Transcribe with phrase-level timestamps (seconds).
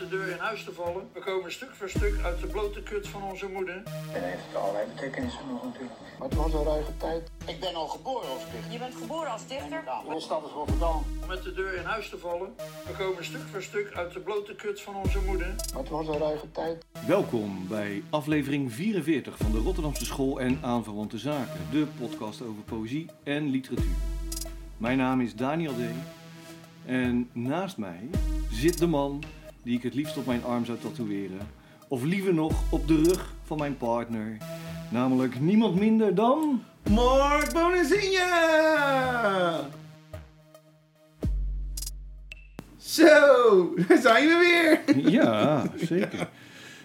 [0.00, 1.08] de deur in huis te vallen.
[1.12, 3.82] We komen stuk voor stuk uit de blote kut van onze moeder.
[4.12, 5.98] En heeft allerlei betekenissen nog natuurlijk.
[6.18, 7.30] Maar het was een ruige tijd.
[7.46, 8.72] Ik ben al geboren als dichter.
[8.72, 9.82] Je bent geboren als dichter?
[9.84, 11.04] Ja, mijn stad is Rotterdam.
[11.22, 12.54] Om met de deur in huis te vallen.
[12.86, 15.54] We komen stuk voor stuk uit de blote kut van onze moeder.
[15.72, 16.84] Maar het was een ruige tijd.
[17.06, 23.06] Welkom bij aflevering 44 van de Rotterdamse School en Aanverwante Zaken, de podcast over poëzie
[23.22, 23.96] en literatuur.
[24.76, 25.80] Mijn naam is Daniel D.
[26.86, 28.10] En naast mij
[28.50, 29.22] zit de man
[29.62, 31.38] die ik het liefst op mijn arm zou tatoeëren.
[31.88, 34.36] Of liever nog op de rug van mijn partner.
[34.90, 36.62] Namelijk niemand minder dan...
[36.90, 38.80] Mark Bonazinha!
[42.76, 45.10] Zo, daar zijn we weer.
[45.10, 46.28] Ja, zeker.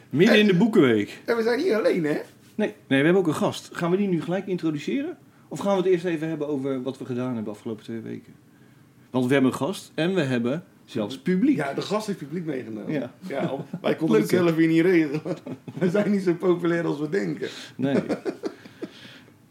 [0.09, 1.21] Midden in de boekenweek.
[1.25, 2.21] En we zijn niet alleen, hè?
[2.55, 3.69] Nee, nee, we hebben ook een gast.
[3.71, 5.17] Gaan we die nu gelijk introduceren?
[5.47, 7.99] Of gaan we het eerst even hebben over wat we gedaan hebben de afgelopen twee
[7.99, 8.33] weken?
[9.09, 11.55] Want we hebben een gast en we hebben zelfs publiek.
[11.55, 12.91] Ja, de gast heeft publiek meegenomen.
[12.91, 13.11] Ja.
[13.81, 15.21] Wij konden het zelf weer niet regelen.
[15.79, 17.47] We zijn niet zo populair als we denken.
[17.75, 18.01] Nee.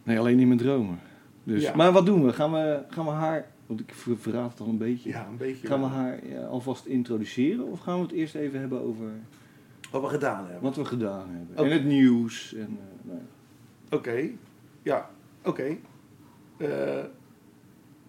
[0.02, 0.98] Nee, alleen in mijn dromen.
[1.44, 1.62] Dus.
[1.62, 1.74] Ja.
[1.76, 2.32] Maar wat doen we?
[2.32, 2.82] Gaan, we?
[2.88, 5.08] gaan we haar, want ik ver- verraad het al een beetje.
[5.10, 5.66] Ja, een beetje.
[5.66, 9.06] Gaan we haar ja, alvast introduceren of gaan we het eerst even hebben over
[9.90, 10.62] Wat we gedaan hebben.
[10.62, 11.48] wat we gedaan hebben?
[11.58, 11.68] Oké.
[11.68, 12.54] En het nieuws.
[12.54, 13.96] En, eh, nou ja.
[13.96, 14.28] Oké.
[14.82, 15.10] Ja,
[15.44, 15.76] oké.
[16.56, 17.04] Eh,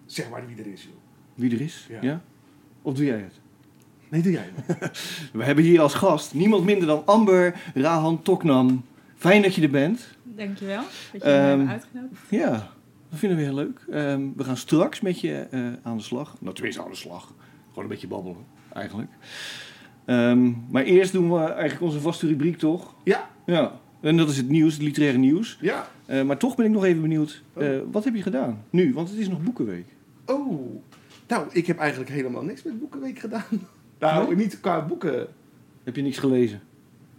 [0.06, 0.92] zeg maar wie er is, joh.
[1.34, 1.88] Wie er is?
[2.00, 2.22] Ja.
[2.86, 3.40] Of doe jij het?
[4.08, 4.98] Nee, doe jij het.
[5.32, 8.84] We hebben hier als gast niemand minder dan Amber Rahan Toknam.
[9.16, 10.08] Fijn dat je er bent.
[10.22, 12.20] Dankjewel dat je me Ehm, hebt uitgenodigd.
[12.30, 12.50] Ja,
[13.10, 13.80] dat vinden we heel leuk.
[13.90, 16.36] Ehm, we gaan straks met je eh, aan de slag.
[16.40, 17.32] Nou, tenminste aan de slag.
[17.68, 18.36] Gewoon een beetje babbelen,
[18.72, 19.10] eigenlijk.
[20.04, 22.94] Ehm, maar eerst doen we eigenlijk onze vaste rubriek, toch?
[23.04, 23.72] Ja, Ja.
[24.00, 25.58] En dat is het nieuws, het literaire nieuws.
[25.60, 25.88] ja.
[26.06, 27.42] Eh, maar toch ben ik nog even benieuwd.
[27.52, 27.64] Oh.
[27.64, 28.64] eh, wat heb je gedaan?
[28.70, 29.86] Nu, want het is nog Boekenweek.
[30.26, 30.82] Oh.
[31.28, 33.42] Nou, ik heb eigenlijk helemaal niks met Boekenweek gedaan.
[33.98, 34.36] Nou, Nee?
[34.36, 35.26] niet qua boeken.
[35.84, 36.60] Heb je niks gelezen?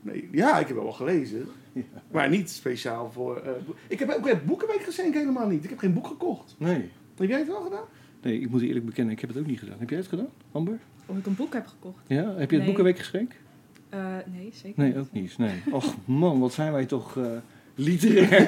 [0.01, 1.45] Nee, ja, ik heb wel gelezen.
[2.11, 3.37] Maar niet speciaal voor...
[3.37, 3.51] eh,
[3.87, 5.63] ik heb ook het Boekenweek geschenk helemaal niet.
[5.63, 6.55] Ik heb geen boek gekocht.
[6.57, 6.89] Nee.
[7.17, 7.83] Heb jij het wel gedaan?
[8.21, 9.79] Nee, ik moet eerlijk bekennen, ik heb het ook niet gedaan.
[9.79, 10.79] Heb jij het gedaan, Amber?
[11.05, 12.03] Of ik een boek heb gekocht?
[12.07, 12.23] Ja?
[12.23, 12.65] Heb je het Nee.
[12.65, 13.31] Boekenweekgeschenk?
[13.89, 13.99] Eh,
[14.33, 15.37] nee, zeker Nee, ook niet.
[15.37, 15.61] Nee.
[15.71, 17.25] Och man, wat zijn wij toch eh,
[17.75, 18.47] literair.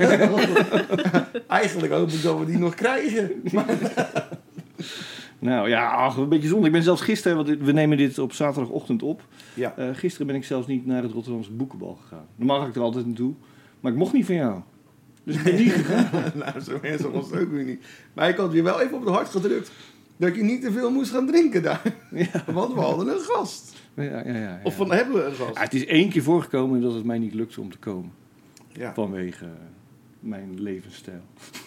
[1.47, 3.31] Eigenlijk hoop ik dat we die nog krijgen.
[5.39, 6.65] nou ja, ach, een beetje zonde.
[6.65, 9.21] Ik ben zelfs gisteren, want we nemen dit op zaterdagochtend op.
[9.53, 9.73] Ja.
[9.77, 12.25] Eh, gisteren ben ik zelfs niet naar het Rotterdamse boekenbal gegaan.
[12.35, 13.33] Normaal ga ik er altijd naartoe,
[13.79, 14.59] maar ik mocht niet van jou.
[15.23, 16.31] Dus ik ben niet gegaan.
[16.35, 17.85] nou, zo ernstig was het ook weer niet.
[18.13, 19.71] Maar ik had je wel even op het hart gedrukt
[20.17, 21.81] dat je niet te veel moest gaan drinken daar.
[22.11, 22.43] Ja.
[22.53, 23.75] Want we hadden een gast.
[23.93, 24.59] Ja, ja, ja, ja.
[24.63, 25.55] Of van, hebben we een gast?
[25.55, 28.11] Ja, het is één keer voorgekomen dat het mij niet lukte om te komen.
[28.67, 28.93] Ja.
[28.93, 29.45] Vanwege
[30.19, 31.21] mijn levensstijl.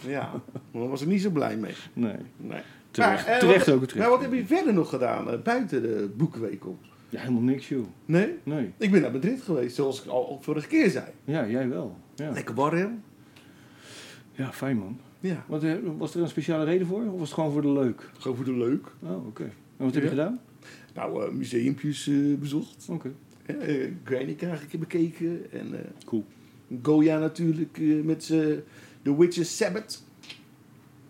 [0.06, 0.30] ja.
[0.72, 1.74] Maar was ik niet zo blij mee.
[1.92, 2.60] Nee, Nee.
[2.92, 3.80] Terecht, Maar, eh, terecht wat, ook.
[3.80, 3.98] Terecht.
[3.98, 6.78] Maar wat heb je verder nog gedaan eh, buiten de boekenweek op?
[7.08, 7.86] Ja, helemaal niks joh.
[8.04, 8.34] Nee?
[8.42, 8.72] Nee.
[8.76, 11.04] Ik ben naar Madrid geweest, zoals ik al vorige keer zei.
[11.24, 11.96] Ja, jij wel.
[12.14, 13.02] Ja, Lekker warm.
[14.32, 14.98] ja fijn man.
[15.20, 15.44] Ja.
[15.48, 17.04] Wat, eh, was er een speciale reden voor?
[17.04, 18.10] Of was het gewoon voor de leuk?
[18.18, 18.86] Gewoon voor de leuk.
[19.02, 19.42] Oh, oké.
[19.76, 20.40] En wat heb je gedaan?
[20.94, 22.86] Nou, museumpjes bezocht.
[22.90, 23.12] Oké.
[23.46, 25.52] Uh, Guernica heb ik bekeken.
[25.52, 26.24] En eh, Cool.
[26.82, 28.62] Goya natuurlijk eh, met z'n
[29.02, 30.04] The Witches Sabbath.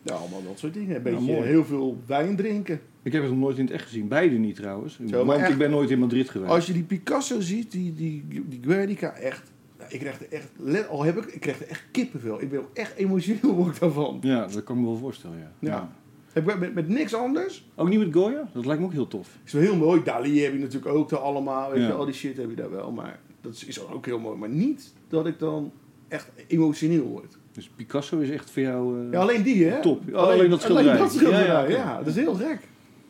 [0.02, 0.96] Ja, allemaal dat soort dingen.
[0.96, 2.80] Een Nou, beetje heel veel wijn drinken.
[3.02, 4.08] Ik heb het nog nooit in het echt gezien.
[4.08, 4.98] Beide niet trouwens.
[4.98, 6.50] maar Want echt- ik ben nooit in Madrid geweest.
[6.52, 9.52] Als je die Picasso ziet, die, die, die Guernica, echt...
[9.78, 10.48] nou, ik krijg er echt...
[10.56, 11.24] let- Al heb ik...
[11.24, 12.40] Ik krijg er echt kippenvel.
[12.42, 14.18] Ik ben ook echt emotioneel word ik daarvan.
[14.20, 15.52] Ja, dat kan ik me wel voorstellen, ja.
[15.58, 15.92] Ja.
[16.32, 17.68] Heb ik met, met niks anders.
[17.74, 18.48] Ook niet met Goya?
[18.52, 19.38] Dat lijkt me ook heel tof.
[19.44, 20.02] is wel heel mooi.
[20.04, 21.70] Dali heb je natuurlijk ook daar allemaal.
[21.70, 21.86] Weet Ja.
[21.86, 22.92] je, al die shit heb je daar wel.
[22.92, 24.38] Maar dat is- is ook heel mooi.
[24.38, 25.72] Maar niet dat ik dan
[26.08, 27.38] echt emotioneel word.
[27.52, 29.06] Dus Picasso is echt voor jou...
[29.06, 29.80] eh, Ja, alleen die, hè?
[29.80, 30.14] Top.
[30.14, 30.90] Alleen dat schilderij.
[30.90, 31.68] Alleen dat schilderij, Ja, ja.
[31.76, 32.58] ja, dat is heel gek.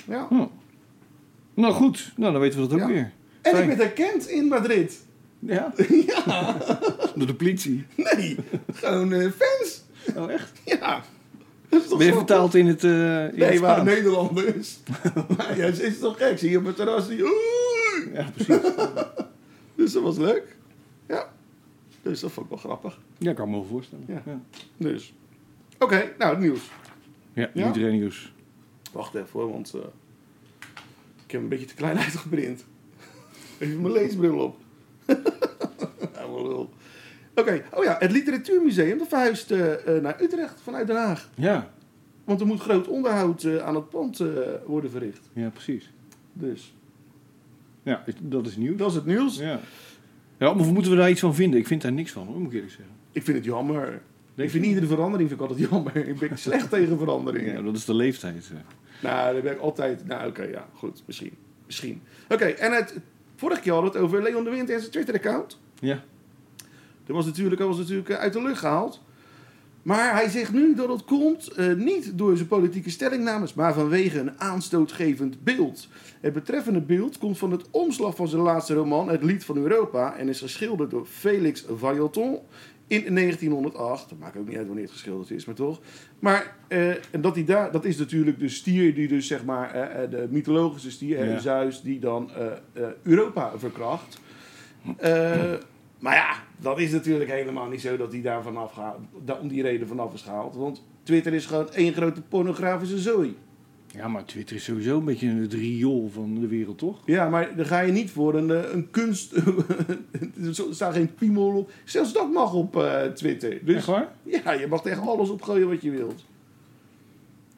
[0.08, 0.26] Ja.
[0.28, 0.44] hm.
[1.54, 3.12] Nou goed, nou, dan weten we dat ook weer.
[3.42, 3.70] En Fijn.
[3.70, 5.00] ik ben herkend in Madrid.
[5.38, 5.72] Ja?
[6.06, 6.56] ja,
[7.16, 7.86] Door de politie.
[7.96, 8.36] nee.
[8.72, 9.82] Gewoon eh, fans.
[10.16, 10.52] Oh, echt?
[10.64, 11.02] Ja.
[11.68, 13.84] Dat is toch Ben je zo- vertaald in het, in Nee, het maar Spaans?
[13.88, 14.78] Nederlanders.
[15.36, 16.38] maar ja, het is toch gek.
[16.38, 17.08] Zie je op het terras.
[17.08, 17.22] Die...
[17.24, 18.10] Oei.
[18.14, 18.62] Ja, precies.
[19.74, 20.56] Dus dat was leuk.
[22.02, 23.00] Dus dat vond ik wel grappig.
[23.18, 24.04] Ja, kan me wel voorstellen.
[24.08, 24.22] Ja.
[24.26, 24.40] Ja,
[24.76, 25.14] Dus.
[25.78, 26.70] Oké, nou het nieuws.
[27.32, 27.66] ja, Ja?
[27.66, 28.32] literair nieuws.
[28.92, 29.80] Wacht even hoor, want eh,
[31.24, 32.64] ik heb een beetje te klein uitgeprint.
[33.58, 34.56] Even mijn leesbril op.
[37.34, 41.30] Oké, oh ja, het Literatuurmuseum dat verhuist eh, eh, naar Utrecht vanuit Den Haag.
[41.34, 41.70] Ja,
[42.24, 44.22] Want er moet groot onderhoud aan het pand
[44.66, 45.28] worden verricht.
[45.32, 45.90] ja, precies.
[46.32, 46.74] Dus
[47.82, 48.76] Ja, dat is nieuw.
[48.76, 49.38] dat is het nieuws.
[49.38, 49.60] Ja.
[50.42, 51.60] Ja, maar moeten we daar iets van vinden?
[51.60, 52.94] Ik vind daar niks van, hoor, moet ik eerlijk zeggen.
[53.12, 54.02] Ik vind het jammer.
[54.34, 55.96] Ik vind iedere verandering vind ik altijd jammer.
[56.08, 57.52] Ik ben slecht tegen veranderingen.
[57.54, 58.50] Ja, dat is de leeftijd.
[58.52, 58.58] eh.
[59.10, 60.06] Nou, daar ben ik altijd...
[60.06, 61.02] Nou, oké, ja, goed.
[61.06, 61.32] Misschien.
[61.66, 62.02] Misschien.
[62.28, 63.00] Oké, en het
[63.42, 65.58] Vorige keer hadden we het over Leon de Wind en zijn Twitter-account.
[65.80, 66.02] Ja.
[67.06, 69.02] Dat was natuurlijk, dat was natuurlijk eh, uit de lucht gehaald.
[69.82, 74.18] Maar hij zegt nu dat het komt eh, niet door zijn politieke stellingnames, maar vanwege
[74.18, 75.88] een aanstootgevend beeld.
[76.20, 80.16] Het betreffende beeld komt van het omslag van zijn laatste roman, Het Lied van Europa,
[80.16, 82.38] en is geschilderd door Félix Vaillanton
[82.86, 84.08] in 1908.
[84.08, 85.80] Dat maakt ook niet uit wanneer het geschilderd is, maar toch.
[86.18, 89.70] Maar eh, en dat, hij daar, dat is natuurlijk de stier die dus, zeg maar,
[89.74, 91.38] eh, de mythologische stier, Ja.
[91.38, 92.30] Zeus, die dan
[93.02, 94.20] Europa verkracht.
[94.96, 95.52] Eh,
[96.02, 98.96] maar ja, dat is natuurlijk helemaal niet zo dat hij daar vanaf gaat,
[99.40, 100.56] om die reden vanaf is gehaald.
[100.56, 103.36] Want Twitter is gewoon één grote pornografische zooi.
[103.86, 106.98] Ja, maar Twitter is sowieso een beetje het riool van de wereld, toch?
[107.04, 109.32] Ja, maar dan ga je niet voor een, eh, een kunst.
[110.46, 111.70] er staat geen piemel op.
[111.84, 113.58] Zelfs dat mag op eh, Twitter.
[113.64, 114.12] Dus Echt waar?
[114.22, 116.24] ja, je mag tegen alles opgooien wat je wilt.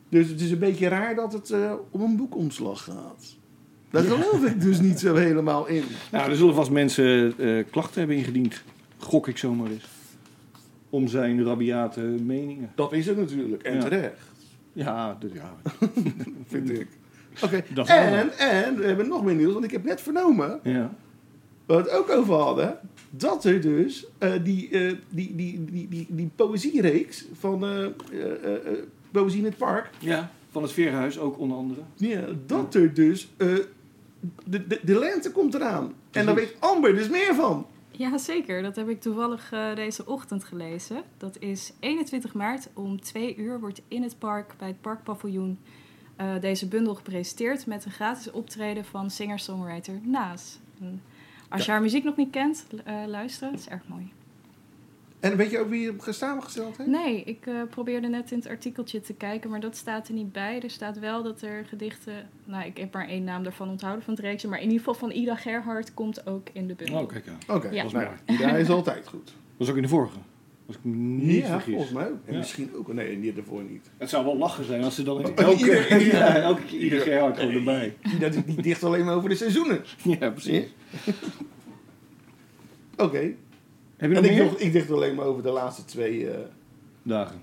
[0.09, 3.37] Dus het is een beetje raar dat het eh, om een boekomslag gaat.
[3.95, 5.83] Daar geloof ik dus niet zo helemaal in.
[6.13, 8.63] Nou, er zullen vast mensen eh, klachten hebben ingediend.
[8.99, 9.85] Gok ik zomaar eens.
[10.91, 12.71] Om zijn rabiate meningen.
[12.75, 13.63] Dat is het natuurlijk.
[13.63, 13.81] En Ja.
[13.81, 14.19] terecht,
[14.73, 15.55] Ja, dus ja.
[16.47, 16.87] vind ik.
[17.43, 17.57] Oké,
[17.87, 19.53] en, en we hebben nog meer nieuws.
[19.53, 20.95] Want ik heb net vernomen, ja.
[21.67, 22.79] waar we het ook over hadden...
[23.11, 27.91] dat er dus eh, die, eh, die, die, die, die, die poëziereeks van eh, eh,
[28.13, 28.79] eh, eh,
[29.11, 29.91] Poëzie in het Park...
[29.99, 31.81] Ja, van het Veerhuis ook onder andere.
[31.97, 33.29] Ja, dat er dus...
[34.45, 35.95] de, de, de lente komt eraan.
[36.11, 37.67] En daar weet Amber dus meer van.
[37.91, 38.63] Ja, zeker.
[38.63, 41.03] Dat heb ik toevallig eh, deze ochtend gelezen.
[41.17, 45.59] Dat is 21 maart om 2 uur wordt in het park, bij het Parkpaviljoen,
[46.17, 50.59] eh, deze bundel gepresenteerd met een gratis optreden van singer-songwriter Naas.
[50.81, 51.03] En
[51.49, 53.51] als je haar muziek nog niet kent, eh, luisteren.
[53.51, 54.13] Dat is erg mooi.
[55.31, 56.89] En weet je ook wie je samengesteld heeft?
[56.91, 60.33] Nee, ik eh, probeerde net in het artikeltje te kijken, maar dat staat er niet
[60.33, 60.61] bij.
[60.63, 62.13] Er staat wel dat er gedichten...
[62.45, 64.49] Nou, ik heb maar één naam daarvan onthouden van het reeksje.
[64.49, 67.01] Maar in ieder geval van Ida Gerhard komt ook in de bundel.
[67.03, 67.57] Oh, kijk aan.
[67.57, 67.83] Oké, Ja.
[67.83, 69.25] nou ja, Ida is altijd goed.
[69.25, 70.19] Dat was ook in de vorige.
[70.67, 71.73] Als ik me niet ja, vergis.
[71.75, 72.19] volgens mij ook.
[72.25, 72.39] En Ja.
[72.39, 72.93] misschien ook.
[72.93, 73.91] Nee, niet ervoor niet.
[73.97, 76.81] Het zou wel lachen zijn als ze dan Oh, elke, ieder- ieder- ja, elke keer
[76.81, 77.97] ieder Gerhard gewoon erbij.
[78.17, 79.85] Ida die, die dicht alleen maar over de seizoenen.
[80.03, 80.65] Ja, precies.
[82.97, 83.33] Oké.
[83.97, 86.39] Heb je En nog ik, meer dacht- ik alleen maar over de laatste twee eh
[87.03, 87.37] dagen?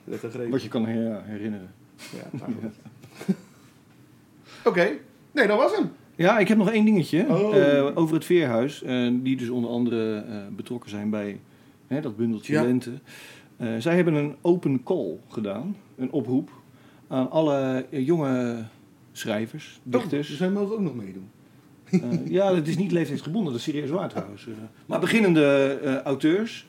[0.49, 1.71] Wat je kan her- herinneren.
[1.97, 3.35] Ja, nou goed.
[4.65, 4.89] Oké.
[5.31, 5.91] Nee, dat was hem.
[6.15, 7.57] Ja, ik heb nog één dingetje Oh.
[7.57, 8.83] eh, over het Veerhuis.
[8.83, 11.39] eh, die dus onder andere eh, betrokken zijn bij
[11.87, 12.63] hè, dat bundeltje Ja.
[12.63, 12.91] Lente.
[13.57, 15.75] Eh, zij hebben een open call gedaan.
[15.97, 16.49] Een oproep
[17.07, 18.63] aan alle jonge
[19.11, 20.27] schrijvers, Oh, dichters.
[20.27, 21.29] dus wij mogen ook nog meedoen.
[21.91, 24.47] Eh, ja, het is niet leeftijdsgebonden, dat is serieus waar trouwens.
[24.47, 24.53] Eh,
[24.85, 26.67] maar beginnende eh, auteurs,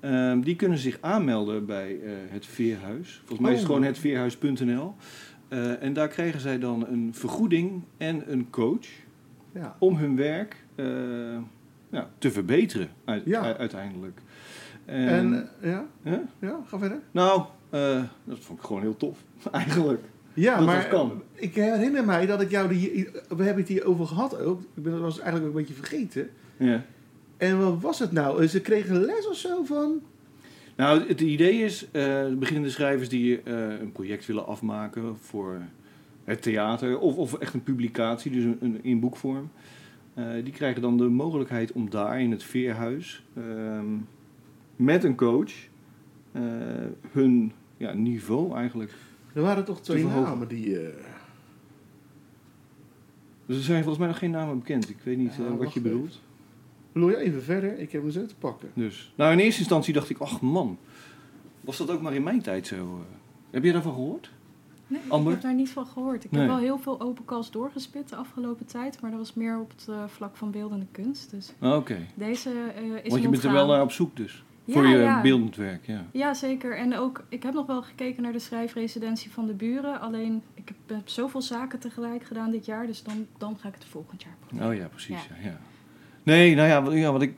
[0.00, 1.98] eh, die kunnen zich aanmelden bij
[2.30, 3.16] het Veerhuis.
[3.18, 3.74] Volgens mij is het Oh.
[3.74, 4.94] gewoon hetveerhuis.nl.
[5.80, 8.86] En daar krijgen zij dan een vergoeding en een coach
[9.52, 9.76] Ja.
[9.78, 10.56] om hun werk
[11.90, 13.50] ja, te verbeteren uit- Ja.
[13.54, 14.20] u- uiteindelijk.
[14.84, 15.84] En, ja?
[16.40, 16.98] Ja, ga verder.
[17.10, 17.42] Nou,
[18.24, 19.18] dat vond ik gewoon heel tof,
[19.52, 20.02] eigenlijk.
[20.34, 21.22] Ja, Dat maar dat kan.
[21.32, 22.68] ik herinner mij dat ik jou...
[22.68, 24.60] Die, we hebben het hier over gehad ook.
[24.74, 26.28] Ik ben dat was eigenlijk ook een beetje vergeten.
[26.56, 26.84] Ja.
[27.36, 28.46] En wat was het nou?
[28.46, 30.00] Ze kregen les of zo van...
[30.76, 35.60] Nou, het idee is, eh beginnende schrijvers die eh, een project willen afmaken voor
[36.24, 39.50] het theater of, of echt een publicatie, dus een, een, in boekvorm.
[40.14, 43.86] eh, die krijgen dan de mogelijkheid om daar in het veerhuis ehm,
[44.76, 45.52] met een coach
[47.12, 48.92] hun ja, niveau eigenlijk.
[49.34, 50.78] Er waren toch twee namen die...
[50.80, 50.94] eh,
[53.46, 54.90] Dus er zijn volgens mij nog geen namen bekend.
[54.90, 55.82] Ik weet niet Ja, eh, wat je even.
[55.82, 56.20] bedoelt.
[56.92, 57.78] Je even verder?
[57.78, 58.70] Ik heb hem zo te pakken.
[58.74, 59.12] Dus.
[59.16, 60.78] Nou, in eerste instantie dacht ik, ach man,
[61.60, 62.74] was dat ook maar in mijn tijd zo?
[62.76, 63.16] eh?
[63.50, 64.30] Heb je daarvan gehoord?
[64.86, 65.32] Nee, Amber?
[65.32, 66.24] ik heb daar niet van gehoord.
[66.24, 66.40] Ik Nee.
[66.40, 69.70] heb wel heel veel open calls doorgespit de afgelopen tijd, maar dat was meer op
[69.76, 71.30] het vlak van beeldende kunst.
[71.30, 71.96] Dus Oké.
[72.14, 74.44] deze eh, is Want je bent er wel naar op zoek dus.
[74.64, 75.20] Ja, voor je ja.
[75.20, 76.04] beeldend werk, ja.
[76.12, 76.76] Ja, zeker.
[76.76, 80.00] En ook, ik heb nog wel gekeken naar de schrijfresidentie van de buren.
[80.00, 83.74] Alleen, ik heb, heb zoveel zaken tegelijk gedaan dit jaar, dus dan, dan ga ik
[83.74, 84.70] het volgend jaar proberen.
[84.72, 85.28] Oh ja, precies.
[85.42, 85.48] Ja.
[85.48, 85.58] Ja,
[86.22, 87.34] Nee, nou ja wat, ja, wat ik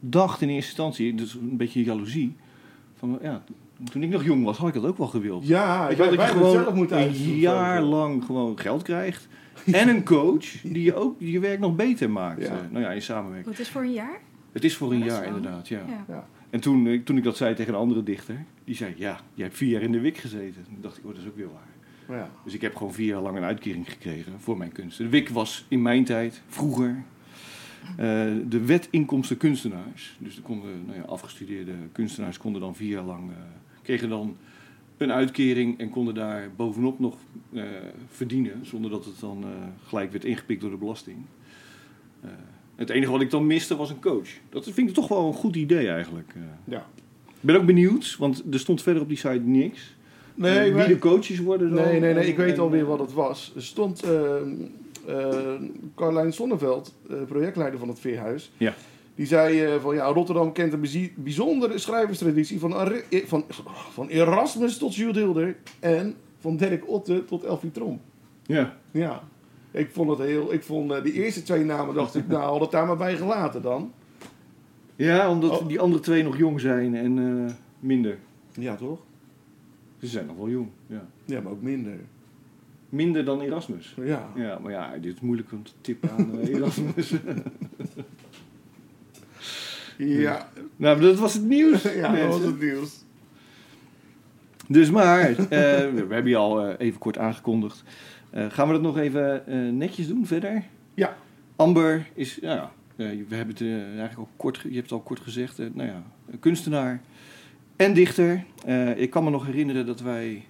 [0.00, 2.36] dacht in eerste instantie, dus een beetje jaloezie.
[2.94, 3.42] Van, ja,
[3.90, 5.46] toen ik nog jong was, had ik dat ook wel gewild.
[5.46, 9.28] Ja, Weet je wel, dat je het gewoon een jaar lang gewoon geld krijgt.
[9.72, 12.42] En een coach die je ook je werk nog beter maakt.
[12.42, 12.48] Ja.
[12.48, 13.56] eh, nou ja, in samenwerking.
[13.56, 14.20] Wat is voor een jaar?
[14.52, 15.80] Het is voor een Dat jaar inderdaad, ja.
[16.08, 16.26] Ja.
[16.54, 19.44] En toen, eh, toen ik dat zei tegen een andere dichter, die zei, ja, jij
[19.44, 20.64] hebt vier jaar in de wik gezeten.
[20.64, 22.16] Toen dacht ik, oh, dat is ook weer waar.
[22.18, 22.30] Ja.
[22.44, 24.98] Dus ik heb gewoon vier jaar lang een uitkering gekregen voor mijn kunst.
[24.98, 27.02] De WIC was in mijn tijd, vroeger,
[27.90, 27.96] eh,
[28.48, 30.16] de wet inkomsten kunstenaars.
[30.18, 33.36] Dus er konden, nou ja, afgestudeerde kunstenaars konden dan vier jaar lang, eh,
[33.82, 34.36] kregen dan
[34.96, 37.16] een uitkering en konden daar bovenop nog
[38.08, 38.66] verdienen.
[38.66, 39.44] Zonder dat het dan
[39.86, 41.16] gelijk werd ingepikt door de belasting.
[42.74, 44.28] Eh, Het enige wat ik dan miste was een coach.
[44.50, 46.32] Dat vind ik toch wel een goed idee eigenlijk.
[46.34, 46.42] eh.
[46.64, 46.86] Ja.
[47.26, 49.96] Ik ben ook benieuwd, want er stond verder op die site niks.
[50.34, 51.84] Nee, Eh, wie de coaches worden dan.
[51.84, 53.52] nee, nee, nee, ik En- weet alweer wat het was.
[53.56, 54.36] Er stond eh
[55.06, 55.54] eh,
[55.96, 58.50] Carlijn Sonneveld, eh, projectleider van het Veerhuis.
[58.56, 58.74] Ja.
[59.14, 63.44] Die zei eh, van ja, Rotterdam kent een bijzondere schrijverstraditie van, Ar- eh, van,
[63.92, 68.00] van Erasmus tot Jules Deelder en van Dirk Otte tot Elfie Tromp.
[68.46, 68.76] Ja.
[68.90, 69.22] Ja,
[69.74, 70.52] ik vond het heel.
[70.52, 73.16] Ik vond eh, die eerste twee namen, dacht ik, nou, had het daar maar bij
[73.16, 73.92] gelaten dan.
[74.96, 75.68] ja, omdat Oh.
[75.68, 78.18] die andere twee nog jong zijn en eh, minder.
[78.52, 78.98] Ja, toch?
[79.98, 80.68] Ze zijn nog wel jong.
[80.86, 81.06] Ja.
[81.24, 81.98] Ja, maar ook minder.
[82.88, 83.94] Minder dan Erasmus.
[84.04, 84.30] Ja.
[84.34, 87.14] Ja, maar ja, dit is moeilijk om te tippen aan eh, Erasmus.
[89.98, 91.82] Ja, nou, dat was het nieuws.
[92.02, 93.03] ja dat was het nieuws.
[94.68, 97.82] Dus maar, eh, we hebben je al eh, even kort aangekondigd.
[98.30, 100.64] Eh, gaan we dat nog even eh, netjes doen verder?
[100.94, 101.16] Ja.
[101.56, 105.20] Amber is, ja, eh, we hebben het eigenlijk al kort, je hebt het al kort
[105.20, 106.02] gezegd, nou ja,
[106.40, 107.00] kunstenaar
[107.76, 108.44] en dichter.
[108.64, 110.44] Eh, ik kan me nog herinneren dat wij,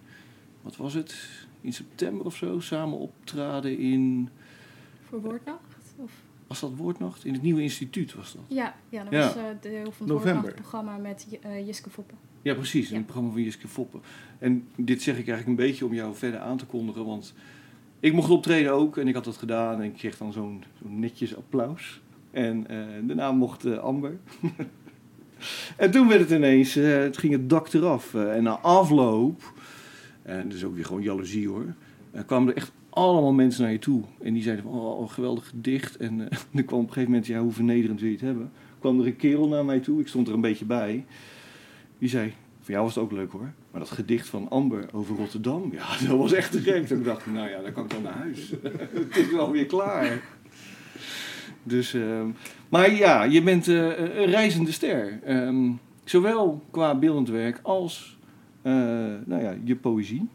[0.63, 1.29] wat was het,
[1.61, 4.29] in september of zo, samen optraden in,
[5.09, 5.61] Voor Woordnacht?
[5.97, 6.11] Of?
[6.47, 7.25] was dat Woordnacht?
[7.25, 8.43] In het nieuwe instituut was dat.
[8.49, 9.19] Ja, ja, dat Ja.
[9.27, 10.33] was eh, deel van het November.
[10.33, 12.17] Woordnachtprogramma met eh, Jiske Foppen.
[12.45, 12.89] Ja, precies.
[12.89, 12.95] Ja.
[12.97, 14.01] het programma van Jiske Foppen.
[14.39, 17.05] En dit zeg ik eigenlijk een beetje om jou verder aan te kondigen.
[17.05, 17.35] Want
[18.01, 19.81] ik mocht optreden ook en ik had dat gedaan.
[19.81, 22.01] En ik kreeg dan zo'n netjes applaus.
[22.31, 24.19] En eh, daarna mocht eh, Amber.
[25.77, 28.15] en toen werd het ineens, eh, het ging het dak eraf.
[28.15, 29.53] En na afloop,
[30.23, 31.75] en dat is ook weer gewoon jaloezie hoor.
[32.27, 34.03] kwamen er echt allemaal mensen naar je toe.
[34.23, 35.97] En die zeiden van, oh, geweldig gedicht.
[35.97, 36.21] En
[36.55, 38.51] er kwam op een gegeven moment, ja, hoe vernederend wil je het hebben?
[38.79, 41.05] kwam er een kerel naar mij toe, ik stond er een beetje bij.
[42.05, 43.53] Die zei, voor jou was het ook leuk hoor.
[43.71, 46.87] Maar dat gedicht van Amber over Rotterdam, ja, dat was echt te gek.
[46.87, 48.51] Toen dacht ik, nou ja, dan kan ik dan naar huis.
[49.05, 50.21] het is wel weer klaar.
[51.63, 52.29] Dus, ehm,
[52.69, 55.21] maar ja, je bent eh, een reizende ster.
[55.23, 55.71] Ehm,
[56.05, 58.19] zowel qua beeldend werk als
[58.63, 58.73] eh,
[59.25, 60.29] nou ja, je poëzie.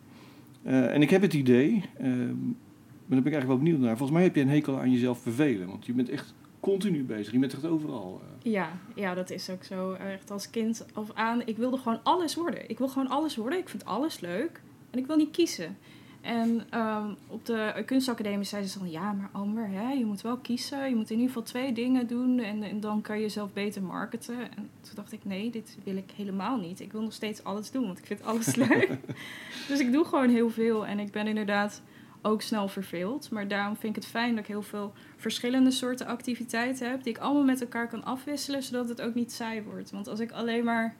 [0.63, 3.97] Eh, en ik heb het idee, ehm, maar daar ben ik eigenlijk wel benieuwd naar.
[3.97, 5.67] Volgens mij heb je een hekel aan jezelf vervelen.
[5.67, 7.33] Want je bent echt continu bezig.
[7.33, 8.21] Je bent echt overal.
[8.41, 9.93] Ja, ja, dat is ook zo.
[9.93, 11.41] Echt als kind af aan.
[11.45, 12.69] Ik wilde gewoon alles worden.
[12.69, 13.59] Ik wil gewoon alles worden.
[13.59, 14.61] Ik vind alles leuk.
[14.89, 15.77] En ik wil niet kiezen.
[16.21, 18.91] En ehm, op de kunstacademie zeiden ze van...
[18.91, 20.89] Ja, maar Amber, hè, je moet wel kiezen.
[20.89, 22.39] Je moet in ieder geval twee dingen doen.
[22.39, 24.39] En, en dan kan je jezelf beter marketen.
[24.39, 26.79] En toen dacht ik, nee, dit wil ik helemaal niet.
[26.79, 28.89] Ik wil nog steeds alles doen, want ik vind alles leuk.
[29.67, 30.85] dus ik doe gewoon heel veel.
[30.85, 31.81] En ik ben inderdaad
[32.21, 33.31] ook snel verveeld.
[33.31, 37.03] Maar daarom vind ik het fijn dat ik heel veel verschillende soorten activiteiten heb.
[37.03, 39.91] Die ik allemaal met elkaar kan afwisselen, zodat het ook niet saai wordt.
[39.91, 40.95] Want als ik alleen maar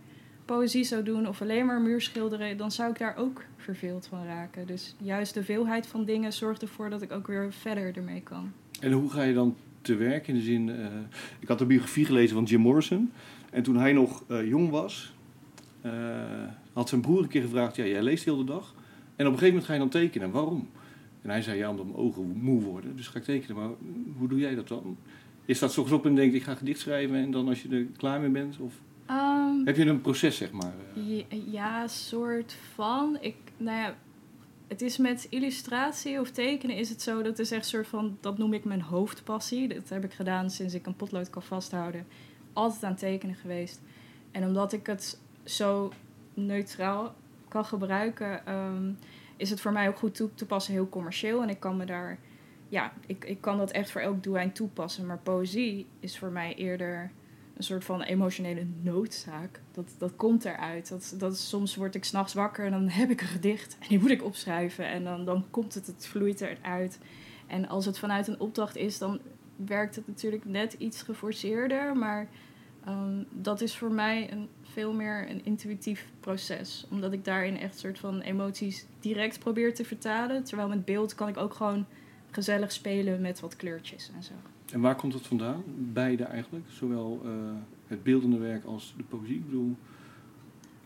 [0.46, 4.68] poëzie zou doen of alleen maar muurschilderen, dan zou ik daar ook verveeld van raken.
[4.68, 8.52] Dus juist de veelheid van dingen zorgt ervoor dat ik ook weer verder ermee kan.
[8.80, 10.28] En hoe ga je dan te werk?
[10.28, 10.86] In de zin, eh,
[11.40, 13.12] ik had de biografie gelezen van Jim Morrison.
[13.52, 15.14] En toen hij nog eh, jong was,
[15.82, 15.92] eh,
[16.74, 18.74] had zijn broer een keer gevraagd: Ja, jij leest heel de dag.
[19.16, 20.32] En op een gegeven moment ga je dan tekenen.
[20.32, 20.70] Waarom?
[21.22, 22.96] En hij zei: Ja, omdat mijn ogen moe worden.
[22.96, 23.56] Dus ga ik tekenen.
[23.56, 23.70] Maar
[24.18, 24.98] hoe doe jij dat dan?
[25.46, 27.16] Je staat 's ochtends op en denkt: Ik ga gedicht schrijven.
[27.16, 28.58] En dan als je er klaar mee bent?
[28.60, 28.74] Of
[29.06, 30.74] Ehm, heb je een proces, zeg maar?
[30.96, 31.18] eh?
[31.18, 33.18] Ja, ja, soort van.
[33.22, 33.96] Ik, nou ja,
[34.68, 38.38] het is met illustratie of tekenen is het zo, dat is echt soort van, dat
[38.38, 39.68] noem ik mijn hoofdpassie.
[39.68, 42.06] Dat heb ik gedaan sinds ik een potlood kan vasthouden.
[42.54, 43.82] Altijd aan tekenen geweest.
[44.32, 45.92] En omdat ik het zo
[46.34, 47.16] neutraal
[47.48, 48.92] kan gebruiken, ehm,
[49.40, 51.42] is het voor mij ook goed toe te passen, heel commercieel.
[51.42, 52.20] En ik kan me daar,
[52.70, 55.06] ja, ik, ik kan dat echt voor elk doelein toepassen.
[55.06, 57.12] Maar poëzie is voor mij eerder
[57.56, 59.62] een soort van emotionele noodzaak.
[59.72, 60.90] Dat, dat komt eruit.
[60.90, 63.78] Dat, dat, soms word ik s'nachts wakker en dan heb ik een gedicht.
[63.80, 64.88] En die moet ik opschrijven.
[64.88, 67.00] En dan, dan komt het, het vloeit eruit.
[67.48, 69.20] En als het vanuit een opdracht is, dan
[69.56, 71.98] werkt het natuurlijk net iets geforceerder.
[71.98, 72.28] Maar
[72.86, 76.86] ehm, dat is voor mij een, veel meer een intuïtief proces.
[76.90, 80.44] Omdat ik daarin echt soort van emoties direct probeer te vertalen.
[80.44, 81.86] Terwijl met beeld kan ik ook gewoon
[82.32, 84.34] gezellig spelen met wat kleurtjes en zo.
[84.72, 85.64] En waar komt het vandaan?
[85.94, 86.66] Beide eigenlijk.
[86.70, 87.32] Zowel eh,
[87.88, 89.36] het beeldende werk als de poëzie.
[89.36, 89.76] Ik bedoel,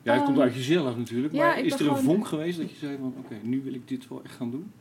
[0.01, 1.33] ja, het Ehm, komt uit jezelf natuurlijk.
[1.33, 3.13] maar is er een gewoon- vonk geweest dat je zei van...
[3.17, 4.71] Oké, nu wil ik dit wel echt gaan doen?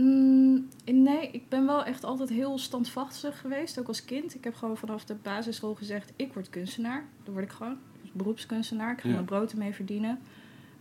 [0.00, 4.34] Mm, nee, ik ben wel echt altijd heel standvastig geweest, ook als kind.
[4.34, 7.04] Ik heb gewoon vanaf de basisschool gezegd, ik word kunstenaar.
[7.24, 8.92] Dan word ik gewoon dus beroepskunstenaar.
[8.92, 9.14] Ik ga Ja.
[9.14, 10.18] mijn brood ermee verdienen.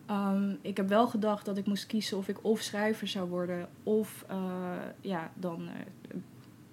[0.06, 3.70] Ehm, ik heb wel gedacht dat ik moest kiezen of ik of schrijver zou worden...
[3.84, 4.72] of eh,
[5.02, 6.16] ja, dan eh,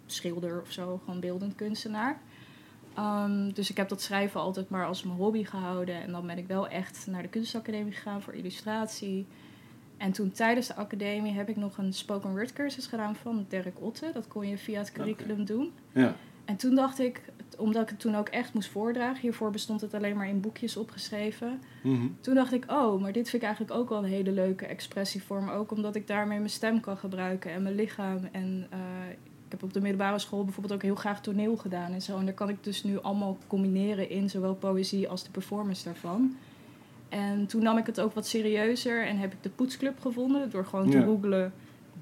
[0.06, 2.20] schilder of zo, gewoon beeldend kunstenaar.
[2.94, 6.02] Ehm, dus ik heb dat schrijven altijd maar als mijn hobby gehouden.
[6.02, 9.26] En dan ben ik wel echt naar de kunstacademie gegaan voor illustratie.
[9.96, 13.80] En toen tijdens de academie heb ik nog een spoken word cursus gedaan van Dirk
[13.80, 14.10] Otte.
[14.12, 15.72] Dat kon je via het curriculum doen.
[15.92, 16.14] Ja.
[16.44, 17.20] En toen dacht ik,
[17.58, 20.76] omdat ik het toen ook echt moest voordragen, hiervoor bestond het alleen maar in boekjes
[20.76, 21.60] opgeschreven.
[21.82, 22.06] Mhm.
[22.20, 25.48] Toen dacht ik, oh, maar dit vind ik eigenlijk ook wel een hele leuke expressievorm.
[25.48, 28.28] Ook omdat ik daarmee mijn stem kan gebruiken en mijn lichaam.
[28.32, 28.78] En eh,
[29.46, 32.18] ik heb op de middelbare school bijvoorbeeld ook heel graag toneel gedaan en zo.
[32.18, 36.36] En daar kan ik dus nu allemaal combineren in zowel poëzie als de performance daarvan.
[37.08, 40.64] En toen nam ik het ook wat serieuzer en heb ik de poetsclub gevonden door
[40.64, 41.04] gewoon te Ja.
[41.04, 41.52] googlen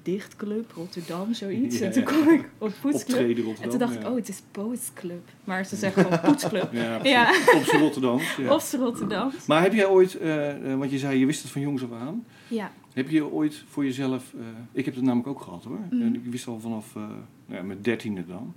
[0.05, 1.77] dichtclub Rotterdam, zoiets.
[1.77, 3.37] Ja, en toen kwam ik op poetsclub.
[3.61, 5.29] En toen dacht ik, oh, het is Poets Club.
[5.43, 6.73] Maar ze zeggen gewoon poetsclub.
[7.03, 8.19] Ja, op z'n Rotterdam.
[8.59, 9.31] Ze Rotterdam.
[9.47, 11.91] Maar heb jij ooit, eh, eh, want je zei je wist het van jongs af
[11.91, 12.25] aan.
[12.47, 12.71] Ja.
[12.93, 15.79] Heb je ooit voor jezelf, eh, ik heb het namelijk ook gehad hoor.
[15.89, 16.01] Mhm.
[16.01, 18.55] En ik wist al vanaf nou ja, mijn dertiende dan,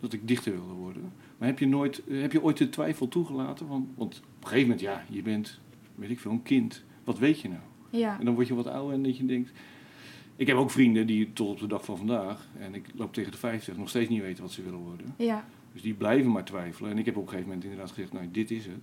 [0.00, 1.12] dat ik dichter wilde worden.
[1.38, 3.68] Maar heb je, nooit, heb je ooit de twijfel toegelaten?
[3.68, 5.60] Want, want op een gegeven moment, ja, je bent,
[5.94, 6.84] weet ik veel, een kind.
[7.04, 7.60] Wat weet je nou?
[7.90, 8.18] Ja.
[8.18, 9.52] En dan word je wat ouder en dat je denkt...
[10.36, 13.32] Ik heb ook vrienden die tot op de dag van vandaag, en ik loop tegen
[13.32, 15.14] de 50, nog steeds niet weten wat ze willen worden.
[15.16, 15.44] Ja.
[15.72, 16.90] Dus die blijven maar twijfelen.
[16.90, 18.80] En ik heb op een gegeven moment inderdaad gezegd, nou, dit is het.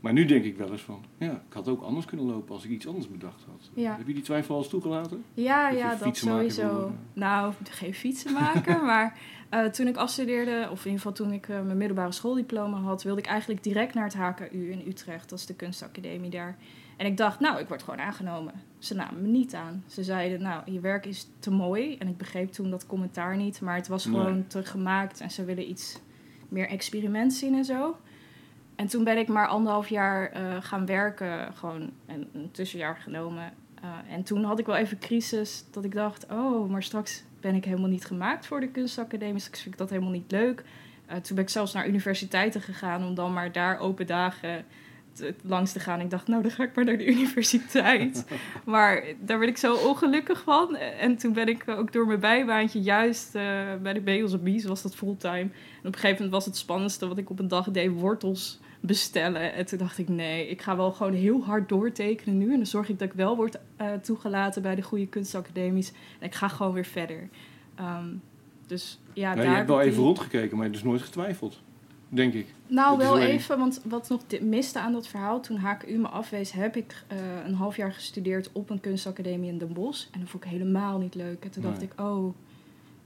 [0.00, 2.64] Maar nu denk ik wel eens van, ja, ik had ook anders kunnen lopen als
[2.64, 3.70] ik iets anders bedacht had.
[3.74, 3.96] Ja.
[3.96, 5.24] Heb je die twijfel al eens toegelaten?
[5.34, 6.92] Ja, Dat ja, dat sowieso.
[7.12, 11.60] Nou, geen fietsenmaker, maar eh, toen ik afstudeerde, of in ieder geval toen ik eh,
[11.60, 15.46] mijn middelbare schooldiploma had, wilde ik eigenlijk direct naar het HKU in Utrecht, dat is
[15.46, 16.56] de kunstacademie daar.
[16.96, 18.52] En ik dacht, nou, ik word gewoon aangenomen.
[18.78, 19.84] Ze namen me niet aan.
[19.86, 21.96] Ze zeiden, nou, je werk is te mooi.
[21.96, 24.14] En ik begreep toen dat commentaar niet, maar het was Nee.
[24.14, 26.00] gewoon te gemaakt en ze willen iets
[26.48, 27.96] meer experiment zien en zo.
[28.76, 33.52] En toen ben ik maar anderhalf jaar eh, gaan werken, gewoon een, een tussenjaar genomen.
[34.08, 37.64] En toen had ik wel even crisis dat ik dacht, oh, maar straks ben ik
[37.64, 39.42] helemaal niet gemaakt voor de kunstacademie.
[39.42, 40.64] Vind ik dat helemaal niet leuk.
[41.10, 44.64] Uh, toen ben ik zelfs naar universiteiten gegaan om dan maar daar open dagen
[45.12, 46.00] te, langs te gaan.
[46.00, 48.24] Ik dacht, nou, dan ga ik maar naar de universiteit.
[48.64, 50.76] maar daar werd ik zo ongelukkig van.
[50.76, 53.42] En toen ben ik ook door mijn bijbaantje juist uh,
[53.82, 55.38] bij de Bagels Bees, was dat fulltime.
[55.38, 55.48] En
[55.78, 59.52] op een gegeven moment was het spannendste wat ik op een dag deed, wortels bestellen.
[59.52, 62.50] En toen dacht ik, nee, ik ga wel gewoon heel hard doortekenen nu.
[62.50, 65.92] En dan zorg ik dat ik wel word uh, toegelaten bij de goede kunstacademies.
[66.18, 67.28] En ik ga gewoon weer verder.
[67.80, 68.22] Um,
[68.66, 69.86] dus ja, daar je hebt wel die...
[69.86, 71.60] even rondgekeken, maar je hebt dus nooit getwijfeld.
[72.08, 72.46] Denk ik.
[72.66, 76.76] Nou, wel even, want wat nog miste aan dat verhaal, toen HKU me afwees, heb
[76.76, 80.06] ik eh, een half jaar gestudeerd op een kunstacademie in Den Bosch.
[80.10, 81.44] En dat vond ik helemaal niet leuk.
[81.44, 82.34] En toen dacht ik, oh,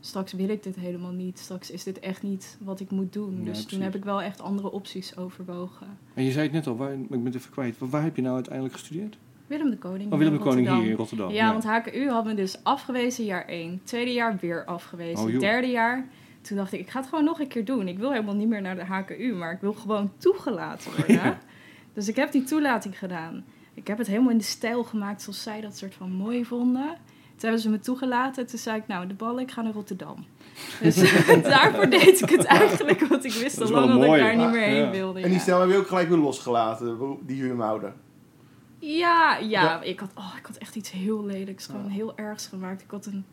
[0.00, 1.38] straks wil ik dit helemaal niet.
[1.38, 3.30] Straks is dit echt niet wat ik moet doen.
[3.30, 3.66] Ja, dus precies.
[3.66, 5.86] toen heb ik wel echt andere opties overwogen.
[6.14, 7.76] En je zei het net al, waar, ik ben het even kwijt.
[7.78, 9.18] Waar, heb je nou uiteindelijk gestudeerd?
[9.46, 10.12] Willem de Koning.
[10.12, 11.30] Oh, Willem de in Koning hier in Rotterdam.
[11.30, 13.80] Ja, want HKU had me dus afgewezen jaar 1.
[13.84, 15.34] Tweede jaar weer afgewezen.
[15.34, 15.40] Oh.
[15.40, 16.08] Derde jaar,
[16.40, 17.88] toen dacht ik, ik ga het gewoon nog een keer doen.
[17.88, 21.14] Ik wil helemaal niet meer naar de HKU, maar ik wil gewoon toegelaten worden.
[21.24, 21.38] Ja.
[21.92, 23.44] Dus ik heb die toelating gedaan.
[23.74, 26.96] Ik heb het helemaal in de stijl gemaakt zoals zij dat soort van mooi vonden.
[27.38, 28.46] Toen hebben ze me toegelaten.
[28.46, 30.24] Toen zei ik, nou, de ballen, ik ga naar Rotterdam.
[30.80, 30.94] Dus
[31.42, 34.50] daarvoor deed ik het eigenlijk, want ik wist Dat al lang dat ik daar niet
[34.50, 34.90] meer heen Ja.
[34.90, 35.18] wilde.
[35.18, 35.40] En die ja.
[35.40, 37.92] stijl heb je ook gelijk weer losgelaten, die huurmouder.
[38.78, 39.82] Ja, ja, Ja.
[39.82, 42.82] Ik, had, oh, ik had echt iets heel lelijks, gewoon heel ergs gemaakt.
[42.82, 43.24] Ik had een,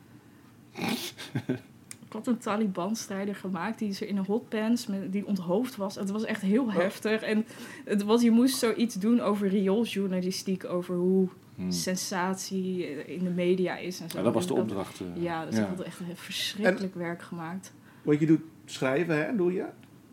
[2.06, 5.96] ik had een Taliban-strijder gemaakt die zo in een hotpants, met, die onthoofd was.
[5.96, 7.22] Het was echt heel heftig.
[7.22, 7.46] En
[7.86, 11.72] het was, je moest zoiets doen over riooljournalistiek, over hoe Hmm.
[11.72, 14.18] sensatie in de media is en zo.
[14.18, 15.00] Ja, dat was de opdracht.
[15.00, 15.24] eh.
[15.24, 17.74] Ja, dus ik had echt een verschrikkelijk werk gemaakt.
[18.04, 19.66] Want je doet schrijven, hè, doe je.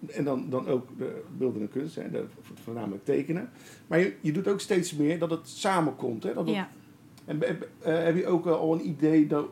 [0.06, 2.24] En dan, dan ook de beelden en kunst, hè, de,
[2.62, 3.50] voornamelijk tekenen.
[3.86, 6.22] Maar je, je doet ook steeds meer dat het samenkomt.
[6.22, 6.68] Hè, dat het- Ja.
[7.24, 9.46] En be- eh, heb je ook eh, al een idee dat,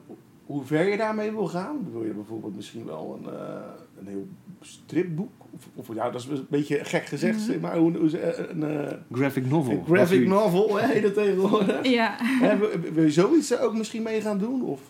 [0.47, 1.89] hoe ver je daarmee wil gaan?
[1.93, 3.61] Wil je bijvoorbeeld misschien wel een, eh,
[3.99, 4.29] een heel
[4.61, 5.33] stripboek?
[5.51, 7.61] Of, of ja, dat is een beetje gek gezegd, Mhm.
[7.61, 9.73] maar hoe, hoe, ze- een, eh, Graphic novel.
[9.73, 11.89] een graphic novel, heet dat tegenwoordig.
[11.89, 12.15] Ja.
[12.21, 14.63] Hè, wil, wil je zoiets ook misschien mee gaan doen?
[14.63, 14.81] Of?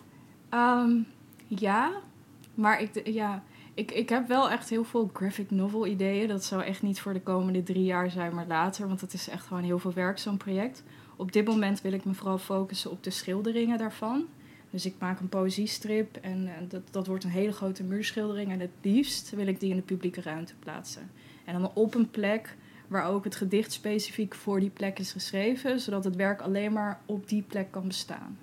[0.49, 0.91] Ehm,
[1.47, 1.91] ja,
[2.53, 3.43] maar ik, ja,
[3.73, 6.27] ik, ik heb wel echt heel veel graphic novel ideeën.
[6.27, 8.87] Dat zou echt niet voor de komende drie jaar zijn, maar later.
[8.87, 10.83] Want het is echt gewoon heel veel werk, zo'n project.
[11.15, 14.25] Op dit moment wil ik me vooral focussen op de schilderingen daarvan.
[14.71, 18.51] Dus ik maak een poëziestrip en eh, dat, dat wordt een hele grote muurschildering.
[18.51, 21.09] En het liefst wil ik die in de publieke ruimte plaatsen.
[21.45, 22.55] En dan op een plek
[22.87, 25.79] waar ook het gedicht specifiek voor die plek is geschreven.
[25.79, 28.37] Zodat het werk alleen maar op die plek kan bestaan.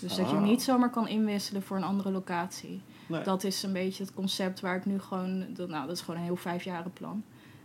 [0.00, 0.42] Dus dat je Ah.
[0.42, 2.80] niet zomaar kan inwisselen voor een andere locatie.
[3.06, 3.22] Nee.
[3.22, 5.44] Dat is een beetje het concept waar ik nu gewoon...
[5.54, 7.22] Dat, nou, dat is gewoon een heel vijfjaren plan.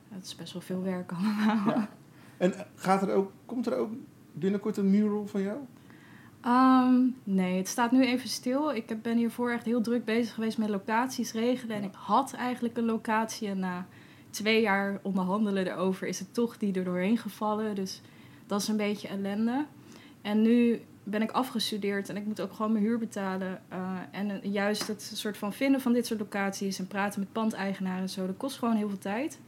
[0.09, 1.65] Het is best wel veel werk allemaal.
[1.67, 1.89] Ja.
[2.37, 3.91] En gaat er ook, komt er ook
[4.33, 5.57] binnenkort een mural van jou?
[6.41, 8.71] Ehm, nee, het staat nu even stil.
[8.73, 11.75] Ik ben hiervoor echt heel druk bezig geweest met locaties regelen.
[11.75, 13.47] En ik had eigenlijk een locatie.
[13.47, 13.85] En na
[14.29, 17.75] twee jaar onderhandelen erover is het toch die er doorheen gevallen.
[17.75, 18.01] Dus
[18.47, 19.65] dat is een beetje ellende.
[20.21, 23.61] En nu ben ik afgestudeerd en ik moet ook gewoon mijn huur betalen.
[23.67, 28.01] Eh, en juist het soort van vinden van dit soort locaties en praten met pandeigenaren
[28.01, 29.39] en zo, dat kost gewoon heel veel tijd.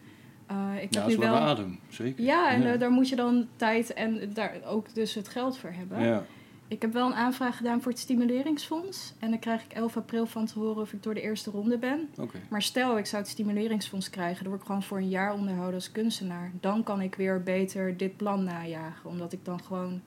[0.48, 1.40] Eh, ik Ja, heb dat nu is wel wel.
[1.40, 2.24] adem, zeker.
[2.24, 2.74] Ja, en Ja.
[2.74, 6.02] eh, daar moet je dan tijd en daar ook dus het geld voor hebben.
[6.04, 6.24] Ja,
[6.72, 9.14] Ik heb wel een aanvraag gedaan voor het stimuleringsfonds.
[9.20, 11.78] En dan krijg ik 11 april van te horen of ik door de eerste ronde
[11.78, 12.10] ben.
[12.50, 15.76] Maar stel, ik zou het stimuleringsfonds krijgen, dan word ik gewoon voor een jaar onderhouden
[15.76, 16.52] als kunstenaar.
[16.60, 19.10] Dan kan ik weer beter dit plan najagen.
[19.10, 20.02] Omdat ik dan gewoon,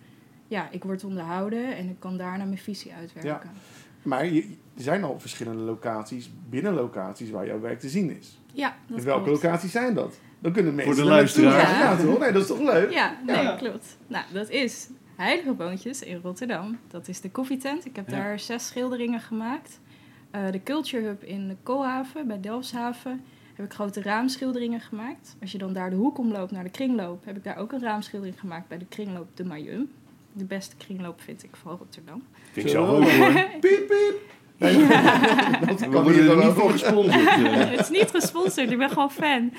[0.49, 3.51] ja, ik word onderhouden en ik kan daarna mijn visie uitwerken.
[4.03, 4.43] Maar je,
[4.77, 8.39] er zijn al verschillende locaties, binnen locaties, waar jouw werk te zien is.
[8.53, 9.43] Ja, dat En welke klopt.
[9.43, 10.19] locaties zijn dat?
[10.39, 11.67] Dan kunnen mensen de er naartoe luisteraar.
[11.67, 11.97] gaan.
[11.99, 12.19] Ja, toch?
[12.19, 12.91] Nee, dat is toch leuk?
[12.93, 13.57] Ja, nee, Ja.
[13.57, 13.97] klopt.
[14.07, 16.79] Nou, dat is Heilige Boontjes in Rotterdam.
[16.89, 17.85] Dat is de koffietent.
[17.87, 18.17] Ik heb Ja.
[18.17, 19.81] daar zes schilderingen gemaakt.
[20.31, 23.25] Eh, de Culture Hub in de Koolhaven, bij Delfshaven,
[23.55, 25.37] heb ik grote raamschilderingen gemaakt.
[25.41, 27.81] Als je dan daar de hoek omloopt naar de kringloop, heb ik daar ook een
[27.83, 29.91] raamschildering gemaakt bij de kringloop de Mayum.
[30.33, 32.23] De beste kringloop vind ik van Rotterdam.
[32.53, 33.05] Vind ik ook hoor.
[33.61, 34.15] Piep, piep.
[34.57, 34.87] Nee,
[35.67, 37.15] dat We kan worden er niet voor gesponsord.
[37.27, 37.55] eh.
[37.71, 39.53] Het is niet gesponsord, ik ben gewoon fan.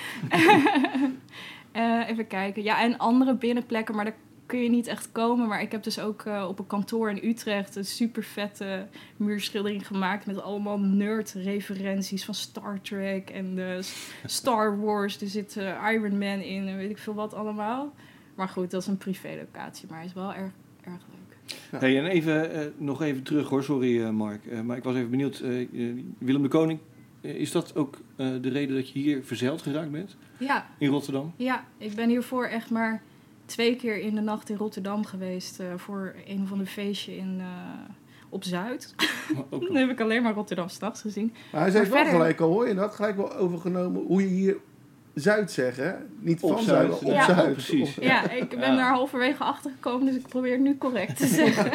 [1.72, 2.64] Eh, even kijken.
[2.64, 5.48] Ja, en andere binnenplekken, maar daar kun je niet echt komen.
[5.48, 9.88] Maar ik heb dus ook eh, op een kantoor in Utrecht een super vette muurschildering
[9.88, 10.26] gemaakt.
[10.26, 13.80] Met allemaal nerd-referenties van Star Trek en de
[14.26, 15.22] Star Wars.
[15.22, 17.94] Er zit eh, Iron Man in en weet ik veel wat allemaal.
[18.36, 21.48] Maar goed, dat is een privélocatie, maar hij is wel erg, erg leuk.
[21.82, 24.64] Hey, en even, eh, nog even terug hoor, sorry Mark.
[24.64, 25.40] Maar ik was even benieuwd,
[26.18, 26.80] Willem de Koning,
[27.22, 31.34] is dat ook de reden dat je hier verzeild geraakt bent Ja, in Rotterdam?
[31.36, 33.02] Ja, ik ben hiervoor echt maar
[33.46, 35.60] twee keer in de nacht in Rotterdam geweest.
[35.60, 37.46] eh, voor een of ander feestje in, eh,
[38.30, 38.96] op Zuid.
[39.50, 41.34] Ook Dan heb ik alleen maar Rotterdam s'nachts gezien.
[41.52, 42.96] Maar hij zei Maar wel gelijk al, hoor je dat?
[42.96, 44.58] Gelijk wel overgenomen hoe je hier
[45.14, 45.92] Zuid zegt, hè?
[46.20, 47.36] Niet Op van Zuid, Zuid, maar op ja.
[47.36, 47.52] Zuid.
[47.54, 47.96] Precies.
[47.96, 48.76] Ja, ik ben Ja.
[48.76, 51.72] daar halverwege achter gekomen, dus ik probeer het nu correct te zeggen.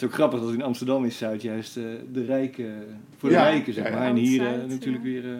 [0.00, 2.72] Het is ook grappig dat in Amsterdam is Zuid juist eh, de rijke,
[3.16, 3.96] voor de Ja, rijken zeg ja, ja.
[3.98, 4.06] maar.
[4.08, 5.10] En hier eh, natuurlijk ja.
[5.10, 5.24] weer...
[5.32, 5.38] eh,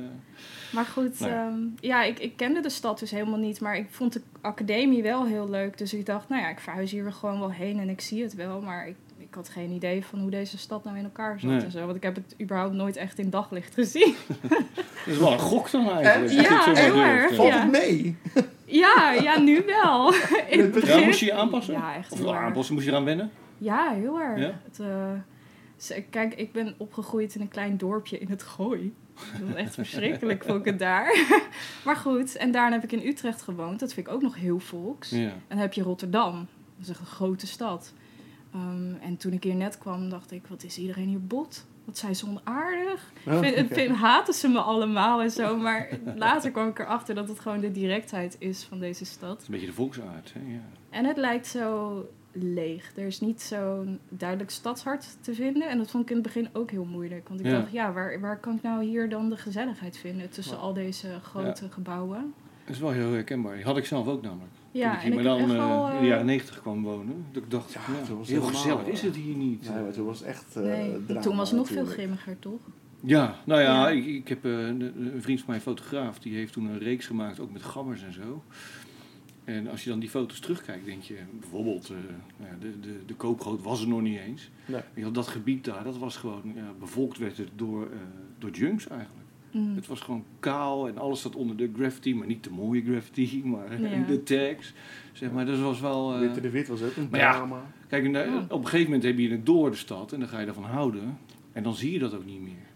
[0.73, 1.46] Maar goed, Nou ja.
[1.46, 3.61] ehm, ja, ik, ik kende de stad dus helemaal niet.
[3.61, 5.79] Maar ik vond de academie wel heel leuk.
[5.79, 8.35] Dus ik dacht, nou ja, ik verhuis hier gewoon wel heen en ik zie het
[8.35, 8.61] wel.
[8.61, 11.61] Maar ik, ik had geen idee van hoe deze stad nou in elkaar zat Nee.
[11.61, 11.85] en zo.
[11.85, 14.14] Want ik heb het überhaupt nooit echt in daglicht gezien.
[14.49, 14.61] dat
[15.07, 16.33] is wel een gok dan eigenlijk.
[16.33, 17.35] En- Ja, heel erg.
[17.35, 17.61] Valt Ja.
[17.62, 18.16] het mee?
[18.64, 20.12] Ja, ja, nu wel.
[20.49, 20.99] In het begin.
[20.99, 21.75] Ja, moest je je aanpassen?
[21.75, 23.31] Ja, echt Of wel aanpassen, moest je eraan wennen?
[23.61, 24.38] Ja, heel erg.
[24.40, 24.61] Ja?
[24.64, 28.94] Het, eh, kijk, ik ben opgegroeid in een klein dorpje in het Gooi.
[29.14, 31.27] Dat was echt verschrikkelijk, vond ik het daar.
[31.85, 33.81] maar goed, en daarna heb ik in Utrecht gewoond.
[33.81, 35.11] Dat vind ik ook nog heel volks.
[35.11, 35.18] Ja.
[35.18, 36.35] En dan heb je Rotterdam.
[36.77, 37.92] Dat is echt een grote stad.
[38.55, 41.66] Ehm, en toen ik hier net kwam, dacht ik, wat is iedereen hier bot?
[41.85, 43.12] Wat zijn ze onaardig.
[43.27, 43.75] Oh, Vind, oké.
[43.75, 45.57] vind, haten ze me allemaal en zo.
[45.57, 49.40] Maar later kwam ik erachter dat het gewoon de directheid is van deze stad.
[49.40, 50.33] Een beetje de volksaard.
[50.33, 50.53] Hè?
[50.53, 50.62] Ja.
[50.90, 51.94] En het lijkt zo
[52.33, 52.93] leeg.
[52.97, 55.69] Er is niet zo'n duidelijk stadshart te vinden.
[55.69, 57.29] En dat vond ik in het begin ook heel moeilijk.
[57.29, 57.53] Want ik Ja.
[57.53, 61.09] dacht, ja, waar, waar kan ik nou hier dan de gezelligheid vinden tussen al deze
[61.23, 62.35] grote gebouwen?
[62.64, 63.55] Dat is wel heel herkenbaar.
[63.55, 64.51] Die had ik zelf ook namelijk.
[64.73, 65.87] Ja, Toen ik hier dan echt eh, wel...
[65.88, 67.25] in eh, de jaren negentig kwam wonen.
[67.33, 69.69] Dat ik dacht, Ja, ja, was het heel helemaal, gezellig eh, is het hier niet.
[69.75, 72.38] Nee, maar toen was het echt eh nee, drama, toen was het nog veel grimmiger,
[72.38, 72.61] toch?
[73.03, 73.88] Ja, nou ja, Ja.
[73.88, 77.07] Ik, ik heb eh, een, vriend van mij, een fotograaf, die heeft toen een reeks
[77.07, 78.43] gemaakt, ook met gammers en zo.
[79.56, 81.96] En als je dan die foto's terugkijkt, denk je bijvoorbeeld, eh,
[82.36, 84.50] nou ja, de, de, de koopgoot was er nog niet eens.
[84.66, 84.80] Nee.
[84.94, 87.98] Je had dat gebied daar, dat was gewoon, ja, bevolkt werd het door, eh,
[88.38, 89.18] door junks eigenlijk.
[89.52, 89.74] Mm.
[89.74, 93.42] Het was gewoon kaal en alles zat onder de graffiti, maar niet de mooie graffiti,
[93.44, 94.04] maar Ja.
[94.06, 94.72] de tags.
[95.12, 96.14] Zeg maar, dus het was wel...
[96.14, 97.32] eh, Witte de Wit was ook een Maar ja.
[97.32, 97.62] drama.
[97.88, 100.28] Kijk, en, eh, op een gegeven moment heb je het door de stad en dan
[100.28, 101.18] ga je ervan houden.
[101.52, 102.68] En dan zie je dat ook niet meer.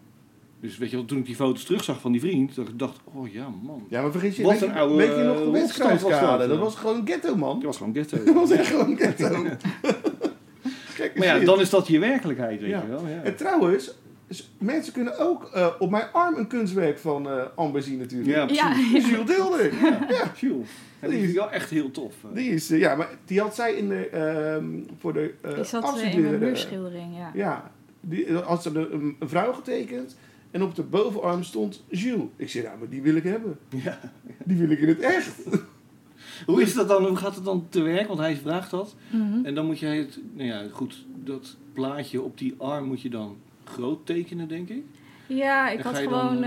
[0.65, 2.99] Dus weet je wel, toen ik die foto's terugzag van die vriend, dat ik dacht,
[3.03, 3.85] oh ja man.
[3.89, 5.43] Ja, maar vergis je, weet, een oude, weet je nog de
[5.83, 7.55] eh, was dat, Dat was gewoon ghetto, man.
[7.55, 8.23] Dat was gewoon ghetto.
[8.25, 9.43] Dat was echt gewoon ghetto.
[11.15, 11.45] Maar ja, shit.
[11.45, 12.81] dan is dat je werkelijkheid, weet Ja.
[12.81, 13.07] je wel.
[13.07, 13.21] Ja.
[13.23, 13.91] En trouwens,
[14.57, 18.29] mensen kunnen ook eh, op mijn arm een kunstwerk van eh Amber zien natuurlijk.
[18.29, 19.09] Ja, Ja, precies.
[19.09, 19.73] Jules Deelder.
[20.09, 20.69] Ja, Jules.
[21.01, 22.13] Ja, die Die is wel echt heel tof.
[22.33, 24.65] Die is, ja, maar die had zij in de, ehm,
[24.99, 27.31] voor de Die zat in afstuderen, mijn eh, muurschildering, ja.
[27.33, 30.15] Ja, die had ze een vrouw getekend
[30.51, 32.27] en op de bovenarm stond Jules.
[32.35, 33.57] Ik zei, nou, maar die wil ik hebben.
[33.69, 33.99] Ja.
[34.45, 35.35] Die wil ik in het echt.
[36.45, 37.05] Hoe is dat dan?
[37.05, 38.07] Hoe gaat het dan te werk?
[38.07, 38.95] Want hij vraagt dat.
[39.09, 39.45] Mhm.
[39.45, 43.09] En dan moet jij het, nou ja, goed, dat plaatje op die arm moet je
[43.09, 44.83] dan groot tekenen, denk ik.
[45.27, 46.43] Ja, ik had je dan, gewoon...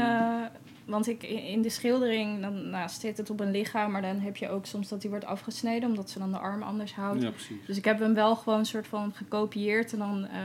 [0.88, 4.36] want ik, in de schildering, dan nou, zit het op een lichaam, maar dan heb
[4.36, 7.22] je ook soms dat die wordt afgesneden, omdat ze dan de arm anders houdt.
[7.22, 7.66] Ja, precies.
[7.66, 10.40] Dus ik heb hem wel gewoon een soort van gekopieerd en dan eh,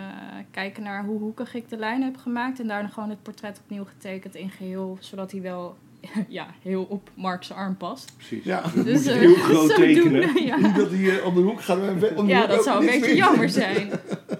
[0.51, 2.59] kijken naar hoe hoekig ik de lijn heb gemaakt.
[2.59, 5.75] En daarna gewoon het portret opnieuw getekend in geheel, zodat hij wel
[6.27, 8.11] ja, heel op Mark's arm past.
[8.15, 8.43] Precies.
[8.43, 8.63] Ja.
[8.83, 10.21] Dus, je eh, heel groot tekenen.
[10.21, 10.57] doen, ja.
[10.57, 11.77] Niet dat hij eh, om de hoek gaat.
[11.77, 13.87] om de ja, hoek dat zou een beetje jammer zijn.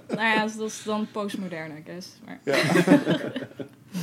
[0.08, 2.10] nou ja, dat is dan postmodern, I guess.
[2.26, 2.40] Maar,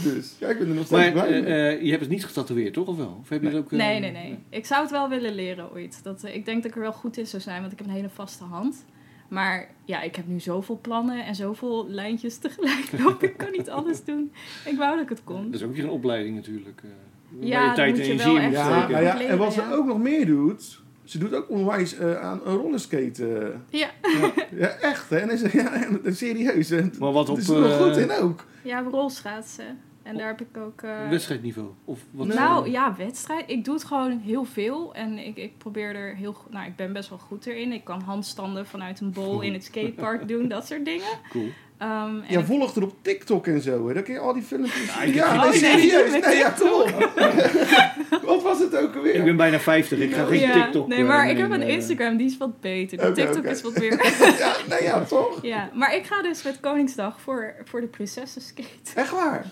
[0.04, 1.42] Dus, ja, ik ben er nog steeds Maar blij mee.
[1.42, 2.86] eh, eh, je hebt het niet getatoeëerd, toch?
[2.88, 3.16] Of wel?
[3.20, 3.72] Of heb je het ook...
[3.72, 4.38] eh, nee, nee, nee.
[4.48, 6.00] Ik zou het wel willen leren ooit.
[6.02, 7.92] Dat, ik denk dat ik er wel goed in zou zijn, want ik heb een
[7.94, 8.84] hele vaste hand.
[9.28, 13.28] Maar ja, ik heb nu zoveel plannen en zoveel lijntjes tegelijk lopen.
[13.28, 14.32] Ik kan niet alles doen.
[14.64, 15.44] Ik wou dat ik het kon.
[15.50, 16.80] Dat is ook weer een opleiding natuurlijk.
[16.84, 19.60] eh, Ja, je tijd en moet je energie wel moet echt, Ja, en wat ze
[19.60, 19.72] ja.
[19.72, 23.54] ook nog meer doet, ze doet ook onwijs eh, aan een rollerskate.
[23.70, 23.90] Ja,
[24.50, 25.16] ja, echt, hè?
[25.16, 26.68] En, is, ja, en, serieus.
[26.68, 26.82] hè.
[26.98, 28.44] Maar wat op is er eh, goed in ook.
[28.62, 29.78] ja rolschaatsen.
[30.02, 30.82] En daar heb ik ook...
[30.82, 31.68] eh, wedstrijdniveau?
[31.84, 33.50] Of wat Nou ja, wedstrijd.
[33.50, 34.94] Ik doe het gewoon heel veel.
[34.94, 36.52] En ik, ik probeer er heel goed...
[36.52, 37.72] Nou, ik ben best wel goed erin.
[37.72, 40.48] Ik kan handstanden vanuit een bol in het skatepark doen.
[40.48, 41.18] Dat soort dingen.
[41.30, 41.48] Cool.
[41.80, 43.88] Ehm, en Ja, ik- volg er op TikTok en zo.
[43.88, 43.94] Hè.
[43.94, 44.84] Dan kun je al die filmpjes...
[44.94, 46.10] Ja, ik- ja nee, serieus.
[46.24, 47.10] Nee, ja, op.
[48.30, 49.14] Wat was het ook alweer?
[49.14, 50.88] Ik ben bijna 50, ik ga geen Ja, TikTok...
[50.88, 51.74] Nee, eh, maar ik nemen, heb een eh.
[51.74, 52.98] Instagram, die is wat beter.
[52.98, 53.92] De TikTok is wat meer...
[54.38, 55.38] ja, nee, ja, toch?
[55.42, 58.68] ja, maar ik ga dus met Koningsdag voor, voor de prinsessen skate.
[58.94, 59.44] Echt waar?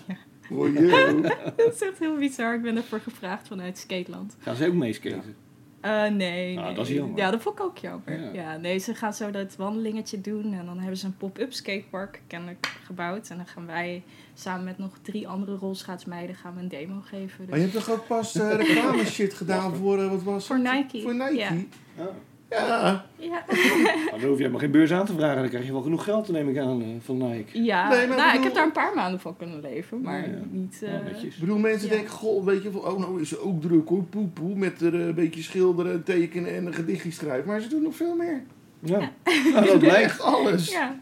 [0.51, 0.89] Oh, jee.
[1.55, 2.53] dat is echt heel bizar.
[2.53, 4.35] Ik ben ervoor gevraagd vanuit Skateland.
[4.39, 5.35] Gaan ze ook meeskaten?
[5.81, 6.73] Eh, nee, Ah, nee.
[6.75, 7.17] dat is jammer.
[7.17, 8.21] Ja, dat vond ik ook jammer.
[8.21, 8.29] Ja.
[8.33, 8.57] Ja.
[8.57, 10.53] nee, ze gaan zo dat wandelingetje doen.
[10.53, 13.29] En dan hebben ze een pop-up skatepark kennelijk gebouwd.
[13.29, 17.45] En dan gaan wij samen met nog drie andere rolschaatsmeiden gaan we een demo geven.
[17.49, 20.47] Maar je Dus hebt toch ook pas eh, reclame shit gedaan voor, eh, wat was
[20.47, 20.73] voor het?
[20.73, 21.01] Nike.
[21.01, 21.35] Voor Nike?
[21.35, 21.51] Ja.
[21.97, 22.09] Ja.
[22.49, 23.05] Ja.
[23.17, 25.37] Ja, Maar dan hoef je helemaal geen beurs aan te vragen.
[25.39, 27.63] Dan krijg je wel genoeg geld, neem ik aan, eh, van Nike.
[27.63, 27.89] ja.
[27.89, 30.01] Nee, maar nou, ik heb daar een paar maanden van kunnen leven.
[30.01, 30.39] Maar Ja, ja.
[30.51, 30.79] niet...
[30.83, 31.33] eh, Nou, netjes.
[31.33, 31.93] Ik bedoel, mensen Ja.
[31.95, 34.81] denken, goh, weet je, van, oh nou is ze ook druk hoor, poe poe, met
[34.81, 37.47] er, eh, een beetje schilderen, tekenen en een gedichtje schrijven.
[37.47, 38.41] Maar ze doen nog veel meer.
[38.79, 38.99] Ja,
[39.53, 40.01] nou, dat blijkt.
[40.03, 40.71] Echt alles.
[40.71, 40.95] ja.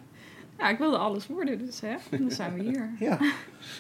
[0.60, 1.66] ja, ik wilde alles worden.
[1.66, 2.90] Dus hè, dan zijn we hier.
[3.00, 3.18] Ja,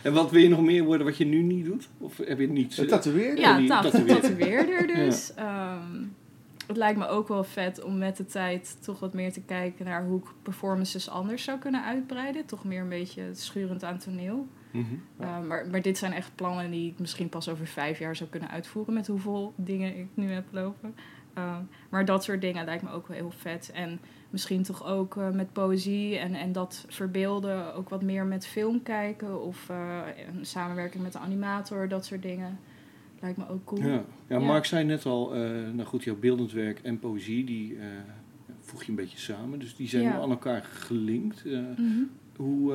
[0.03, 1.87] En wat wil je nog meer worden wat je nu niet doet?
[1.97, 2.77] Of heb je niets?
[2.77, 3.37] het eh, tatoeëren.
[3.37, 4.21] Ja, tatoeëerder.
[4.21, 5.33] tatoeëerder dus.
[5.35, 6.03] Ehm,
[6.67, 9.85] het lijkt me ook wel vet om met de tijd toch wat meer te kijken
[9.85, 12.45] naar hoe ik performances anders zou kunnen uitbreiden.
[12.45, 14.47] Toch meer een beetje schurend aan toneel.
[14.71, 14.85] mhm.
[15.19, 18.29] Ehm, maar, maar dit zijn echt plannen die ik misschien pas over vijf jaar zou
[18.29, 20.95] kunnen uitvoeren met hoeveel dingen ik nu heb lopen.
[21.33, 23.71] Ehm, maar dat soort dingen lijkt me ook wel heel vet.
[23.73, 23.99] En
[24.29, 28.83] misschien toch ook eh, met poëzie en, en dat verbeelden ook wat meer met film
[28.83, 29.41] kijken.
[29.41, 29.99] Of eh,
[30.35, 32.59] een samenwerking met de animator, dat soort dingen.
[33.21, 33.81] Lijkt me ook cool.
[33.83, 34.03] Ja.
[34.27, 34.39] Ja.
[34.39, 35.41] Mark zei net al, eh,
[35.73, 37.85] nou goed, jouw beeldend werk en poëzie, die eh,
[38.59, 39.59] voeg je een beetje samen.
[39.59, 41.45] Dus die zijn aan elkaar gelinkt.
[41.45, 42.03] Eh, Mhm.
[42.35, 42.73] hoe,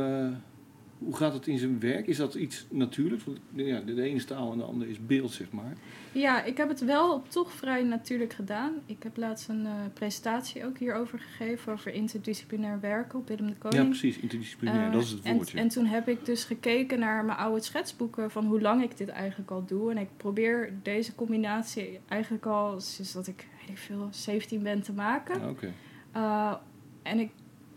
[1.04, 2.06] hoe gaat het in zijn werk?
[2.06, 3.24] Is dat iets natuurlijks?
[3.24, 5.72] Want ja, de, ene is taal en de andere is beeld, zeg maar.
[6.12, 8.72] Ja, ik heb het wel toch vrij natuurlijk gedaan.
[8.86, 13.56] Ik heb laatst een eh, presentatie ook hierover gegeven, over interdisciplinair werken op Willem de
[13.56, 13.82] Koning.
[13.82, 15.58] Ja, precies, interdisciplinair, Eh, dat is het en- woordje.
[15.58, 19.08] En, toen heb ik dus gekeken naar mijn oude schetsboeken van hoe lang ik dit
[19.08, 19.90] eigenlijk al doe.
[19.90, 24.82] En ik probeer deze combinatie eigenlijk al sinds dat ik, weet ik veel, 17 ben
[24.82, 25.40] te maken.
[25.40, 25.72] Ja, Oké.
[26.16, 26.54] Uh,
[27.02, 27.30] en ik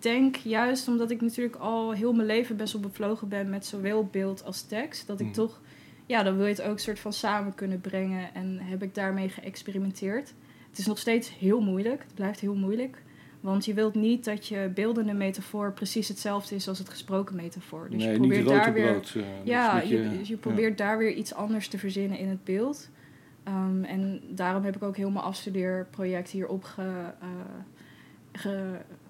[0.06, 4.06] denk juist omdat ik natuurlijk al heel mijn leven best wel bevlogen ben met zowel
[4.12, 5.36] beeld als tekst, dat ik Mhm.
[5.36, 5.62] toch,
[6.06, 8.34] ja, dan wil je het ook soort van samen kunnen brengen.
[8.34, 10.34] En heb ik daarmee geëxperimenteerd.
[10.70, 13.04] Het is nog steeds heel moeilijk, het blijft heel moeilijk.
[13.40, 17.88] Want je wilt niet dat je beeldende metafoor precies hetzelfde is als het gesproken metafoor.
[17.90, 18.86] Dus nee, je niet probeert daar weer.
[19.16, 22.90] eh, Ja, je, je probeert daar weer iets anders te verzinnen in het beeld.
[23.44, 26.82] Ehm, en daarom heb ik ook heel mijn afstudeerproject hierop ge,
[27.22, 27.28] eh,
[28.32, 28.50] ge,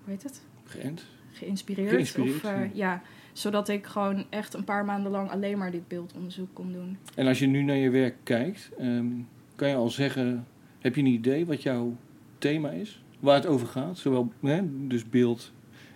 [0.03, 0.41] hoe heet het?
[0.65, 1.05] Geënt.
[1.31, 1.89] geïnspireerd.
[1.89, 2.69] Geïnspireerd, of, eh, ja.
[2.73, 3.01] ja,
[3.33, 6.97] zodat ik gewoon echt een paar maanden lang alleen maar dit beeldonderzoek kon doen.
[7.15, 9.07] En als je nu naar je werk kijkt, ehm,
[9.55, 10.47] kan je al zeggen,
[10.79, 11.95] heb je een idee wat jouw
[12.37, 13.03] thema is?
[13.19, 13.97] Waar het over gaat?
[13.97, 15.51] Zowel hè, dus beeld,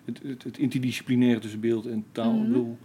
[0.05, 2.35] het, het, het interdisciplinaire tussen beeld en taal.
[2.35, 2.77] Ik bedoel,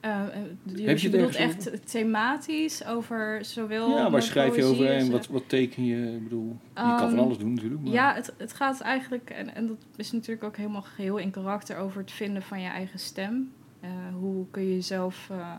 [0.00, 0.28] Eh, eh,
[0.64, 3.96] je dus het je bedoelt echt thematisch over zowel.
[3.96, 6.12] ja, waar schrijf je over en wat, wat teken je?
[6.14, 7.82] Ik bedoel, je kan van Ehm, alles doen natuurlijk.
[7.82, 11.30] Maar, Ja, het, het gaat eigenlijk, en, en dat is natuurlijk ook helemaal geheel in
[11.30, 13.52] karakter, over het vinden van je eigen stem.
[13.80, 15.52] Eh, hoe kun je jezelf, eh,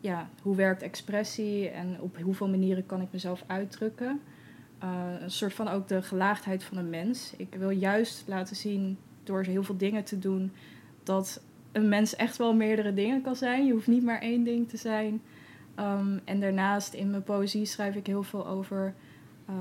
[0.00, 4.20] ja, hoe werkt expressie en op hoeveel manieren kan ik mezelf uitdrukken?
[4.78, 7.34] Eh, een soort van ook de gelaagdheid van een mens.
[7.36, 10.52] Ik wil juist laten zien, door heel veel dingen te doen,
[11.02, 11.42] dat
[11.76, 13.66] een mens echt wel meerdere dingen kan zijn.
[13.66, 15.22] Je hoeft niet maar één ding te zijn.
[15.74, 18.94] Ehm, en daarnaast in mijn poëzie schrijf ik heel veel over
[19.46, 19.54] eh,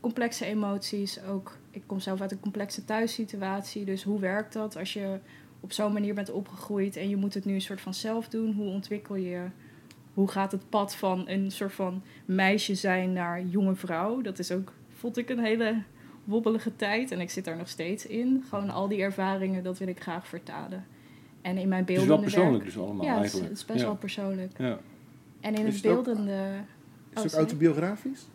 [0.00, 1.22] complexe emoties.
[1.24, 3.84] Ook, ik kom zelf uit een complexe thuissituatie.
[3.84, 5.18] Dus hoe werkt dat als je
[5.60, 8.52] op zo'n manier bent opgegroeid en je moet het nu een soort van zelf doen?
[8.52, 9.46] Hoe ontwikkel je?
[10.14, 14.20] Hoe gaat het pad van een soort van meisje zijn naar jonge vrouw?
[14.20, 15.82] Dat is ook, vond ik, een hele
[16.24, 17.10] wobbelige tijd.
[17.10, 18.44] En ik zit daar nog steeds in.
[18.48, 20.93] Gewoon al die ervaringen, dat wil ik graag vertalen.
[21.44, 22.74] En in mijn het is beeldende wel persoonlijk werk...
[22.74, 23.48] dus allemaal Ja, het is, eigenlijk.
[23.50, 23.86] het is best ja.
[23.86, 24.58] wel persoonlijk.
[24.58, 24.78] Ja.
[25.40, 26.32] En in Is het het ook- beeldende...
[27.10, 27.36] het sorry.
[27.36, 28.26] autobiografisch?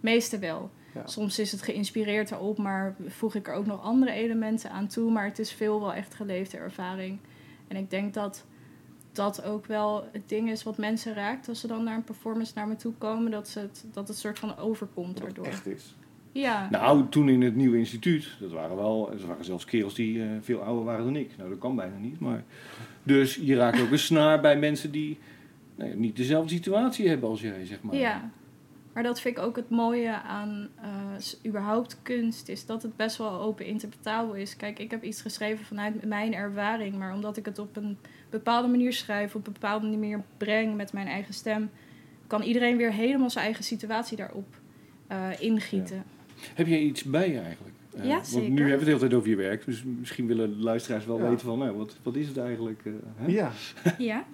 [0.00, 0.70] Meeste wel.
[0.94, 1.06] Ja.
[1.06, 5.10] Soms is het geïnspireerd daarop, maar voeg ik er ook nog andere elementen aan toe.
[5.10, 7.18] Maar het is veel wel echt geleefde ervaring.
[7.68, 8.44] En ik denk dat
[9.12, 12.52] dat ook wel het ding is wat mensen raakt als ze dan naar een performance
[12.54, 13.30] naar me toe komen.
[13.30, 15.52] Dat, ze het, dat het soort van overkomt Dat het daardoor.
[15.52, 15.96] echt is.
[16.32, 20.22] Ja, Nou, toen in het nieuwe instituut, dat waren wel, er waren zelfs kerels die
[20.22, 21.30] eh, veel ouder waren dan ik.
[21.36, 22.44] Nou, dat kan bijna niet, maar...
[23.02, 25.18] Dus je raakt ook een snaar bij mensen die
[25.74, 27.96] nou ja, niet dezelfde situatie hebben als jij, zeg maar.
[27.96, 28.30] ja.
[28.92, 33.16] Maar dat vind ik ook het mooie aan eh, überhaupt kunst, is dat het best
[33.16, 34.56] wel open interpretabel is.
[34.56, 37.98] Kijk, ik heb iets geschreven vanuit mijn ervaring, maar omdat ik het op een
[38.30, 41.70] bepaalde manier schrijf, op een bepaalde manier breng met mijn eigen stem,
[42.26, 44.56] kan iedereen weer helemaal zijn eigen situatie daarop
[45.06, 46.04] eh, ingieten.
[46.54, 47.74] Heb jij iets bij je eigenlijk?
[47.96, 48.50] Eh, Ja, Want zeker.
[48.50, 51.06] nu hebben we het de hele tijd over je werk, dus misschien willen de luisteraars
[51.06, 51.28] wel Ja.
[51.28, 52.80] weten van, nou, wat, wat is het eigenlijk?
[52.84, 53.26] eh, hè?
[53.32, 53.50] Ja.
[53.98, 54.24] Ja.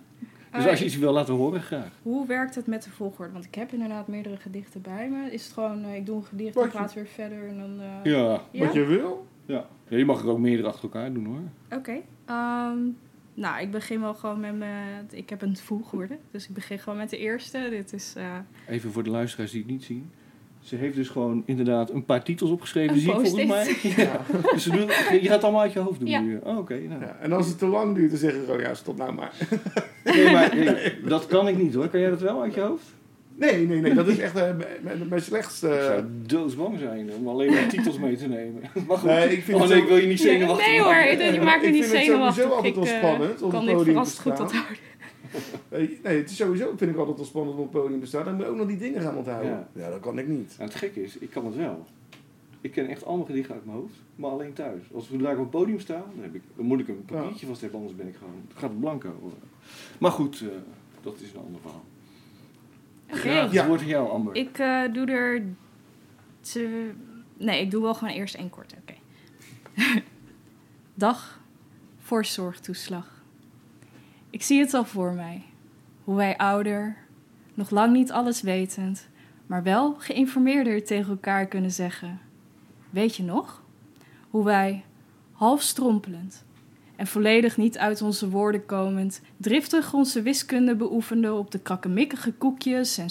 [0.53, 1.91] Dus Eh, als je iets wil laten horen, graag.
[2.03, 3.33] Hoe werkt het met de volgorde?
[3.33, 5.31] Want ik heb inderdaad meerdere gedichten bij me.
[5.33, 7.81] Is het gewoon, eh, ik doe een gedicht, je- praat weer verder en dan...
[7.81, 8.65] eh, Ja, ja?
[8.65, 9.27] Wat je wil.
[9.47, 9.67] ja.
[9.89, 11.79] ja, je mag er ook meerdere achter elkaar doen hoor.
[11.79, 12.01] Oké.
[12.25, 12.79] Ehm,
[13.35, 15.07] nou, ik begin wel gewoon met mijn...
[15.11, 17.67] Ik heb een volgorde, dus ik begin gewoon met de eerste.
[17.71, 18.39] Dit is eh,
[18.69, 20.11] Even voor de luisteraars die het niet zien.
[20.65, 23.77] Ze heeft dus gewoon inderdaad een paar titels opgeschreven, zie ik volgens mij.
[24.05, 24.21] Ja.
[24.53, 26.21] Dus ze doen, je gaat het allemaal uit je hoofd doen Ja.
[26.21, 26.39] nu.
[26.43, 27.01] Oh, Oké, nou.
[27.01, 27.17] Ja.
[27.21, 29.33] En als het te lang duurt, dan zeggen ze gewoon, ja, stop nou maar.
[30.05, 31.89] Nee, maar nee, dat kan ik niet hoor.
[31.89, 32.85] Kan jij dat wel uit je hoofd?
[33.37, 34.43] Nee, nee, nee, dat is echt eh,
[34.83, 35.69] mijn, mijn slechtste...
[35.69, 38.63] Ik zou doodsbang zijn om alleen maar titels mee te nemen.
[38.89, 39.09] Maar goed.
[39.11, 40.93] Nee, ik vind oh het nee, zo- ik wil je niet Nee, zenuwachtig nee hoor,
[40.93, 41.33] maken.
[41.35, 42.45] je maakt me Ik niet vind het sowieso zenuwachtig.
[42.51, 44.47] altijd Ik wel eh, spannend kan dit verrast goed staan.
[44.47, 44.77] onthouden.
[45.71, 48.25] Nee, het is sowieso vind ik altijd wel spannend om op het podium te staan.
[48.25, 49.51] Dan moet je ook nog die dingen gaan onthouden.
[49.51, 49.69] Ja.
[49.73, 50.55] Ja, dat kan ik niet.
[50.59, 51.87] Nou, het gekke is, ik kan het wel.
[52.61, 54.83] Ik ken echt allemaal gedichten uit mijn hoofd, maar alleen thuis.
[54.95, 57.47] Als we daar op het podium staan, dan, heb ik, dan moet ik een papiertje
[57.47, 59.13] vast hebben, anders ben ik gewoon, het gaat het blanco.
[59.21, 59.39] worden.
[59.99, 60.49] Maar goed, eh,
[61.03, 61.85] dat is een ander verhaal.
[63.09, 63.17] Oké.
[63.19, 63.59] Graag, Ja.
[63.61, 64.35] het woord aan jou, Amber.
[64.35, 65.43] Ik eh, doe er...
[66.41, 66.91] Te...
[67.37, 68.75] Nee, ik doe wel gewoon eerst één korte.
[68.81, 68.95] Oké.
[70.95, 71.41] Dag
[71.99, 73.14] voor zorgtoeslag.
[74.35, 75.43] Ik zie het al voor mij.
[76.05, 76.97] Hoe wij ouder,
[77.55, 79.09] nog lang niet alles wetend,
[79.47, 82.21] maar wel geïnformeerder tegen elkaar kunnen zeggen.
[82.91, 83.63] Weet je nog?
[84.31, 84.85] Hoe wij,
[85.33, 86.45] half strompelend
[86.97, 92.99] en volledig niet uit onze woorden komend, driftig onze wiskunde beoefenden op de krakkemikkige koekjes
[92.99, 93.11] en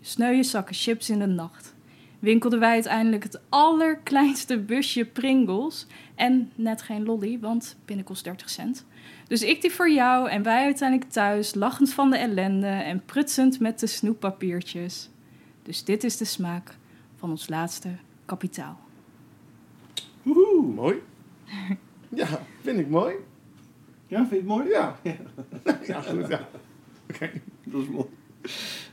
[0.00, 1.74] sneu, zakken chips in de nacht.
[2.18, 8.86] Winkelden wij uiteindelijk het allerkleinste busje Pringles en net geen lolly, want kost 30 cent.
[9.30, 13.60] Dus ik die voor jou en wij uiteindelijk thuis, lachend van de ellende en prutsend
[13.60, 15.10] met de snoeppapiertjes.
[15.62, 16.76] Dus dit is de smaak
[17.16, 17.88] van ons laatste
[18.24, 18.80] kapitaal.
[20.22, 20.96] Woehoe, mooi.
[22.08, 22.26] Ja,
[22.60, 23.14] vind ik mooi.
[24.06, 24.68] Ja, vind je het mooi?
[24.68, 24.98] Ja.
[25.86, 26.48] Ja, goed, ja.
[27.10, 27.30] Oké.
[27.64, 28.06] Dat is mooi.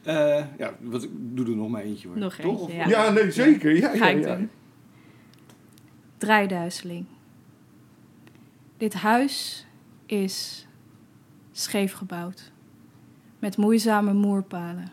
[0.03, 2.17] Eh, ja, wat, ik doe er nog maar eentje hoor.
[2.17, 2.45] Nog Toch?
[2.45, 2.87] eentje, Of- ja.
[2.87, 3.75] Ja, nee, zeker.
[3.75, 4.35] Ja, Ga ja, ik ja.
[4.35, 4.49] doen.
[6.17, 7.05] Draaiduizeling.
[8.77, 9.66] Dit huis
[10.07, 10.67] is
[11.51, 12.51] scheef gebouwd.
[13.39, 14.91] Met moeizame moerpalen.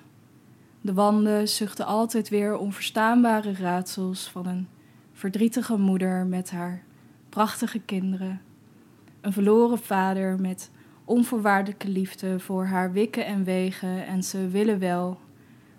[0.80, 4.68] De wanden zuchten altijd weer onverstaanbare raadsels van een
[5.12, 6.82] verdrietige moeder met haar
[7.28, 8.40] prachtige kinderen.
[9.20, 10.70] Een verloren vader met
[11.04, 15.20] onvoorwaardelijke liefde voor haar wikken en wegen en ze willen wel,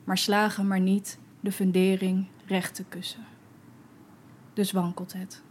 [0.03, 3.23] maar slagen maar niet de fundering recht te kussen.
[4.53, 5.43] Dus wankelt het.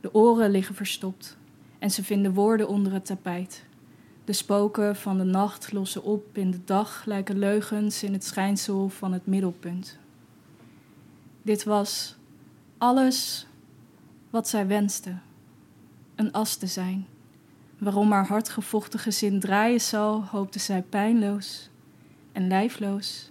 [0.00, 1.38] De oren liggen verstopt
[1.84, 3.64] en ze vinden woorden onder het tapijt.
[4.24, 8.88] De spoken van de nacht lossen op in de dag, lijken leugens in het schijnsel
[8.88, 9.98] van het middelpunt.
[11.42, 12.16] Dit was
[12.78, 13.46] alles
[14.30, 15.14] wat zij wenste:
[16.14, 17.06] een as te zijn.
[17.78, 21.70] Waarom haar hardgevochten gezin draaien zal, hoopte zij pijnloos
[22.32, 23.30] en lijfloos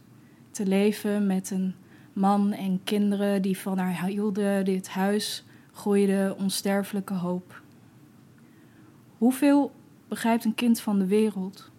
[0.51, 1.75] te leven met een
[2.13, 7.62] man en kinderen die van haar hielden, dit huis groeide onsterfelijke hoop.
[9.23, 9.71] Hoeveel
[10.07, 11.71] begrijpt een kind van de wereld?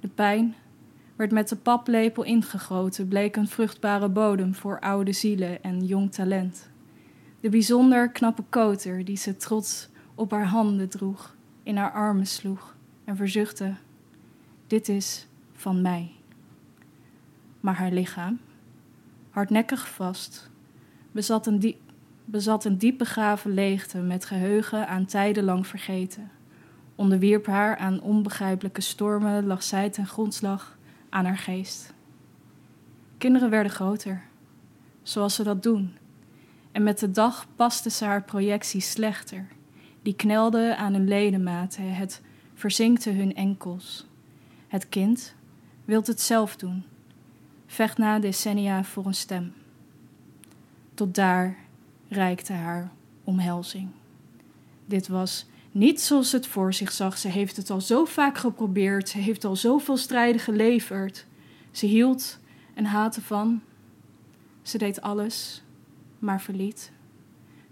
[0.00, 0.54] De pijn
[1.16, 6.70] werd met de paplepel ingegoten, bleek een vruchtbare bodem voor oude zielen en jong talent.
[7.40, 12.76] De bijzonder knappe koter die ze trots op haar handen droeg, in haar armen sloeg
[13.04, 13.74] en verzuchtte:
[14.66, 16.10] Dit is van mij.
[17.60, 18.38] Maar haar lichaam,
[19.30, 20.50] hardnekkig vast,
[21.12, 21.80] bezat een, diep,
[22.24, 26.30] bezat een begraven leegte met geheugen aan tijden lang vergeten.
[26.96, 30.78] Onderwierp haar aan onbegrijpelijke stormen, lag zij ten grondslag
[31.08, 31.94] aan haar geest.
[33.18, 34.22] Kinderen werden groter,
[35.02, 35.96] zoals ze dat doen.
[36.72, 39.46] En met de dag paste ze haar projectie slechter.
[40.02, 42.22] Die knelde aan hun ledematen, het
[42.54, 44.06] verzinkte hun enkels.
[44.68, 45.34] Het kind
[45.84, 46.84] wilt het zelf doen.
[47.66, 49.52] Vecht na decennia voor een stem.
[50.94, 51.56] Tot daar
[52.08, 52.90] reikte haar
[53.24, 53.88] omhelzing.
[54.86, 55.46] Dit was
[55.76, 57.18] niet zoals ze het voor zich zag.
[57.18, 59.08] Ze heeft het al zo vaak geprobeerd.
[59.08, 61.26] Ze heeft al zoveel strijden geleverd.
[61.70, 62.38] Ze hield
[62.74, 63.62] en haatte van.
[64.62, 65.62] Ze deed alles,
[66.18, 66.92] maar verliet.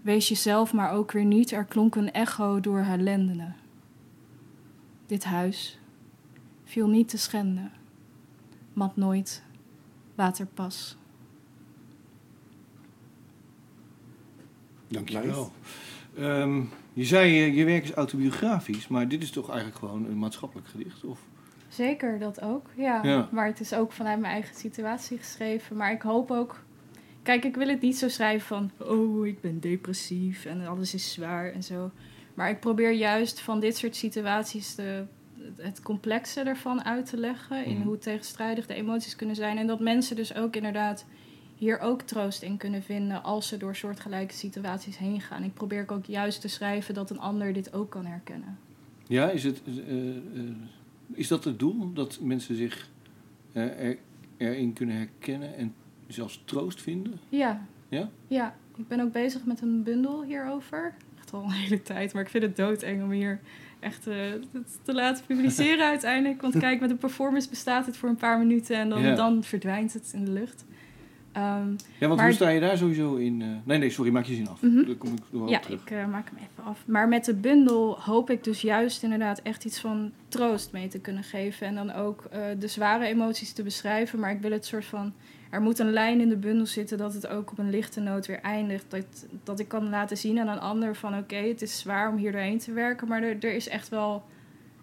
[0.01, 1.51] Wees jezelf maar ook weer niet.
[1.51, 3.55] Er klonk een echo door haar lendenen.
[5.05, 5.79] Dit huis
[6.63, 7.71] viel niet te schenden.
[8.73, 9.43] Mat nooit,
[10.15, 10.97] water pas.
[14.87, 15.51] Dankjewel.
[16.15, 16.61] Ehm
[16.95, 20.67] je zei, eh, je werk is autobiografisch, maar dit is toch eigenlijk gewoon een maatschappelijk
[20.67, 21.03] gedicht?
[21.03, 21.19] Of?
[21.67, 22.69] Zeker, dat ook.
[22.75, 23.03] Ja.
[23.03, 23.29] Ja.
[23.31, 25.75] Maar het is ook vanuit mijn eigen situatie geschreven.
[25.75, 26.63] Maar ik hoop ook.
[27.23, 28.71] Kijk, ik wil het niet zo schrijven van.
[28.87, 31.91] Oh, ik ben depressief en alles is zwaar en zo.
[32.33, 35.03] Maar ik probeer juist van dit soort situaties de,
[35.57, 37.65] het complexe ervan uit te leggen.
[37.65, 37.87] In Mhm.
[37.87, 39.57] hoe tegenstrijdig de emoties kunnen zijn.
[39.57, 41.05] En dat mensen dus ook inderdaad
[41.55, 45.43] hier ook troost in kunnen vinden als ze door soortgelijke situaties heen gaan.
[45.43, 48.57] Ik probeer ook juist te schrijven dat een ander dit ook kan herkennen.
[49.07, 50.15] Ja, is, het, eh, eh,
[51.13, 51.93] is dat het doel?
[51.93, 52.89] Dat mensen zich
[53.51, 53.97] eh, er,
[54.37, 55.73] erin kunnen herkennen en
[56.07, 57.19] zelfs troost vinden?
[57.29, 57.65] Ja.
[57.89, 58.09] Ja?
[58.27, 60.93] Ja, ik ben ook bezig met een bundel hierover.
[61.17, 63.39] Echt al een hele tijd, maar ik vind het doodeng om hier
[63.79, 66.41] echt te laten publiceren uiteindelijk.
[66.41, 69.15] Want kijk, met een performance bestaat het voor een paar minuten en dan, Ja.
[69.15, 70.65] dan verdwijnt het in de lucht.
[71.35, 71.69] Ehm,
[71.99, 73.41] Ja, want hoe sta je daar sowieso in?
[73.41, 74.61] eh, nee, nee, sorry, maak je zin af.
[74.61, 74.85] Mhm.
[74.85, 75.81] Daar kom ik wel ja, terug.
[75.81, 76.83] ik eh, maak hem even af.
[76.87, 80.99] Maar met de bundel hoop ik dus juist inderdaad echt iets van troost mee te
[80.99, 81.67] kunnen geven.
[81.67, 84.19] En dan ook eh, de zware emoties te beschrijven.
[84.19, 85.13] Maar ik wil het soort van.
[85.49, 88.25] Er moet een lijn in de bundel zitten dat het ook op een lichte noot
[88.25, 88.85] weer eindigt.
[88.91, 92.17] Dat, dat ik kan laten zien aan een ander van oké, het is zwaar om
[92.17, 93.07] hier doorheen te werken.
[93.07, 94.23] Maar er, er is echt wel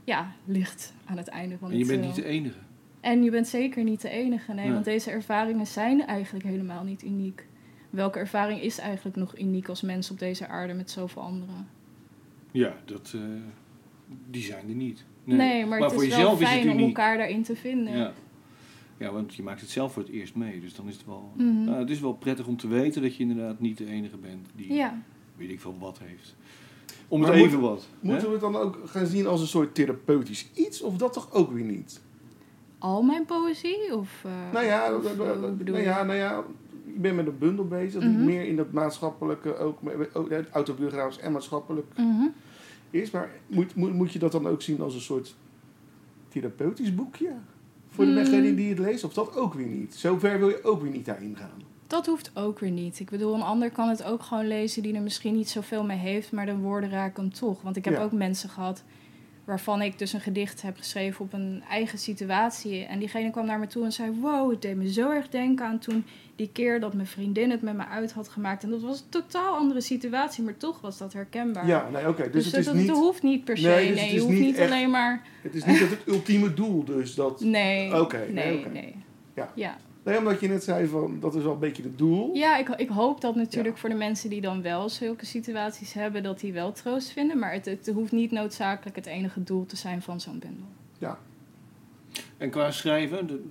[0.04, 2.58] ja, licht aan het einde van En je het bent niet de enige.
[3.02, 4.72] En je bent zeker niet de enige, nee, Nee.
[4.72, 7.46] want deze ervaringen zijn eigenlijk helemaal niet uniek.
[7.90, 11.66] Welke ervaring is eigenlijk nog uniek als mens op deze aarde met zoveel anderen?
[12.50, 13.20] Ja, dat, eh,
[14.30, 15.04] die zijn er niet.
[15.24, 17.96] Nee, maar, het voor is wel jezelf is fijn het om elkaar daarin te vinden.
[17.96, 18.12] Ja.
[18.96, 20.60] ja, want je maakt het zelf voor het eerst mee.
[20.60, 21.32] Dus dan is het wel...
[21.36, 21.64] Mhm.
[21.64, 24.48] Nou, het is wel prettig om te weten dat je inderdaad niet de enige bent
[24.56, 25.02] die Ja.
[25.36, 26.34] weet ik veel wat heeft.
[27.08, 27.88] Om Maar het moet- even wat.
[28.00, 28.26] Moeten hè?
[28.26, 30.82] we het dan ook gaan zien als een soort therapeutisch iets?
[30.82, 32.00] Of dat toch ook weer niet?
[32.82, 33.96] Al mijn poëzie?
[33.96, 36.44] Of, eh, Nou ja, of, nou, eh, nou, bedoel nou ja, nou ja,
[36.86, 38.24] ik ben met een bundel bezig Mhm.
[38.24, 39.78] meer in dat maatschappelijke, ook,
[40.12, 42.26] ook het autobiografisch en maatschappelijk Mhm.
[42.90, 43.10] is.
[43.10, 45.34] Maar moet, moet, moet je dat dan ook zien als een soort
[46.28, 47.30] therapeutisch boekje?
[47.88, 48.14] Voor Hmm.
[48.14, 49.04] degene die het leest?
[49.04, 49.94] Of dat ook weer niet?
[49.94, 51.62] Zover wil je ook weer niet daarin gaan.
[51.86, 53.00] Dat hoeft ook weer niet.
[53.00, 55.98] Ik bedoel, een ander kan het ook gewoon lezen die er misschien niet zoveel mee
[55.98, 57.62] heeft, maar de woorden raken hem toch.
[57.62, 58.02] Want ik heb Ja.
[58.02, 58.82] ook mensen gehad
[59.44, 62.84] waarvan ik dus een gedicht heb geschreven op een eigen situatie.
[62.84, 65.66] En diegene kwam naar me toe en zei: Wow, het deed me zo erg denken
[65.66, 66.04] aan toen
[66.36, 68.62] die keer dat mijn vriendin het met me uit had gemaakt.
[68.62, 71.66] En dat was een totaal andere situatie, maar toch was dat herkenbaar.
[71.66, 72.22] Ja, nee, oké.
[72.22, 73.68] Dus, Dus, het dat, is dat niet, hoeft niet per se.
[73.68, 75.22] Nee, Nee, dus het je is hoeft niet echt- alleen maar.
[75.42, 77.40] het is niet dat het ultieme doel dus dat...
[77.58, 78.00] Nee.
[78.00, 78.96] Oké, nee, nee, nee.
[79.34, 79.52] Ja.
[79.54, 79.76] ja.
[80.04, 82.34] Nee, omdat je net zei van, dat is wel een beetje het doel.
[82.34, 83.80] Ja, ik, ik hoop dat natuurlijk Ja.
[83.80, 87.38] voor de mensen die dan wel zulke situaties hebben, dat die wel troost vinden.
[87.38, 90.66] Maar het, het hoeft niet noodzakelijk het enige doel te zijn van zo'n bundel.
[90.98, 91.18] Ja.
[92.36, 93.42] En qua schrijven, de-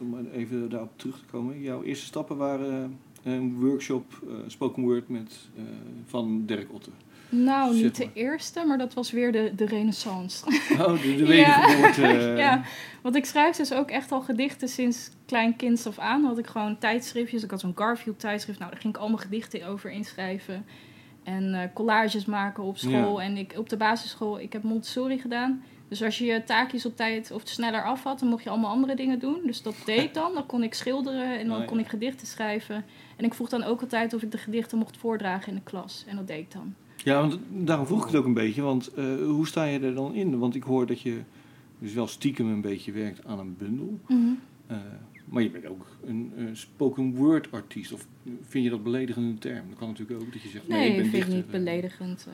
[0.00, 1.60] om even daarop terug te komen.
[1.60, 5.62] Jouw eerste stappen waren eh, een workshop eh, spoken word met, eh,
[6.06, 6.90] van Dirk Otte.
[7.28, 10.44] Nou, niet de eerste, maar dat was weer de, de renaissance.
[10.78, 11.68] Oh, de, de Ja.
[12.36, 12.62] ja,
[13.02, 16.24] want ik schrijf dus ook echt al gedichten sinds klein kind af aan.
[16.24, 17.42] Had ik gewoon tijdschriftjes.
[17.42, 18.58] Ik had zo'n Garfield tijdschrift.
[18.58, 20.66] Nou, daar ging ik allemaal gedichten over inschrijven.
[21.22, 23.20] En eh, collages maken op school.
[23.20, 23.26] Ja.
[23.26, 25.62] En ik, op de basisschool, ik heb Montessori gedaan.
[25.88, 28.70] Dus als je je taakjes op tijd of sneller af had, dan mocht je allemaal
[28.70, 29.40] andere dingen doen.
[29.46, 30.34] Dus dat deed ik dan.
[30.34, 31.68] Dan kon ik schilderen en dan Oh, ja.
[31.68, 32.84] kon ik gedichten schrijven.
[33.16, 36.04] En ik vroeg dan ook altijd of ik de gedichten mocht voordragen in de klas.
[36.06, 36.74] En dat deed ik dan.
[37.04, 38.62] Ja, want daarom vroeg ik het ook een beetje.
[38.62, 40.38] Want eh, hoe sta je er dan in?
[40.38, 41.20] Want ik hoor dat je
[41.78, 44.00] dus wel stiekem een beetje werkt aan een bundel.
[44.66, 44.76] Eh,
[45.24, 47.92] maar je bent ook een eh, spoken word artiest.
[47.92, 48.06] Of
[48.42, 49.62] vind je dat beledigende term?
[49.68, 51.50] Dat kan natuurlijk ook dat je zegt, nee, Nee, ik ben ik vind het niet
[51.50, 52.26] beledigend.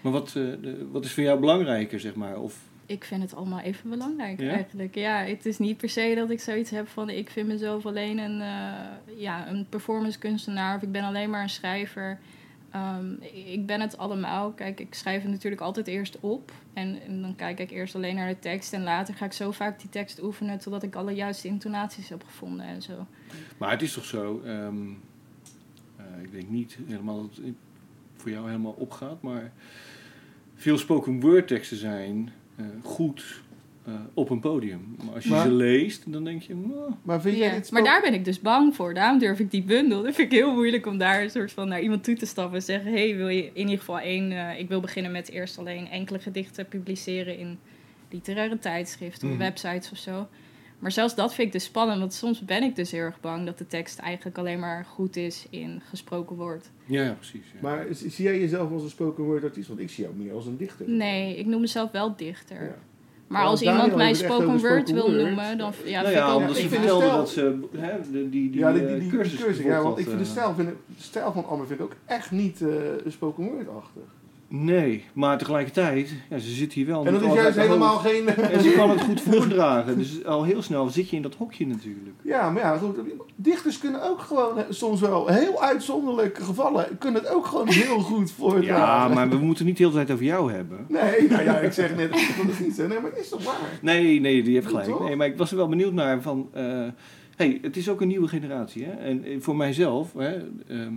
[0.00, 2.38] Maar wat, de- wat is voor jou belangrijker, zeg maar?
[2.40, 4.50] Of, Ik vind het allemaal even belangrijk Ja?
[4.50, 4.94] eigenlijk.
[4.94, 8.18] Ja, het is niet per se dat ik zoiets heb van ik vind mezelf alleen
[8.18, 8.38] een,
[9.16, 12.18] ja, een performance kunstenaar of ik ben alleen maar een schrijver.
[12.70, 13.12] Ehm,
[13.46, 14.52] ik ben het allemaal.
[14.52, 16.52] Kijk, ik schrijf het natuurlijk altijd eerst op.
[16.72, 18.72] En, dan kijk ik eerst alleen naar de tekst.
[18.72, 22.24] En later ga ik zo vaak die tekst oefenen totdat ik alle juiste intonaties heb
[22.24, 23.06] gevonden en zo.
[23.58, 24.88] maar het is toch zo, ehm,
[25.96, 27.54] eh, ik denk niet helemaal dat het
[28.16, 29.52] voor jou helemaal opgaat, maar
[30.54, 33.42] veel spoken word teksten zijn eh, goed
[33.86, 34.94] eh, op een podium.
[35.04, 36.54] Maar als je Maar- ze leest, dan denk je...
[36.54, 38.94] "Nou, Maar vind jij dit maar daar ben ik dus bang voor.
[38.94, 40.02] Daarom durf ik die bundel.
[40.02, 42.54] Dat vind ik heel moeilijk om daar een soort van naar iemand toe te stappen
[42.56, 44.32] en zeggen: hey, wil je in ieder geval één.
[44.32, 47.58] eh, ik wil beginnen met eerst alleen enkele gedichten publiceren in
[48.10, 49.42] literaire tijdschriften of Mhm.
[49.42, 50.28] websites of zo.
[50.78, 53.46] Maar zelfs dat vind ik dus spannend, want soms ben ik dus heel erg bang
[53.46, 56.70] dat de tekst eigenlijk alleen maar goed is in gesproken woord.
[56.84, 57.44] Ja, ja, precies.
[57.52, 57.58] Ja.
[57.62, 59.68] Maar zie zie jij jezelf als een spoken word artiest?
[59.68, 60.88] Want ik zie jou meer als een dichter.
[60.90, 62.62] Nee, ik noem mezelf wel dichter.
[62.64, 62.76] Ja.
[63.26, 66.28] Maar Ja, als Daniel iemand mij spoken word wil noemen, dan ja, nou vind ja,
[66.30, 68.88] ik omdat ik ze vertelde stijl- dat ze hè, de- die, die, ja, die, eh,
[68.88, 69.64] die, die cursus cursus.
[69.64, 70.30] Ja, want ik vind de eh.
[70.30, 72.68] stijl, vind, ik- de stijl van Amber vind ik ook echt niet eh
[73.04, 74.02] een spoken word-achtig.
[74.48, 77.06] Nee, maar tegelijkertijd, ja, ze zit hier wel.
[77.06, 78.28] En dat is juist helemaal geen...
[78.28, 79.98] En ze kan het goed voordragen.
[79.98, 82.16] Dus al heel snel zit je in dat hokje natuurlijk.
[82.22, 82.96] Ja, maar ja, goed,
[83.36, 87.98] dichters kunnen ook gewoon, eh, soms wel heel uitzonderlijke gevallen, kunnen het ook gewoon heel
[88.00, 89.08] goed voordragen.
[89.08, 90.86] Ja, maar we moeten niet de hele tijd over jou hebben.
[90.88, 92.88] Nee, nou ja, ik zeg net, ik wil het niet zeggen.
[92.88, 93.78] Nee, maar het is toch waar?
[93.82, 95.00] Nee, nee, die heeft gelijk.
[95.00, 96.48] Nee, maar ik was er wel benieuwd naar van...
[96.52, 96.84] eh,
[97.36, 98.84] hey, het is ook een nieuwe generatie.
[98.84, 98.90] Hè?
[98.92, 100.34] En eh, voor mijzelf, hè,
[100.68, 100.94] ehm,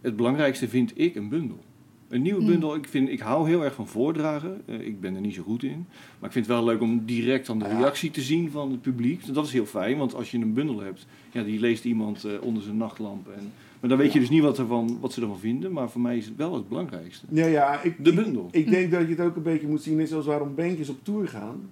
[0.00, 1.58] het belangrijkste vind ik een bundel.
[2.12, 2.46] Een nieuwe Mm.
[2.46, 4.62] bundel, ik, vind, ik hou heel erg van voordragen.
[4.66, 5.86] Eh, ik ben er niet zo goed in.
[6.18, 7.78] Maar ik vind het wel leuk om direct dan de Ja.
[7.78, 9.34] reactie te zien van het publiek.
[9.34, 11.06] Dat is heel fijn, want als je een bundel hebt...
[11.30, 13.28] Ja, die leest iemand eh, onder zijn nachtlamp.
[13.28, 15.72] En, maar dan weet je dus niet wat, ervan, wat ze ervan vinden.
[15.72, 17.26] Maar voor mij is het wel het belangrijkste.
[17.30, 18.48] Ja, ja, ik, De bundel.
[18.50, 20.98] Ik, denk dat je het ook een beetje moet zien, net zoals waarom bandjes op
[21.04, 21.70] tour gaan.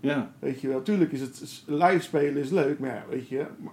[0.00, 0.32] Ja.
[0.38, 3.46] Weet je wel, tuurlijk is het live spelen is leuk, maar ja, weet je.
[3.62, 3.72] Maar,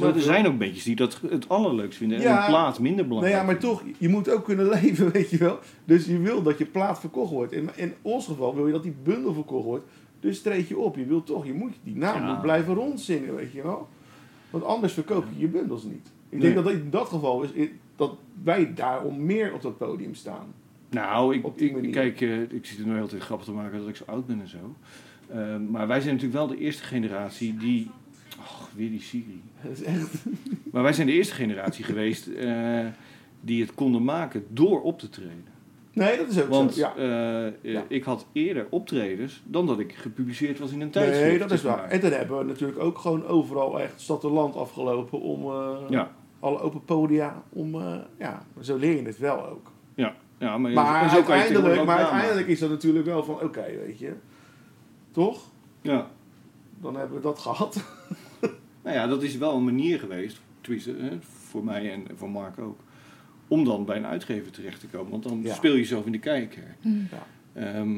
[0.00, 2.16] Maar er zijn ook bandjes die dat het allerleukst vinden.
[2.18, 2.40] En Ja.
[2.44, 3.36] een plaat minder Nou belangrijk.
[3.36, 5.58] ja, maar toch, je moet ook kunnen leven, weet je wel.
[5.84, 7.52] Dus je wil dat je plaat verkocht wordt.
[7.52, 9.84] In, in ons geval wil je dat die bundel verkocht wordt.
[10.20, 10.96] Dus treed je op.
[10.96, 12.32] Je wil toch, je moet die naam Ja.
[12.32, 13.88] moet blijven rondzingen, weet je wel.
[14.50, 16.06] Want anders verkoop je je bundels niet.
[16.28, 16.40] Ik Nee.
[16.40, 20.46] denk dat dat in dat geval is, dat wij daarom meer op dat podium staan.
[20.90, 23.96] Nou, ik, kijk, eh, ik zit er nu heel tijd grappig te maken dat ik
[23.96, 24.74] zo oud ben en zo.
[25.28, 27.90] Eh, maar wij zijn natuurlijk wel de eerste generatie die...
[28.40, 29.42] Och, weer die Siri.
[29.62, 30.24] Dat is echt...
[30.72, 32.86] Maar wij zijn de eerste generatie geweest eh,
[33.40, 35.44] die het konden maken door op te treden.
[35.92, 36.80] Nee, dat is ook Want zo.
[36.80, 36.94] Ja.
[36.96, 37.84] eh, eh, Ja.
[37.88, 41.28] ik had eerder optredens dan dat ik gepubliceerd was in een tijdschrift.
[41.28, 41.88] Nee, dat is waar.
[41.90, 45.44] En dan hebben we natuurlijk ook gewoon overal echt stad en land afgelopen om
[45.90, 46.10] Ja,
[46.40, 47.42] alle open podia.
[47.48, 47.76] Om,
[48.18, 49.70] ja, zo leer je het wel ook.
[49.94, 54.12] ja, ja, maar, zo uiteindelijk, maar uiteindelijk is dat natuurlijk wel van, oké, weet je.
[55.10, 55.40] Toch?
[55.80, 56.10] Ja.
[56.80, 57.76] Dan hebben we dat gehad.
[58.82, 62.58] Nou ja, dat is wel een manier geweest, tenminste, hè, voor mij en voor Mark
[62.58, 62.78] ook,
[63.48, 65.10] om dan bij een uitgever terecht te komen.
[65.10, 65.54] Want dan Ja.
[65.54, 66.76] speel je jezelf in de kijker.
[66.80, 67.08] Mm.
[67.10, 67.26] Ja.
[67.60, 67.92] Ehm,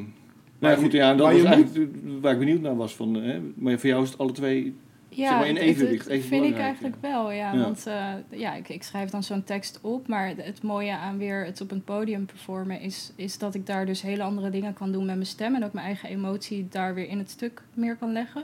[0.58, 1.88] nou ja, goed, ja, en dat maar was eigenlijk
[2.20, 2.94] waar ik benieuwd naar was.
[2.96, 4.74] Van, hè, maar voor jou is het alle twee...
[5.08, 7.52] Ja, Zeg maar in evenwicht, even vind ik eigenlijk wel, ja.
[7.52, 7.60] Ja.
[7.60, 11.18] Want eh, ja, ik, ik schrijf dan zo'n tekst op, maar het- het mooie aan
[11.18, 14.72] weer het op een podium performen is, is dat ik daar dus hele andere dingen
[14.74, 17.62] kan doen met mijn stem en ook mijn eigen emotie daar weer in het stuk
[17.74, 18.42] meer kan leggen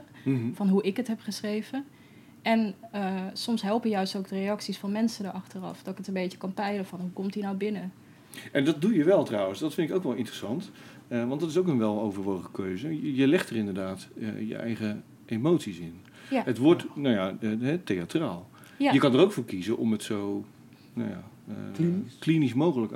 [0.53, 1.83] van hoe ik het heb geschreven.
[2.41, 6.13] En eh, soms helpen juist ook de reacties van mensen erachteraf, dat ik het een
[6.13, 7.91] beetje kan peilen van hoe komt die nou binnen.
[8.51, 10.71] En dat doe je wel trouwens, dat vind ik ook wel interessant.
[11.07, 13.01] Eh, want dat is ook een weloverwogen keuze.
[13.01, 15.93] Je, je legt er inderdaad eh, je eigen emoties in.
[16.29, 16.43] Ja.
[16.43, 17.37] Het wordt, nou ja,
[17.83, 18.49] theatraal.
[18.77, 18.91] Ja.
[18.91, 20.45] Je kan er ook voor kiezen om het zo,
[20.93, 22.17] nou ja, eh, Klinisch.
[22.19, 22.91] klinisch mogelijk.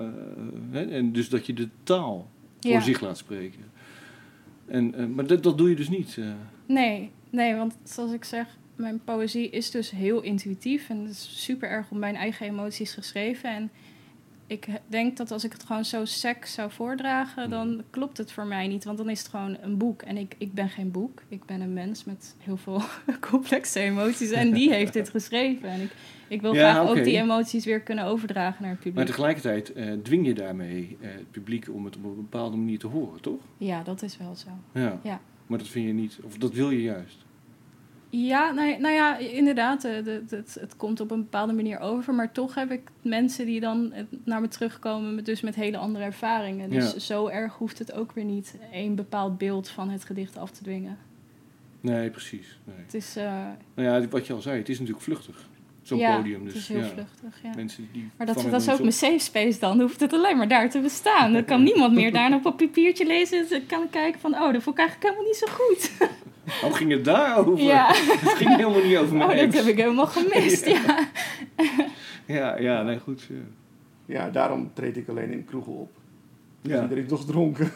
[0.72, 2.30] hè, en dus dat je de taal
[2.60, 2.80] voor Ja.
[2.82, 3.60] zich laat spreken.
[4.66, 6.18] En, eh, maar dat, dat doe je dus niet.
[6.18, 6.26] eh.
[6.66, 11.44] Nee, nee, want zoals ik zeg, mijn poëzie is dus heel intuïtief en het is
[11.44, 13.50] super erg op mijn eigen emoties geschreven.
[13.50, 13.72] En
[14.48, 18.46] ik denk dat als ik het gewoon zo sec zou voordragen, dan klopt het voor
[18.46, 18.84] mij niet.
[18.84, 20.02] Want dan is het gewoon een boek.
[20.02, 21.22] En ik, ik ben geen boek.
[21.28, 22.82] Ik ben een mens met heel veel
[23.30, 24.32] complexe emoties.
[24.32, 25.70] En die heeft dit geschreven.
[25.70, 25.92] En ik,
[26.28, 28.96] ik wil Ja, graag ook die emoties weer kunnen overdragen naar het publiek.
[28.96, 32.80] Maar tegelijkertijd eh, dwing je daarmee eh, het publiek om het op een bepaalde manier
[32.80, 33.40] te horen, toch?
[33.58, 34.50] Ja, dat is wel zo.
[34.72, 35.00] Ja.
[35.04, 35.22] Ja.
[35.48, 37.25] Maar dat vind je niet, of dat wil je juist.
[38.10, 39.84] Ja, nou, nou ja, inderdaad.
[39.84, 39.92] eh,
[40.30, 42.14] het, het komt op een bepaalde manier over.
[42.14, 45.78] Maar toch heb ik mensen die dan eh, naar me terugkomen, met, dus met hele
[45.78, 46.70] andere ervaringen.
[46.70, 47.00] Dus Ja.
[47.00, 50.64] zo erg hoeft het ook weer niet één bepaald beeld van het gedicht af te
[50.64, 50.98] dwingen.
[51.82, 52.60] Nee, precies.
[52.64, 52.76] Nee.
[52.86, 53.46] Het is, eh,
[53.76, 55.48] Nou ja, wat je al zei, het is natuurlijk vluchtig.
[55.86, 56.44] Zo'n ja, podium.
[56.44, 57.42] Dus het is heel ja, vluchtig.
[57.44, 57.52] Ja.
[57.56, 59.78] Mensen die Maar dat, dat is ook mijn safe space dan.
[59.78, 61.34] Dan hoeft het alleen maar daar te bestaan.
[61.34, 63.42] Dan kan niemand meer daar nog op een papiertje lezen.
[63.42, 65.92] Dus ik kan kijken van, oh, dat vond ik eigenlijk helemaal niet zo goed.
[66.64, 67.66] Oh, ging het daarover?
[67.66, 67.88] Ja,
[68.26, 70.66] Het ging helemaal niet over mijn oh, dat heb ik helemaal gemist.
[70.66, 71.08] Ja.
[72.26, 73.24] Ja, ja, nee, goed.
[73.30, 73.36] Ja.
[74.06, 75.92] Ja, daarom treed ik alleen in kroegen op.
[76.62, 76.82] Ja.
[76.82, 77.72] Iedereen is toch dronken.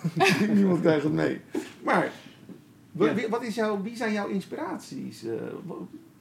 [0.53, 1.41] Niemand krijgt het mee.
[1.84, 2.12] Maar,
[3.30, 5.26] wat is jouw, wie zijn jouw inspiraties?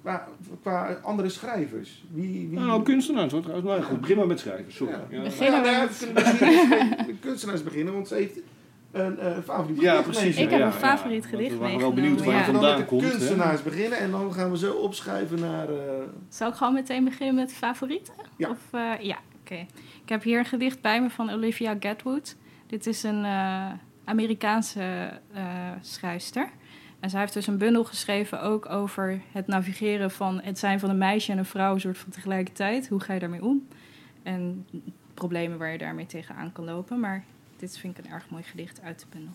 [0.08, 0.26] Qua,
[0.62, 2.04] qua andere schrijvers?
[2.12, 2.58] Wie, wie...
[2.58, 3.68] Nou, kunstenaars hoor trouwens.
[3.68, 4.92] Maar goed, begin maar met schrijven, sorry.
[5.10, 5.20] Ja.
[5.20, 8.38] Nou ja, met- kunstenaars beginnen, want ze heeft
[8.92, 10.36] een eh, favoriet Ja, gedicht precies.
[10.36, 11.28] Ik ja, heb een favoriet ja.
[11.28, 13.10] gedicht We waren wel meegenomen, benieuwd waar gaan vandaan met de komt.
[13.10, 15.68] kunstenaars beginnen en dan gaan we zo opschuiven naar...
[15.68, 15.76] eh,
[16.28, 18.14] Zal ik gewoon meteen beginnen met favorieten?
[18.36, 18.50] Ja.
[18.50, 19.66] Of, eh, ja, oké.
[20.02, 22.36] Ik heb hier een gedicht bij me van Olivia Gatwood.
[22.66, 23.66] Dit is een eh,
[24.04, 25.42] Amerikaanse eh
[25.80, 26.48] schrijfster.
[27.00, 30.90] En zij heeft dus een bundel geschreven ook over het navigeren van het zijn van
[30.90, 32.88] een meisje en een vrouw, een soort van tegelijkertijd.
[32.88, 33.68] Hoe ga je daarmee om?
[34.22, 34.66] En
[35.14, 37.00] problemen waar je daarmee tegenaan kan lopen.
[37.00, 37.24] Maar
[37.56, 39.32] dit vind ik een erg mooi gedicht uit de bundel.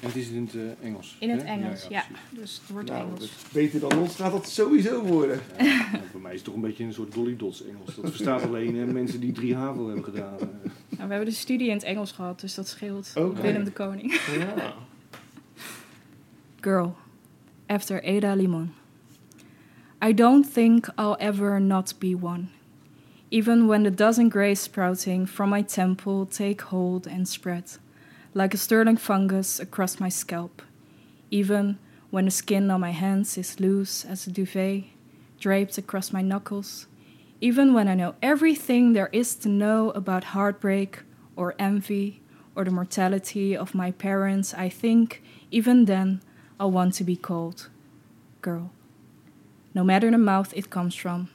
[0.00, 1.16] En het is in het eh, Engels.
[1.20, 1.48] In het hè?
[1.48, 2.04] Engels, ja.
[2.30, 3.32] Dus het wordt nou, Engels.
[3.52, 5.40] beter dan ons gaat dat sowieso worden.
[5.58, 7.94] Ja, nou, voor mij is het toch een beetje een soort Dolly Dots Engels.
[7.94, 10.36] Dat verstaat alleen eh, mensen die drie HAVO hebben gedaan.
[10.38, 13.12] Nou, we hebben de studie in het Engels gehad, dus dat scheelt.
[13.14, 14.20] Willem de Koning.
[14.38, 14.74] Ja.
[16.66, 16.96] Girl,
[17.70, 18.74] after Ada Limon.
[20.02, 22.50] I don't think I'll ever not be one.
[23.30, 27.70] Even when the dozen grays sprouting from my temple take hold and spread,
[28.34, 30.60] like a sterling fungus across my scalp.
[31.30, 31.78] Even
[32.10, 34.86] when the skin on my hands is loose as a duvet,
[35.38, 36.88] draped across my knuckles.
[37.40, 41.04] Even when I know everything there is to know about heartbreak
[41.36, 42.22] or envy
[42.56, 46.22] or the mortality of my parents, I think even then
[46.58, 47.68] I want to be called
[48.40, 48.70] girl.
[49.74, 51.28] No matter the mouth it comes from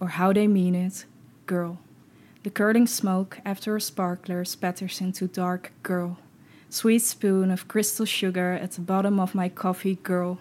[0.00, 1.04] or how they mean it,
[1.46, 1.78] girl.
[2.42, 6.18] The curling smoke after a sparkler spatters into dark girl.
[6.70, 10.38] Sweet spoon of crystal sugar at the bottom of my coffee, girl.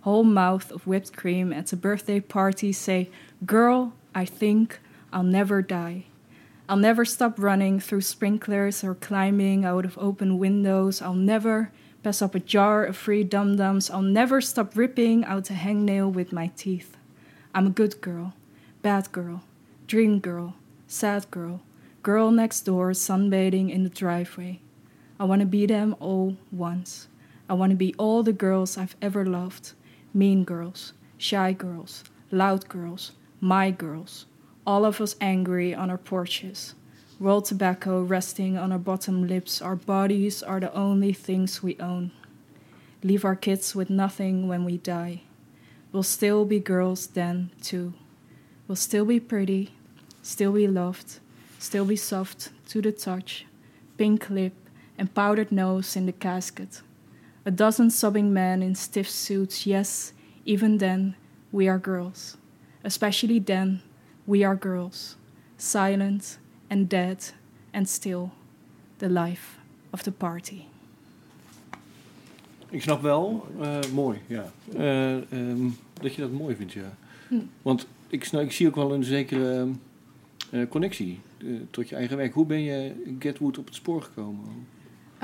[0.00, 3.10] Whole mouth of whipped cream at a birthday party, say,
[3.44, 4.80] Girl, I think
[5.12, 6.06] I'll never die.
[6.70, 11.02] I'll never stop running through sprinklers or climbing out of open windows.
[11.02, 11.70] I'll never
[12.04, 13.90] pass up a jar of free dum dums.
[13.90, 16.98] I'll never stop ripping out a hangnail with my teeth.
[17.54, 18.34] I'm a good girl,
[18.82, 19.42] bad girl,
[19.86, 20.54] dream girl,
[20.86, 21.62] sad girl,
[22.02, 24.60] girl next door sunbathing in the driveway.
[25.18, 27.08] I want to be them all once.
[27.48, 29.72] I want to be all the girls I've ever loved
[30.12, 34.26] mean girls, shy girls, loud girls, my girls,
[34.66, 36.74] all of us angry on our porches.
[37.20, 42.10] Rolled tobacco resting on our bottom lips, our bodies are the only things we own.
[43.04, 45.22] Leave our kids with nothing when we die.
[45.92, 47.94] We'll still be girls then, too.
[48.66, 49.70] We'll still be pretty,
[50.22, 51.20] still be loved,
[51.60, 53.46] still be soft to the touch,
[53.96, 54.54] pink lip
[54.98, 56.82] and powdered nose in the casket.
[57.46, 60.12] A dozen sobbing men in stiff suits, yes,
[60.44, 61.14] even then,
[61.52, 62.36] we are girls.
[62.82, 63.82] Especially then,
[64.26, 65.14] we are girls.
[65.56, 66.38] Silent
[66.74, 67.32] and dead
[67.70, 68.30] and still,
[68.96, 69.58] the life
[69.90, 70.62] of the party.
[72.70, 74.52] Ik snap wel, eh, mooi, ja.
[74.76, 75.68] Eh, ehm,
[76.00, 76.96] dat je dat mooi vindt, ja.
[77.28, 77.34] Hm.
[77.62, 79.68] Want ik, snap, ik zie ook wel een zekere
[80.50, 81.20] eh, connectie
[81.70, 82.34] tot je eigen werk.
[82.34, 84.44] Hoe ben je Getwood op het spoor gekomen?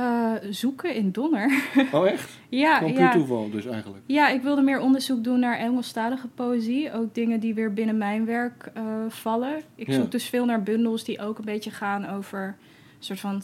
[0.00, 1.62] Eh, zoeken in Donner.
[1.92, 2.38] Oh, echt?
[2.48, 3.12] ja, Gewoon puur ja.
[3.12, 4.02] toeval dus eigenlijk.
[4.06, 6.92] Ja, ik wilde meer onderzoek doen naar Engelstalige poëzie.
[6.92, 9.60] Ook dingen die weer binnen mijn werk eh, vallen.
[9.74, 9.92] Ik Ja.
[9.94, 13.42] zoek dus veel naar bundels die ook een beetje gaan over een soort van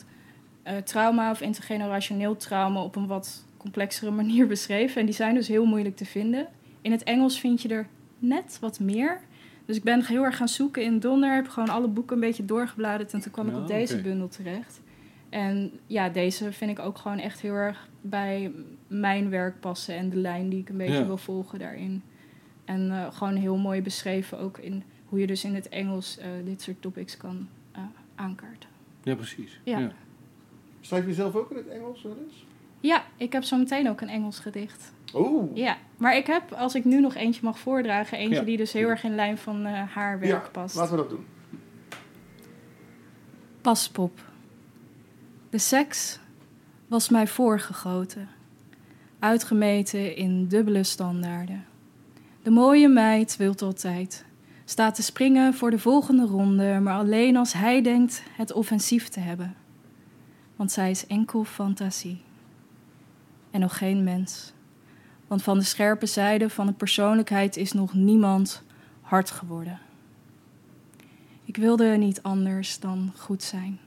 [0.63, 5.01] eh, trauma of intergenerationeel trauma op een wat complexere manier beschreven.
[5.01, 6.47] En die zijn dus heel moeilijk te vinden.
[6.81, 7.87] In het Engels vind je er
[8.19, 9.21] net wat meer.
[9.65, 11.35] Dus ik ben heel erg gaan zoeken in Donner.
[11.35, 13.13] Heb gewoon alle boeken een beetje doorgebladerd.
[13.13, 14.81] En toen kwam ik Ja, op deze bundel terecht.
[15.37, 18.53] En ja, deze vind ik ook gewoon echt heel erg bij
[18.87, 19.95] mijn werk passen.
[19.97, 21.07] En de lijn die ik een beetje Ja.
[21.07, 22.03] wil volgen daarin.
[22.65, 26.27] En eh, gewoon heel mooi beschreven ook in hoe je dus in het Engels eh,
[26.45, 27.81] dit soort topics kan eh,
[28.15, 28.69] aankaarten.
[29.03, 29.61] Ja, precies.
[29.65, 29.93] Ja.
[30.81, 32.45] Schrijf je zelf ook in het Engels wel eens?
[32.81, 34.93] Ja, ik heb zo meteen ook een Engels gedicht.
[35.13, 38.43] Oh, Ja, maar ik heb, als ik nu nog eentje mag voordragen, eentje Ja.
[38.45, 40.75] die dus heel erg in lijn van eh, haar werk ja, past.
[40.77, 41.25] laten we dat doen.
[43.61, 44.26] Paspop.
[45.57, 46.19] De seks
[46.87, 48.29] was mij voorgegoten,
[49.19, 51.65] uitgemeten in dubbele standaarden.
[52.43, 54.25] De mooie meid wilt altijd,
[54.65, 59.21] staat te springen voor de volgende ronde, maar alleen als hij denkt het offensief te
[59.21, 59.55] hebben.
[60.57, 62.23] Want zij is enkel fantasie.
[63.51, 64.53] En nog geen mens.
[65.27, 68.63] Want van de scherpe zijde van de persoonlijkheid is nog niemand
[69.01, 69.79] hard geworden.
[71.45, 73.79] Ik wilde niet anders dan goed zijn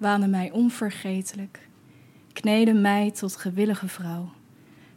[0.00, 1.68] waande mij onvergetelijk,
[2.32, 4.32] kneedde mij tot gewillige vrouw.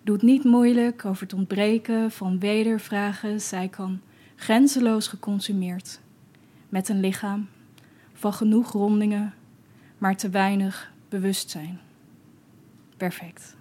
[0.04, 4.02] Doet niet moeilijk over het ontbreken van wedervragen, zij kan
[4.36, 6.00] grenzeloos geconsumeerd,
[6.70, 7.48] met een lichaam
[8.14, 9.34] van genoeg rondingen,
[9.98, 11.80] maar te weinig bewustzijn.
[12.98, 13.56] Perfect.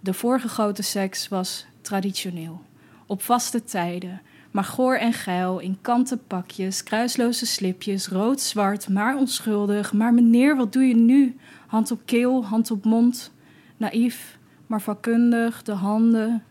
[0.00, 2.62] De voorgegoten seks was traditioneel,
[3.06, 9.92] op vaste tijden, Maar goor en geil in kanten pakjes, kruisloze slipjes, rood-zwart, maar onschuldig.
[9.92, 11.36] Maar meneer, wat doe je nu?
[11.66, 13.32] Hand op keel, hand op mond.
[13.76, 16.42] Naïef, maar vakkundig, de handen.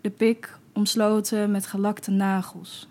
[0.00, 2.88] De pik omsloten met gelakte nagels.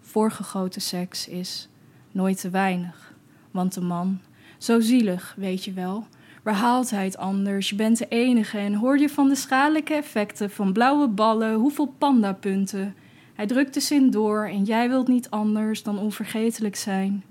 [0.00, 1.68] Voorgegoten seks is
[2.12, 3.14] nooit te weinig.
[3.50, 4.20] Want de man,
[4.58, 6.06] zo zielig, weet je wel.
[6.54, 7.68] Het anders?
[7.68, 11.94] Je bent de enige en hoor je van de schadelijke effecten van blauwe ballen, hoeveel
[11.98, 12.94] pandapunten.
[13.34, 17.24] Hij drukt de zin door en jij wilt niet anders dan onvergetelijk zijn.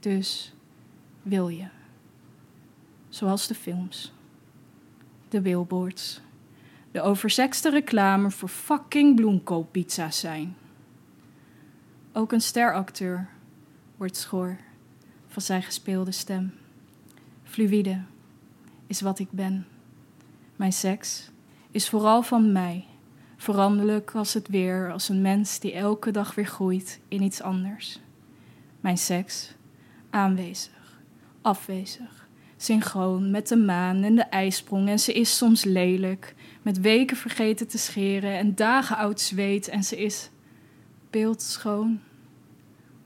[0.00, 0.54] Dus
[1.22, 1.66] wil je.
[3.08, 4.12] Zoals de films.
[5.28, 6.20] De billboards.
[6.92, 10.56] De oversekste reclame voor fucking bloemkooppizza's zijn.
[12.12, 13.28] Ook een steracteur
[13.96, 14.56] wordt schor
[15.28, 16.54] van zijn gespeelde stem.
[17.44, 18.00] Fluïde
[18.88, 19.66] is wat ik ben.
[20.56, 21.30] Mijn seks
[21.70, 22.84] is vooral van mij,
[23.36, 28.00] veranderlijk als het weer, als een mens die elke dag weer groeit in iets anders.
[28.80, 29.54] Mijn seks,
[30.10, 31.00] aanwezig,
[31.42, 37.16] afwezig, synchroon met de maan en de ijsprong en ze is soms lelijk, met weken
[37.16, 40.30] vergeten te scheren en dagen oud zweet en ze is
[41.10, 42.00] beeldschoon,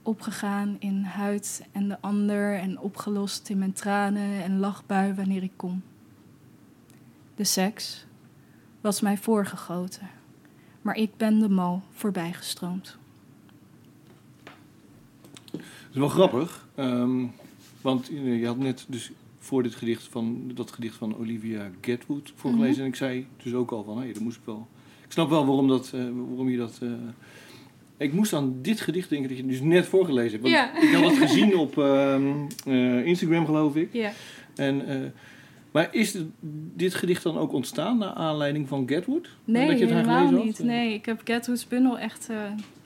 [0.03, 5.53] opgegaan in huid en de ander en opgelost in mijn tranen en lachbui wanneer ik
[5.57, 5.83] kom.
[7.35, 8.07] De seks
[8.81, 10.11] was mij voorgegoten,
[10.83, 12.97] maar ik ben de mal voorbijgestroomd.
[15.53, 17.27] Dat is wel grappig, ehm,
[17.81, 22.83] want je had net dus voor dit gedicht van, dat gedicht van Olivia Gatwood voorgelezen.
[22.83, 24.69] En ik zei dus ook al van, hé, dat moest ik wel...
[25.05, 26.79] Ik snap wel waarom, dat, eh, waarom je dat...
[26.83, 26.93] eh,
[27.97, 30.43] ik moest aan dit gedicht denken dat je dus net voorgelezen hebt.
[30.43, 30.83] Want Ja.
[30.89, 32.33] Ik had het gezien op ehm,
[32.67, 33.89] eh, Instagram, geloof ik.
[33.93, 34.11] Ja.
[34.57, 34.97] En, eh,
[35.71, 36.25] maar is dit,
[36.75, 39.29] dit gedicht dan ook ontstaan naar aanleiding van Gatwood?
[39.45, 40.57] Nee, Dat je het helemaal niet.
[40.59, 40.67] had?
[40.67, 42.37] Nee, ik heb Gatwood's bundel echt, eh,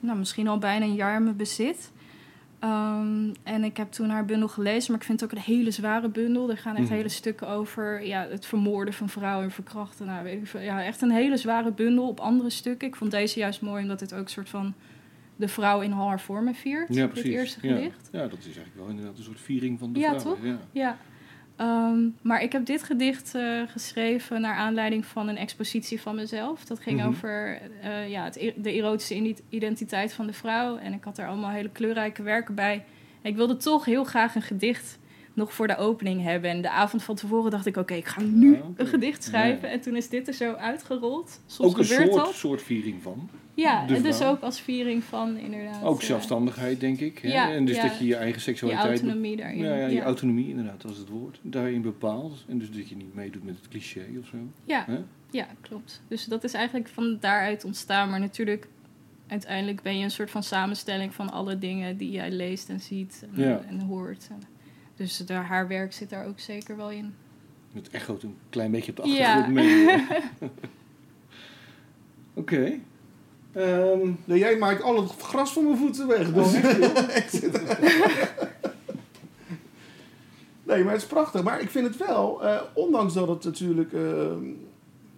[0.00, 1.90] nou, misschien al bijna een jaar in mijn bezit.
[2.58, 5.70] Ehm, en ik heb toen haar bundel gelezen, maar ik vind het ook een hele
[5.70, 6.50] zware bundel.
[6.50, 6.94] Er gaan echt Mhm.
[6.94, 10.06] hele stukken over ja, het vermoorden van vrouwen en verkrachten.
[10.06, 10.60] Nou, weet ik veel.
[10.60, 12.88] Ja, echt een hele zware bundel op andere stukken.
[12.88, 14.74] Ik vond deze juist mooi, omdat het ook een soort van
[15.36, 16.94] de vrouw in al haar vormen viert.
[16.94, 17.30] Ja, dit precies.
[17.32, 17.74] eerste ja.
[17.76, 18.08] gedicht.
[18.12, 20.34] Ja, dat is eigenlijk wel inderdaad een soort viering van de Ja, vrouw.
[20.34, 20.44] toch?
[20.44, 20.58] Ja.
[20.72, 20.96] Ja.
[21.56, 26.64] Ehm, maar ik heb dit gedicht eh, geschreven naar aanleiding van een expositie van mezelf.
[26.64, 27.08] Dat ging Mhm.
[27.08, 30.76] over eh, ja, het, i- de erotische identiteit van de vrouw.
[30.76, 32.84] En ik had er allemaal hele kleurrijke werken bij.
[33.22, 34.98] En ik wilde toch heel graag een gedicht
[35.36, 36.50] nog voor de opening hebben.
[36.50, 39.68] En de avond van tevoren dacht ik, oké, ik ga nu een gedicht schrijven.
[39.68, 39.74] Ja.
[39.74, 41.40] En toen is dit er zo uitgerold.
[41.46, 42.34] Soms Ook een soort, dat.
[42.34, 43.28] soort viering van.
[43.54, 45.82] Ja, de en dus ook als viering van inderdaad...
[45.82, 47.18] Ook eh, zelfstandigheid, denk ik.
[47.18, 47.28] Hè?
[47.28, 48.88] ja, en dus dat je je eigen seksualiteit...
[48.88, 49.58] autonomie daarin.
[49.58, 51.38] Ja, ja, je autonomie inderdaad, dat is het woord.
[51.42, 52.44] Daarin bepaalt.
[52.48, 54.36] En dus dat je niet meedoet met het cliché of zo.
[54.64, 54.98] Ja, Hè?
[55.30, 56.02] ja, klopt.
[56.08, 58.10] Dus dat is eigenlijk van daaruit ontstaan.
[58.10, 58.66] Maar natuurlijk,
[59.26, 63.24] uiteindelijk ben je een soort van samenstelling van alle dingen die jij leest en ziet
[63.34, 63.60] en, Ja.
[63.68, 64.28] en hoort.
[64.96, 67.14] Dus haar werk zit daar ook zeker wel in.
[67.72, 69.34] Het echoot een klein beetje op de Ja.
[69.38, 70.04] achtergrond mee.
[72.34, 72.78] Oké.
[73.52, 76.32] Ehm, Nee, jij maakt al het gras van mijn voeten weg.
[76.32, 76.52] Dus.
[80.64, 81.42] Nee, maar het is prachtig.
[81.42, 83.92] Maar ik vind het wel, eh, ondanks dat het natuurlijk...
[83.92, 84.32] eh,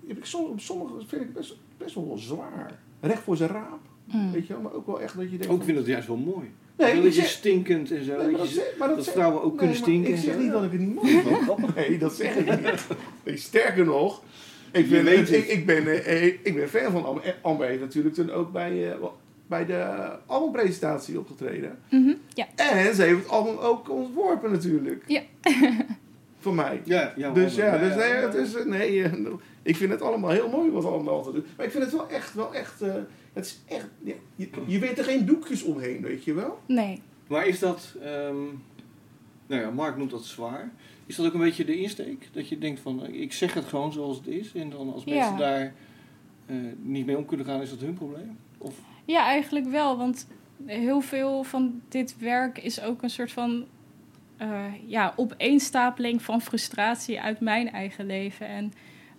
[0.06, 2.78] heb ik sommige vind ik best, best wel wel zwaar.
[3.00, 3.80] Recht voor zijn raap.
[4.04, 4.32] Mm.
[4.32, 4.62] Weet je wel?
[4.62, 5.46] Maar ook wel echt dat je denkt...
[5.52, 6.50] ook vind ik dat juist wel mooi.
[6.78, 8.16] Nee, dat stinkend en zo.
[8.16, 10.50] Nee, maar dat zeg- maar dat, dat zeg- vrouwen ook kunnen stinken Ik zeg niet
[10.52, 11.74] dat ik het niet mooi vind.
[11.74, 12.86] Nee, dat zeg ik niet.
[13.24, 14.22] Nee, sterker nog,
[14.72, 17.66] ik ben, weet ik, ik, ben, eh, ik ben fan van Amber.
[17.66, 18.98] Heeft natuurlijk toen ook bij, eh,
[19.46, 21.78] bij de albumpresentatie opgetreden.
[21.90, 22.46] Mhm, Ja.
[22.54, 25.04] En ze heeft het album ook ontworpen natuurlijk.
[25.06, 25.20] Ja.
[26.40, 26.80] Voor mij.
[26.84, 29.04] Ja, ja, Dus ja, dus ja, nee, het is, eh, nee
[29.62, 31.44] ik vind het allemaal heel mooi wat allemaal te doen.
[31.56, 32.94] Maar ik vind het wel echt, wel echt, eh,
[33.38, 36.58] het is echt, ja, je, je weet er geen doekjes omheen, weet je wel?
[36.66, 37.02] Nee.
[37.26, 38.44] Maar is dat, ehm,
[39.46, 40.72] nou ja, Mark noemt dat zwaar.
[41.06, 42.28] Is dat ook een beetje de insteek?
[42.32, 44.52] Dat je denkt van, eh, ik zeg het gewoon zoals het is.
[44.54, 45.14] En dan als Ja.
[45.14, 45.74] mensen daar
[46.46, 48.38] eh, niet mee om kunnen gaan, is dat hun probleem?
[48.58, 48.74] Of,
[49.04, 49.96] Ja, eigenlijk wel.
[49.96, 50.26] Want
[50.64, 53.64] heel veel van dit werk is ook een soort van
[54.36, 58.46] eh, ja, opeenstapeling van frustratie uit mijn eigen leven.
[58.46, 58.72] En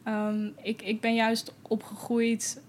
[0.04, 2.62] ehm, ik, ik ben juist opgegroeid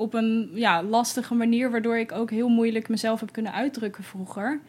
[0.00, 4.60] op een ja, lastige manier, waardoor ik ook heel moeilijk mezelf heb kunnen uitdrukken vroeger.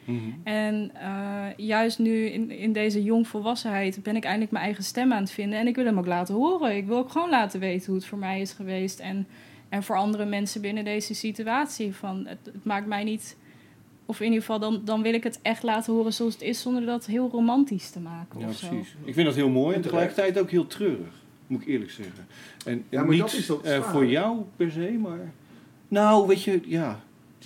[0.43, 5.21] En eh, juist nu in, in deze jongvolwassenheid ben ik eindelijk mijn eigen stem aan
[5.21, 5.59] het vinden.
[5.59, 6.75] En ik wil hem ook laten horen.
[6.75, 8.99] Ik wil ook gewoon laten weten hoe het voor mij is geweest.
[8.99, 9.27] En,
[9.69, 11.95] en voor andere mensen binnen deze situatie.
[11.95, 13.37] Van, het, het maakt mij niet...
[14.05, 16.61] Of in ieder geval, dan, dan wil ik het echt laten horen zoals het is...
[16.61, 18.67] zonder dat heel romantisch te maken Ja, of zo.
[18.67, 18.95] precies.
[19.03, 21.20] Ik vind dat heel mooi en En tegelijkertijd ook heel treurig,
[21.51, 22.27] moet ik eerlijk zeggen.
[22.65, 25.33] En Ja, maar niet dat is dat eh, voor jou per se, maar
[25.87, 26.99] Nou, weet je, ja.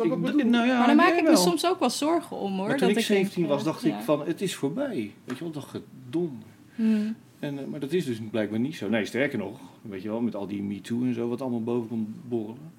[0.03, 0.05] Ik
[0.45, 1.37] nou ja, maar daar maak ik me wel.
[1.37, 2.67] soms ook wel zorgen om hoor.
[2.67, 3.97] Maar toen dat ik 17 denk, was, dacht ja.
[3.97, 5.11] ik van, het is voorbij.
[5.23, 6.43] Weet je wel, toch dom.
[6.75, 7.15] Hmm.
[7.39, 8.89] En, eh, maar dat is dus blijkbaar niet zo.
[8.89, 11.87] Nee, sterker nog, weet je wel, met al die MeToo en zo, wat allemaal boven
[11.87, 12.71] komt borrelen.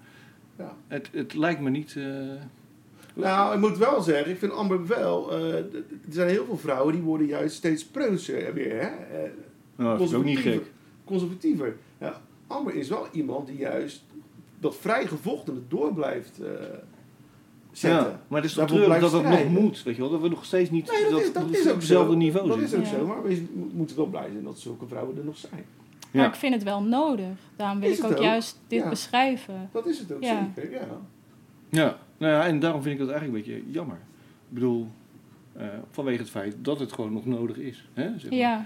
[0.59, 0.77] Ja.
[0.89, 1.95] Het, het lijkt me niet...
[1.97, 2.05] eh,
[3.15, 5.33] Nou, ik moet wel zeggen, ik vind Amber wel...
[5.33, 8.89] eh, er zijn heel veel vrouwen die worden juist steeds preutser weer, hè?
[9.77, 10.63] Nou, dat is ook niet gek.
[11.07, 11.77] Conservatiever.
[12.01, 14.03] Ja, Amber is wel iemand die juist
[14.61, 16.49] dat vrij gevochtene door blijft eh,
[17.73, 18.11] zetten.
[18.11, 20.11] Ja, maar het is toch treurig dat dat nog moet, weet je wel.
[20.11, 22.19] Dat we nog steeds niet Nee, dat, dat, is, dat dat is op hetzelfde zo.
[22.19, 22.83] niveau Dat zitten.
[22.83, 22.99] is ook Ja.
[22.99, 25.65] zo, maar we moeten wel blij zijn dat zulke vrouwen er nog zijn.
[26.11, 26.21] Ja.
[26.23, 27.27] Maar ik vind het wel nodig.
[27.57, 28.19] Daarom wil Is ik ook, ook?
[28.19, 28.89] juist dit Ja.
[28.89, 29.69] beschrijven.
[29.73, 30.51] Dat is het ook Ja.
[30.57, 30.87] zeker, ja.
[31.69, 33.97] Ja, nou ja, en daarom vind ik dat eigenlijk een beetje jammer.
[34.49, 34.89] Ik bedoel,
[35.53, 37.89] eh, vanwege het feit dat het gewoon nog nodig is.
[37.93, 38.19] Hè?
[38.19, 38.39] Zeg maar.
[38.39, 38.65] Ja,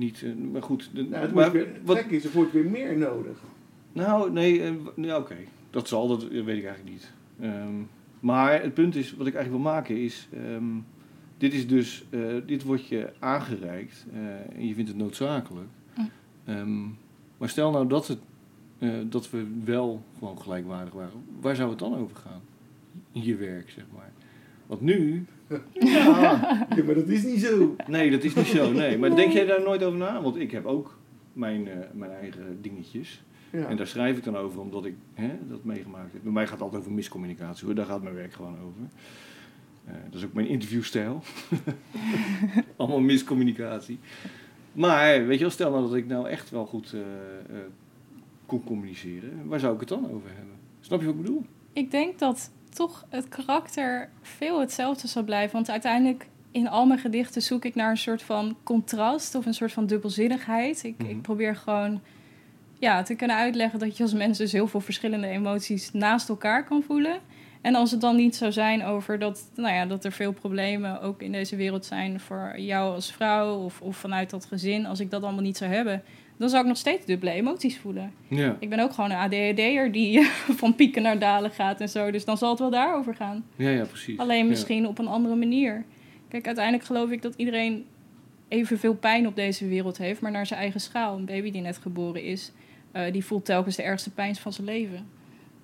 [0.00, 0.90] Niet, eh, maar goed.
[0.94, 3.38] de- Nou, het maar weer, wat, is, er wordt weer meer nodig.
[3.92, 5.36] nou, nee, eh, oké.
[5.70, 7.12] Dat zal, dat weet ik eigenlijk niet.
[7.40, 7.74] Ehm,
[8.20, 10.28] maar het punt is, wat ik eigenlijk wil maken is...
[10.32, 10.64] ehm,
[11.38, 15.68] dit is dus, eh, dit wordt je aangereikt eh, en je vindt het noodzakelijk.
[15.96, 16.10] Mm.
[16.44, 16.82] Ehm,
[17.38, 18.18] maar stel nou dat, het,
[18.78, 21.24] eh, dat we wel gewoon gelijkwaardig waren.
[21.40, 22.40] Waar zou het dan over gaan?
[23.12, 24.12] In je werk, zeg maar.
[24.66, 25.24] Want nu...
[25.72, 27.76] ja, Ja, maar dat is niet zo.
[27.86, 28.72] Nee, dat is niet zo.
[28.72, 28.98] Nee.
[28.98, 30.22] Maar denk jij daar nooit over na?
[30.22, 30.98] Want ik heb ook
[31.32, 33.22] mijn, eh, mijn eigen dingetjes.
[33.50, 33.66] Ja.
[33.66, 36.22] En daar schrijf ik dan over, omdat ik hè, dat meegemaakt heb.
[36.22, 37.74] Bij mij gaat het altijd over miscommunicatie hoor.
[37.74, 38.82] Daar gaat mijn werk gewoon over.
[39.84, 41.22] Eh, dat is ook mijn interviewstijl.
[42.76, 43.98] Allemaal miscommunicatie.
[44.72, 47.62] Maar weet je wel, stel nou dat ik nou echt wel goed eh, eh,
[48.46, 49.48] kon communiceren.
[49.48, 50.54] Waar zou ik het dan over hebben?
[50.80, 51.44] Snap je wat ik bedoel?
[51.72, 55.52] ik denk dat toch het karakter veel hetzelfde zal blijven.
[55.52, 59.54] Want uiteindelijk in al mijn gedichten zoek ik naar een soort van contrast of een
[59.54, 60.84] soort van dubbelzinnigheid.
[60.84, 61.10] Ik, Mhm.
[61.10, 62.00] ik probeer gewoon
[62.78, 66.64] ja, te kunnen uitleggen dat je als mens dus heel veel verschillende emoties naast elkaar
[66.64, 67.18] kan voelen.
[67.60, 71.00] En als het dan niet zou zijn over dat, nou ja, dat er veel problemen
[71.00, 75.00] ook in deze wereld zijn voor jou als vrouw of, of vanuit dat gezin, als
[75.00, 76.02] ik dat allemaal niet zou hebben,
[76.40, 78.12] dan zou ik nog steeds dubbele emoties voelen.
[78.28, 78.56] Ja.
[78.60, 80.22] Ik ben ook gewoon een ADHD'er die
[80.60, 82.10] van pieken naar dalen gaat en zo.
[82.10, 83.44] Dus dan zal het wel daarover gaan.
[83.56, 84.18] Ja, ja, precies.
[84.18, 84.48] Alleen Ja.
[84.50, 85.84] misschien op een andere manier.
[86.28, 87.84] Kijk, uiteindelijk geloof ik dat iedereen
[88.48, 91.16] evenveel pijn op deze wereld heeft, maar naar zijn eigen schaal.
[91.16, 92.52] Een baby die net geboren is,
[92.92, 95.06] eh, die voelt telkens de ergste pijn van zijn leven.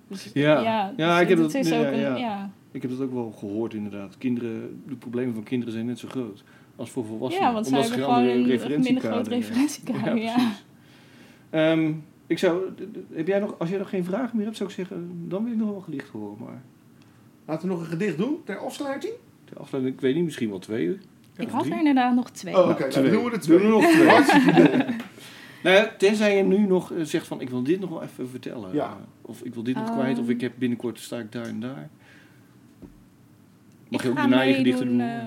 [0.08, 0.60] Dus, Ja.
[0.62, 2.16] ja, Ja, dus ik heb dat- is ook een, ja.
[2.16, 2.50] ja.
[2.72, 4.18] Ik heb dat ook wel gehoord inderdaad.
[4.18, 6.42] Kinderen, de problemen van kinderen zijn net zo groot
[6.76, 7.46] als voor volwassenen.
[7.48, 10.16] Ja, want zij Omdat hebben ze gewoon een minder groot referentiekader.
[10.16, 10.52] Ja,
[11.56, 11.92] Ehm,
[12.26, 12.62] ik zou,
[13.12, 15.52] heb jij nog, als jij nog geen vragen meer hebt, zou ik zeggen, dan wil
[15.52, 16.36] ik nog wel een gedicht horen.
[16.44, 16.62] Maar
[17.46, 19.12] Laten we nog een gedicht doen ter afsluiting.
[19.44, 20.88] de afleiding, ik weet niet, misschien wel twee.
[21.36, 21.72] Ik of had drie.
[21.72, 22.56] er inderdaad nog twee.
[22.56, 22.80] Oh, oké.
[22.80, 23.58] nou, dan doen we er twee.
[23.58, 24.84] Doen we nog twee.
[25.62, 28.28] Nou ja, tenzij je nu nog eh, zegt van, ik wil dit nog wel even
[28.28, 28.74] vertellen.
[28.74, 28.86] Ja.
[28.88, 29.98] Eh, Of ik wil dit nog Ehm.
[29.98, 31.88] kwijt, of ik heb binnenkort sta ik daar en daar.
[33.88, 35.00] Mag je ik ook daarna je gedichten doen?
[35.00, 35.22] eh.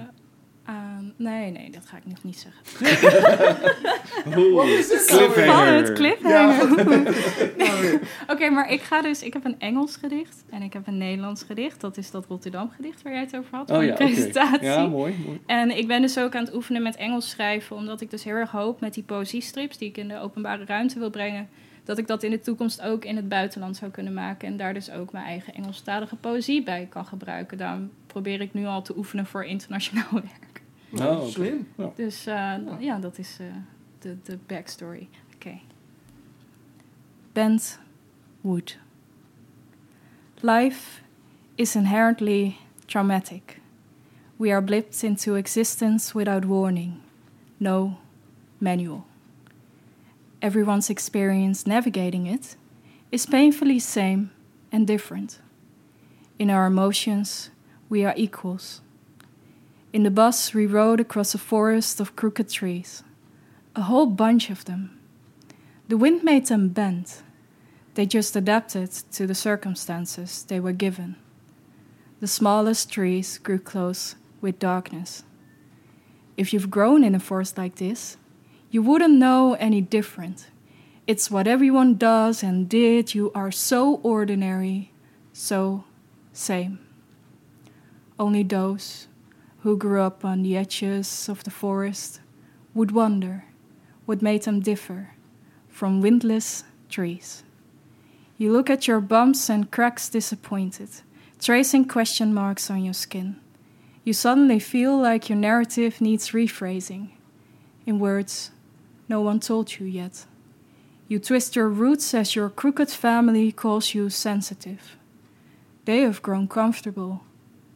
[1.16, 2.62] Nee, nee, dat ga ik nog niet zeggen.
[4.38, 5.53] Oeh, Wat is dit nou cliffhanger.
[5.53, 7.03] Spannend, cliffhanger.
[7.57, 7.99] Weer.
[8.34, 9.24] Oké, maar ik ga dus...
[9.24, 11.82] Ik heb een Engels gedicht en ik heb een Nederlands gedicht.
[11.82, 13.70] Dat is dat Rotterdam gedicht waar jij het over had.
[13.70, 14.64] Oh van ja, presentatie.
[14.64, 15.16] Ja, mooi.
[15.26, 15.39] mooi.
[15.45, 17.76] En ik ben dus ook aan het oefenen met Engels schrijven.
[17.76, 20.99] Omdat ik dus heel erg hoop met die poëziestrips die ik in de openbare ruimte
[20.99, 21.49] wil brengen.
[21.84, 24.47] Dat ik dat in de toekomst ook in het buitenland zou kunnen maken.
[24.47, 27.57] En daar dus ook mijn eigen Engelstalige poëzie bij kan gebruiken.
[27.57, 30.59] Daarom probeer ik nu al te oefenen voor internationaal werk.
[30.89, 31.29] Nou, oké.
[31.29, 31.67] Slim.
[31.95, 33.47] Dus eh, ja, dat is eh,
[33.99, 35.09] de, de backstory.
[35.35, 35.59] Oké.
[37.33, 37.79] Bent
[38.41, 38.77] Wood.
[40.41, 41.01] Life
[41.55, 43.59] is inherently traumatic.
[44.37, 46.93] We are blipped into existence without warning.
[47.57, 47.97] No
[48.57, 49.05] manual.
[50.39, 52.57] Everyone's experience navigating it
[53.11, 54.31] is painfully same
[54.71, 55.41] and different.
[56.37, 57.49] In our emotions,
[57.89, 58.81] we are equals.
[59.91, 63.03] In the bus, we rode across a forest of crooked trees,
[63.75, 64.99] a whole bunch of them.
[65.87, 67.15] The wind made them bend.
[67.95, 71.15] They just adapted to the circumstances they were given.
[72.19, 75.23] The smallest trees grew close with darkness.
[76.37, 78.17] If you've grown in a forest like this,
[78.69, 80.47] you wouldn't know any different.
[81.07, 83.15] It's what everyone does and did.
[83.15, 84.91] You are so ordinary,
[85.33, 85.83] so
[86.31, 86.79] same.
[88.19, 89.09] Only those
[89.62, 92.22] who grew up on the edges of the forest
[92.74, 93.45] would wonder
[94.05, 95.16] what made them differ
[95.68, 97.43] from windless trees.
[98.38, 100.89] You look at your bumps and cracks disappointed,
[101.39, 103.36] tracing question marks on your skin.
[104.03, 107.10] You suddenly feel like your narrative needs rephrasing
[107.86, 108.51] in words
[109.10, 110.26] no one told you yet.
[111.07, 114.95] You twist your roots as your crooked family calls you sensitive.
[115.86, 117.24] They have grown comfortable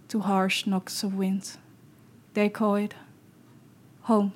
[0.09, 1.57] to harsh knocks of wind.
[2.33, 2.95] They call it
[4.03, 4.33] home.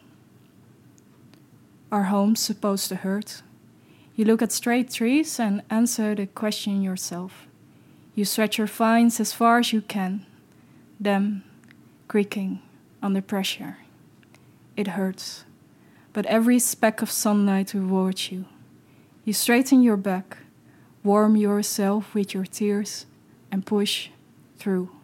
[1.91, 3.41] Are homes supposed to hurt?
[4.15, 7.47] You look at straight trees and answer the question yourself.
[8.15, 10.25] You stretch your vines as far as you can,
[10.99, 11.43] them
[12.07, 12.61] creaking
[13.01, 13.77] under pressure.
[14.75, 15.45] It hurts,
[16.13, 18.45] but every speck of sunlight rewards you.
[19.23, 20.37] You straighten your back,
[21.03, 23.05] warm yourself with your tears,
[23.51, 24.09] and push
[24.57, 24.96] through.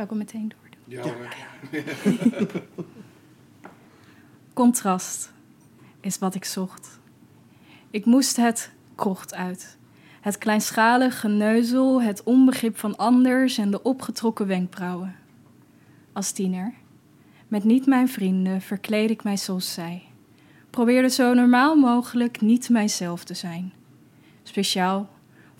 [0.00, 1.14] Zou ik hem meteen doordoen?
[1.70, 1.82] Ja.
[4.62, 5.32] Contrast
[6.00, 6.98] is wat ik zocht.
[7.90, 9.78] Ik moest het krocht uit.
[10.20, 15.16] Het kleinschalig geneuzel, het onbegrip van anders en de opgetrokken wenkbrauwen.
[16.12, 16.72] Als tiener,
[17.48, 20.02] met niet mijn vrienden, verkleed ik mij zoals zij.
[20.70, 23.72] Probeerde zo normaal mogelijk niet mijzelf te zijn.
[24.42, 25.08] Speciaal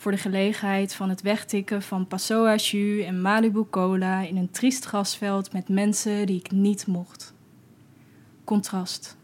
[0.00, 4.84] voor de gelegenheid van het wegtikken van Passoa jus en Malibu cola in een triest
[4.84, 7.34] grasveld met mensen die ik niet mocht.
[8.44, 9.16] Contrast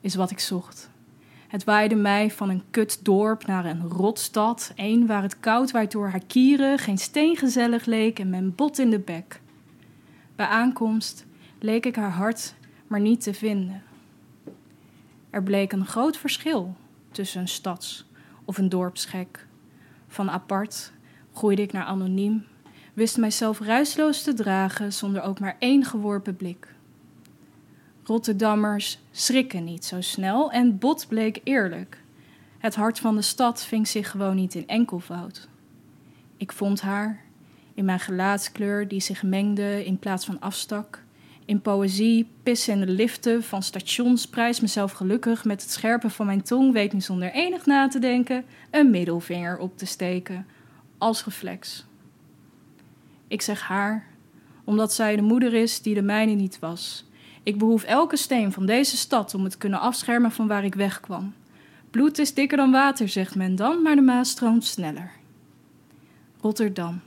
[0.00, 0.90] is wat ik zocht.
[1.48, 5.92] Het waaide mij van een kut dorp naar een rotstad, een waar het koud waait
[5.92, 9.40] door haar kieren, geen steen gezellig leek en mijn bot in de bek.
[10.36, 11.26] Bij aankomst
[11.58, 12.54] leek ik haar hart
[12.86, 13.82] maar niet te vinden.
[15.30, 16.76] Er bleek een groot verschil
[17.10, 18.06] tussen een stads-
[18.44, 19.45] of een dorpsgek.
[20.16, 20.92] Van apart
[21.32, 22.44] groeide ik naar anoniem,
[22.94, 26.74] wist mijzelf ruisloos te dragen zonder ook maar één geworpen blik.
[28.04, 32.02] Rotterdammers schrikken niet zo snel en Bot bleek eerlijk.
[32.58, 35.48] Het hart van de stad ving zich gewoon niet in enkelvoud.
[36.36, 37.24] Ik vond haar,
[37.74, 41.02] in mijn gelaatskleur die zich mengde in plaats van afstak,
[41.46, 46.26] in poëzie, pissen in de liften van stations, prijs mezelf gelukkig met het scherpen van
[46.26, 50.46] mijn tong, weet nu zonder enig na te denken, een middelvinger op te steken,
[50.98, 51.86] als reflex.
[53.28, 54.06] Ik zeg haar,
[54.64, 57.04] omdat zij de moeder is die de mijne niet was.
[57.42, 60.74] Ik behoef elke steen van deze stad om het te kunnen afschermen van waar ik
[60.74, 61.34] wegkwam.
[61.90, 65.10] Bloed is dikker dan water, zegt men dan, maar de Maas stroomt sneller.
[66.40, 67.00] Rotterdam.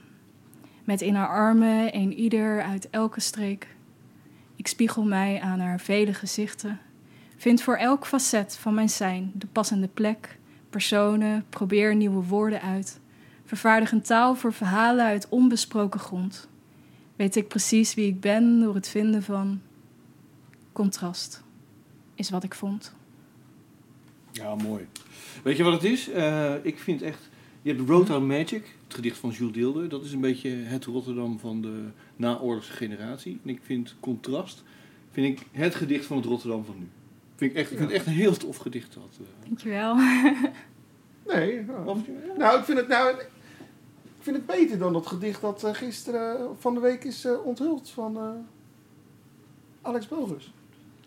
[0.84, 3.68] Met in haar armen een ieder uit elke streek.
[4.60, 6.80] Ik spiegel mij aan haar vele gezichten.
[7.38, 10.38] Vind voor elk facet van mijn zijn de passende plek,
[10.70, 12.99] personen, probeer nieuwe woorden uit.
[13.45, 16.47] Vervaardig een taal voor verhalen uit onbesproken grond.
[17.16, 19.62] Weet ik precies wie ik ben door het vinden van
[20.72, 21.43] contrast.
[22.16, 22.93] Is wat ik vond.
[24.32, 24.88] Ja, mooi.
[25.43, 26.10] Weet je wat het is?
[26.10, 27.30] Eh, ik vind echt...
[27.62, 29.89] Je hebt Roadhouse Magic, het gedicht van Jules Deelder.
[29.89, 31.89] Dat is een beetje het Rotterdam van de
[32.20, 33.40] naoorlogse generatie.
[33.44, 34.64] En ik vind Contrast
[35.12, 36.88] vind ik het gedicht van het Rotterdam van nu.
[37.36, 38.94] Vind ik, echt, ik vind het echt een heel tof gedicht.
[38.94, 39.48] Dat, eh.
[39.48, 39.96] Dankjewel.
[41.28, 42.00] Nee, nou, Of-
[42.38, 43.10] nou, ik vind het nou...
[43.20, 47.26] Ik vind het beter dan dat gedicht dat eh, gisteren eh, van de week is
[47.26, 48.30] eh, onthuld van eh,
[49.82, 50.08] Alex.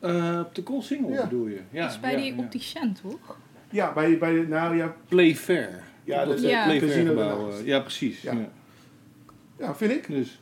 [0.01, 1.23] Eh, op de Koolsingel Ja.
[1.23, 1.61] bedoel je?
[1.71, 2.39] Ja, dat is bij ja, die ja.
[2.43, 3.37] opticien, toch?
[3.71, 5.83] Ja, bij, bij de, nou ja, Playfair.
[6.05, 6.67] Ja, dat is Ja.
[6.67, 7.61] daarnaast.
[7.61, 8.21] eh, Ja, precies.
[8.23, 8.33] Ja.
[8.33, 8.49] Ja.
[9.59, 10.07] ja, vind ik.
[10.09, 10.41] Dus,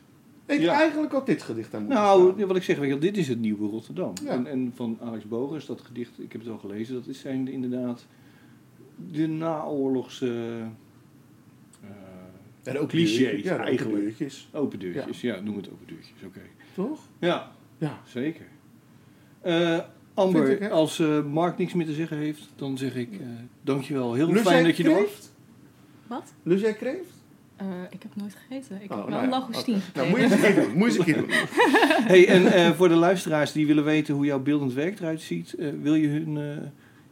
[0.50, 0.72] Ik Ja.
[0.72, 2.46] eigenlijk ook dit gedicht aan moeten nou, staan.
[2.46, 4.12] wat ik zeg, weet je, wel, dit is het nieuwe Rotterdam.
[4.24, 4.30] Ja.
[4.30, 7.48] En, en van Alex Bogers, dat gedicht, ik heb het al gelezen, dat is zijn
[7.48, 8.06] inderdaad
[9.10, 10.26] de naoorlogse
[11.82, 13.42] eh, En ook clichés deurtjes.
[13.42, 13.68] Ja, eigenlijk.
[13.68, 14.02] eigenlijk.
[14.18, 15.20] Deurtjes, open deurtjes.
[15.20, 15.40] Ja.
[15.40, 16.40] noem het open deurtjes, oké.
[16.74, 17.00] toch?
[17.18, 18.00] Ja, Ja.
[18.06, 18.46] zeker.
[19.40, 19.78] Eh,
[20.14, 23.26] Amber, ik, als eh, Mark niks meer te zeggen heeft, dan zeg ik eh,
[23.62, 24.14] dankjewel.
[24.14, 25.30] Heel fijn dat je er was.
[26.06, 26.60] Wat?
[26.60, 27.19] Jij kreeft?
[27.60, 28.82] Eh, ik heb nooit gegeten.
[28.82, 29.36] Ik Oh, heb wel nou een ja.
[29.38, 30.72] langoustine Nou, moet je eens een keer doen.
[30.76, 31.30] Moet je eens een keer doen.
[32.10, 35.54] Hey, en eh, voor de luisteraars die willen weten hoe jouw beeldend werk eruit ziet,
[35.54, 36.42] eh, wil je hun eh,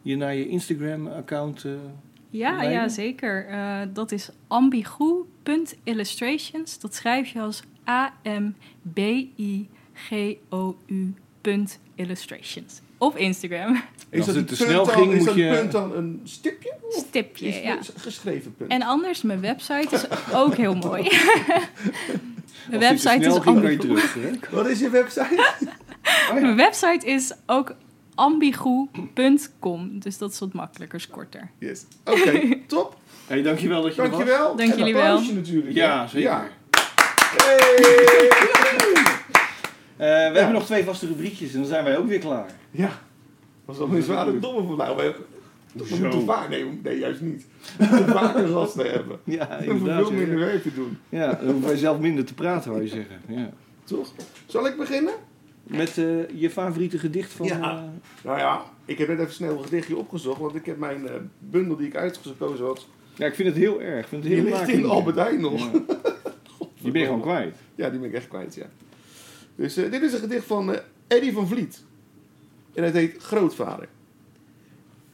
[0.01, 1.65] je naar je Instagram-account.
[2.29, 2.71] Ja, leiden?
[2.71, 3.47] ja zeker.
[3.47, 6.79] Eh, dat is ambigu.illustrations.
[6.79, 7.63] Dat schrijf je als
[9.79, 12.81] A-M-B-I-G-O-U punt illustrations.
[12.99, 13.81] Op Instagram.
[14.09, 15.95] Is Als dat het een te snel dan, ging, is moet dat je- punt dan
[15.95, 16.73] een stipje?
[16.81, 17.77] Of Stipje, is ja.
[17.97, 18.71] geschreven punt?
[18.71, 20.05] En anders, mijn website is
[20.41, 21.03] ook heel mooi.
[21.03, 21.11] als
[22.69, 23.61] mijn website snel
[23.97, 24.03] is.
[24.13, 24.31] Hè?
[24.55, 25.53] Wat is je website?
[26.33, 27.75] Mijn website is ook
[28.15, 29.99] ambigu.com.
[29.99, 31.49] Dus dat is wat makkelijker, is korter.
[31.59, 31.85] Yes.
[32.05, 32.97] Oké, top.
[33.27, 34.17] Hey, dankjewel dat je er was.
[34.19, 34.55] Dankjewel.
[34.55, 35.21] Dank En jullie wel.
[35.21, 35.75] natuurlijk.
[35.75, 36.29] Ja, zeker.
[36.29, 36.47] Ja.
[37.37, 38.27] Hey.
[39.97, 42.49] Eh, we hebben nog twee vaste rubriekjes en dan zijn wij ook weer klaar.
[42.71, 42.89] Ja.
[43.65, 44.97] Was wel een zware domme voor nou.
[44.97, 45.15] We,
[45.73, 45.97] we Zo.
[45.97, 47.45] moeten vaak, nee, nee, juist niet.
[47.77, 49.19] We moeten vaker gasten hebben.
[49.23, 50.07] Ja, inderdaad.
[50.07, 50.97] veel minder werk te doen.
[51.09, 53.15] ja dan hoeven wij zelf minder te praten, wou je zeggen.
[53.27, 53.49] Ja.
[53.83, 54.11] Toch?
[54.45, 55.13] Zal ik beginnen?
[55.63, 57.45] Met eh, je favoriete gedicht van...
[57.45, 57.59] Ja.
[57.59, 57.83] eh,
[58.23, 61.13] Nou ja, ik heb net even snel een gedichtje opgezocht, want ik heb mijn eh,
[61.39, 64.01] bundel die ik uitgekozen had Ja, ik vind het heel erg.
[64.03, 65.59] Ik vind het Die heel ligt laag in Albert Heijn nog.
[65.59, 65.71] Ja.
[66.81, 67.55] Die ben je gewoon kwijt.
[67.75, 68.65] Ja, die ben ik echt kwijt, ja.
[69.55, 70.75] Dus dit is een gedicht van
[71.07, 71.83] Eddie van Vliet.
[72.79, 73.87] En het heet Grootvader.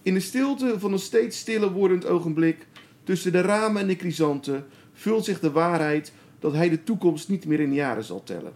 [0.01, 2.67] In de stilte van een steeds stiller wordend ogenblik...
[3.03, 4.65] tussen de ramen en de chrysanten...
[4.93, 8.53] vult zich de waarheid dat hij de toekomst niet meer in jaren zal tellen.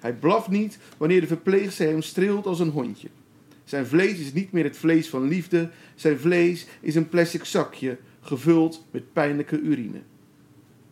[0.00, 3.08] Hij blaft niet wanneer de verpleegster hem streelt als een hondje.
[3.64, 5.70] Zijn vlees is niet meer het vlees van liefde.
[5.94, 10.00] Zijn vlees is een plastic zakje gevuld met pijnlijke urine.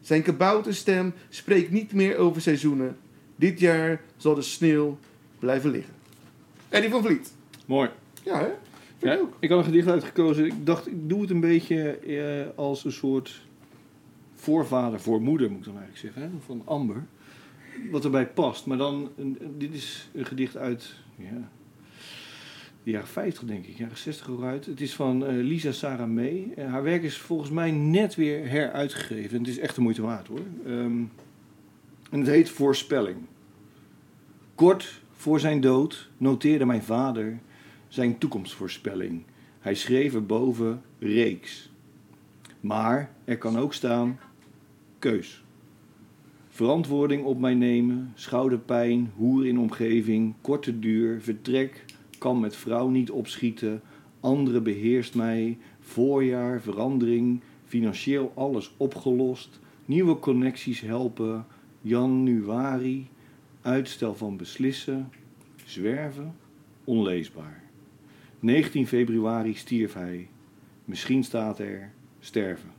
[0.00, 2.96] Zijn kabouterstem spreekt niet meer over seizoenen.
[3.36, 4.98] Dit jaar zal de sneeuw
[5.38, 5.95] blijven liggen.
[6.68, 7.32] Eddie van Vliet.
[7.66, 7.90] Mooi.
[8.24, 8.48] Ja, hè?
[8.98, 9.36] Vind ik ook.
[9.40, 10.44] ik had een gedicht uitgekozen.
[10.46, 13.42] Ik dacht, ik doe het een beetje eh, als een soort
[14.34, 16.22] voorvader voor moeder, moet ik dan eigenlijk zeggen.
[16.22, 16.38] Hè?
[16.46, 17.04] Van Amber.
[17.90, 18.66] Wat erbij past.
[18.66, 21.50] Maar dan, een- dit is een gedicht uit ja,
[22.82, 23.76] de jaren 50, denk ik.
[23.76, 24.66] Jaren 60 ook uit.
[24.66, 26.52] Het is van eh, Lisa Sarah May.
[26.56, 29.30] En haar werk is volgens mij net weer heruitgegeven.
[29.38, 30.40] En het is echt de moeite waard hoor.
[30.66, 31.02] Ehm,
[32.10, 33.16] en het heet Voorspelling.
[34.54, 37.38] Kort voor zijn dood noteerde mijn vader
[37.88, 39.22] zijn toekomstvoorspelling.
[39.60, 41.70] Hij schreef erboven reeks.
[42.60, 44.18] Maar er kan ook staan
[44.98, 45.44] keus.
[46.48, 51.84] Verantwoording op mij nemen, schouderpijn, hoer in omgeving, korte duur, vertrek,
[52.18, 53.82] kan met vrouw niet opschieten,
[54.20, 61.46] andere beheerst mij, voorjaar, verandering, financieel alles opgelost, nieuwe connecties helpen,
[61.80, 63.08] januari,
[63.66, 65.12] uitstel van beslissen,
[65.64, 66.36] zwerven,
[66.84, 67.62] onleesbaar.
[68.40, 70.28] 19 februari stierf hij.
[70.84, 71.90] Misschien staat er
[72.20, 72.70] sterven.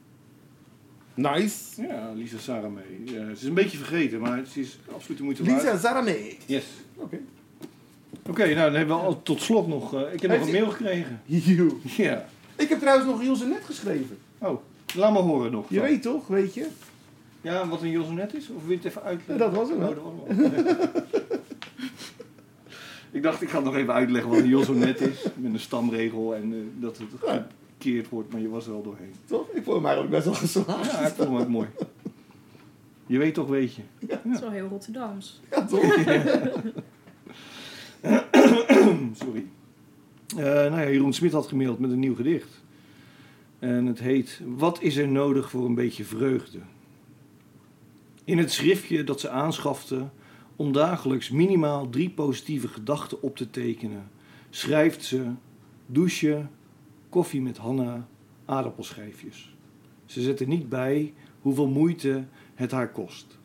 [1.13, 1.81] Nice.
[1.81, 3.15] Ja, Lisa Sarah mee.
[3.15, 5.63] Ja, het is een beetje vergeten, maar het is absoluut de moeite waard.
[5.63, 6.37] Lisa Zaramee.
[6.45, 6.65] Yes.
[6.95, 7.19] Oké.
[8.29, 9.93] Oké, nou dan hebben we al tot slot nog...
[9.93, 11.21] eh, ik heb nog een mail gekregen.
[11.25, 11.71] Joe.
[11.97, 12.25] Ja.
[12.55, 14.17] Ik heb trouwens nog Ilse net geschreven.
[14.37, 14.61] Oh,
[14.95, 15.65] laat me horen nog.
[15.69, 16.67] Je weet toch, weet je?
[17.41, 18.49] Ja, wat een Josenet is?
[18.49, 19.33] Of wil je het even uitleggen?
[19.45, 19.81] Ja, dat was hem?
[19.81, 21.05] Oh, dat was hem.
[23.17, 25.23] ik dacht, ik ga het nog even uitleggen wat een Josenet is.
[25.35, 27.47] Met een stamregel en eh, dat het Ja.
[27.77, 29.13] gekeerd wordt, maar je was er al doorheen.
[29.25, 29.47] Toch?
[29.49, 30.91] Ik vond hem eigenlijk best wel geslaagd.
[30.91, 31.67] Ja, ik vond hem ook mooi.
[33.05, 33.81] Je weet toch, weet je.
[33.99, 35.41] Dat is wel heel Rotterdams.
[35.51, 35.81] Ja, toch?
[39.23, 39.45] Sorry.
[40.37, 42.63] Eh, nou ja, Jeroen Smit had gemaild met een nieuw gedicht.
[43.59, 46.57] En het heet Wat is er nodig voor een beetje vreugde?
[48.27, 50.09] In het schriftje dat ze aanschafte
[50.55, 54.09] om dagelijks minimaal drie positieve gedachten op te tekenen,
[54.49, 55.31] schrijft ze
[55.85, 56.49] douchen,
[57.09, 58.07] koffie met Hanna,
[58.45, 59.55] aardappelschijfjes.
[60.05, 62.25] Ze zet er niet bij hoeveel moeite
[62.55, 63.37] het haar kost.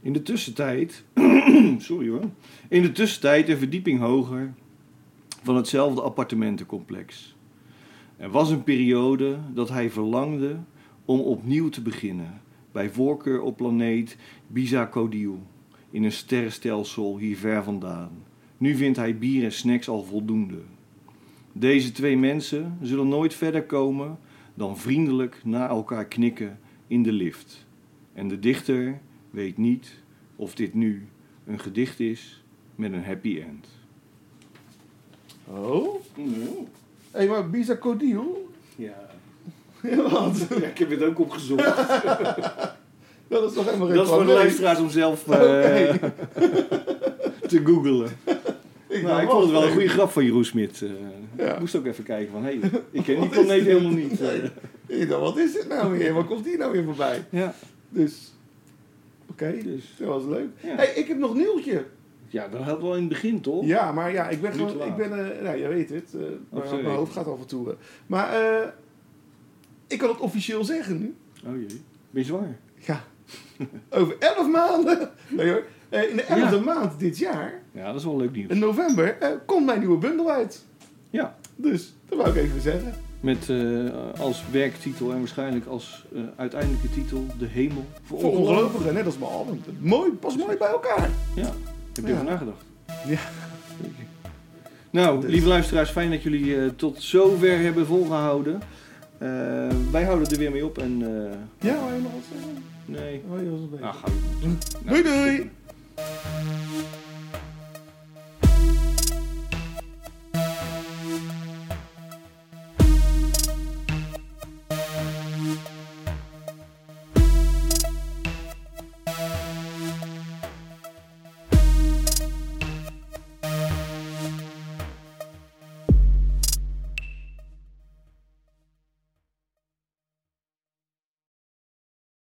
[0.00, 1.04] In de tussentijd,
[1.78, 2.30] sorry hoor,
[2.68, 4.54] in de tussentijd een verdieping hoger
[5.42, 7.36] van hetzelfde appartementencomplex.
[8.16, 10.58] Er was een periode dat hij verlangde
[11.04, 12.44] om opnieuw te beginnen,
[12.76, 14.16] bij voorkeur op planeet
[14.46, 15.42] Bizacodiel,
[15.90, 18.10] in een sterrenstelsel hier ver vandaan.
[18.58, 20.58] Nu vindt hij bier en snacks al voldoende.
[21.52, 24.18] Deze twee mensen zullen nooit verder komen
[24.54, 27.66] dan vriendelijk naar elkaar knikken in de lift.
[28.12, 29.00] En de dichter
[29.30, 30.02] weet niet
[30.36, 31.06] of dit nu
[31.46, 33.68] een gedicht is met een happy end.
[35.44, 35.94] Oh?
[36.14, 38.50] Hé, hey, maar Codiel?
[38.76, 39.05] Ja.
[40.10, 40.46] Wat?
[40.60, 41.64] ja, ik heb het ook opgezocht.
[43.28, 45.38] Dat is toch helemaal geen Dat is voor de luisteraars om zelf eh,
[47.50, 48.08] te googlen.
[48.88, 50.82] Ik, Nou, ik vond het wel een goede grap van Jeroen Smit.
[51.36, 51.52] Ja.
[51.54, 54.20] Ik moest ook even kijken van, hé, hey, ik ken die planeet helemaal niet.
[54.88, 55.08] eh.
[55.20, 56.12] Wat is dit nou weer?
[56.14, 57.24] Waar komt die nou weer voorbij?
[57.30, 57.54] ja,
[57.88, 58.32] Dus,
[59.30, 60.48] oké, dus, dat was leuk.
[60.62, 60.74] ja.
[60.74, 61.84] Hey, ik heb nog nieuwtje.
[62.28, 63.64] ja, dat had wel in het begin, toch?
[63.66, 66.14] Ja, maar ja, ik ben gewoon, ik ben, eh, nou, je weet het,
[66.50, 67.74] maar mijn hoofd gaat af en toe.
[68.06, 68.68] Maar eh,
[69.86, 71.14] ik kan het officieel zeggen nu.
[71.46, 71.66] Oh jee,
[72.10, 72.56] ben je zwanger?
[72.78, 73.04] Ja,
[73.98, 75.10] over elf maanden.
[75.28, 75.62] Nee hoor.
[75.88, 76.62] Eh, in de elfde Ja.
[76.62, 78.50] maand dit jaar, Ja, dat is wel leuk nieuws.
[78.50, 80.64] in november, eh, komt mijn nieuwe bundel uit.
[81.10, 81.36] Ja.
[81.56, 82.94] Dus, dat wou ik even zeggen.
[83.20, 86.04] Met eh, als werktitel en waarschijnlijk als
[86.36, 88.94] uiteindelijke titel De Hemel voor, Voor Ongelovigen.
[88.94, 89.60] net als mijn album.
[89.80, 91.10] Mooi, pas mooi bij elkaar.
[91.36, 91.42] Ja,
[91.92, 92.12] heb je Ja.
[92.12, 92.64] over nagedacht?
[93.06, 93.18] Ja.
[94.90, 95.30] Nou, Dus.
[95.30, 98.60] lieve luisteraars, fijn dat jullie tot zover hebben volgehouden.
[99.18, 101.02] Eh, wij houden er weer mee op en...
[101.02, 102.22] Eh, ja, wou je nog wat?
[102.84, 103.22] Nee.
[103.30, 103.44] Oh, je
[104.42, 105.50] een doei doei!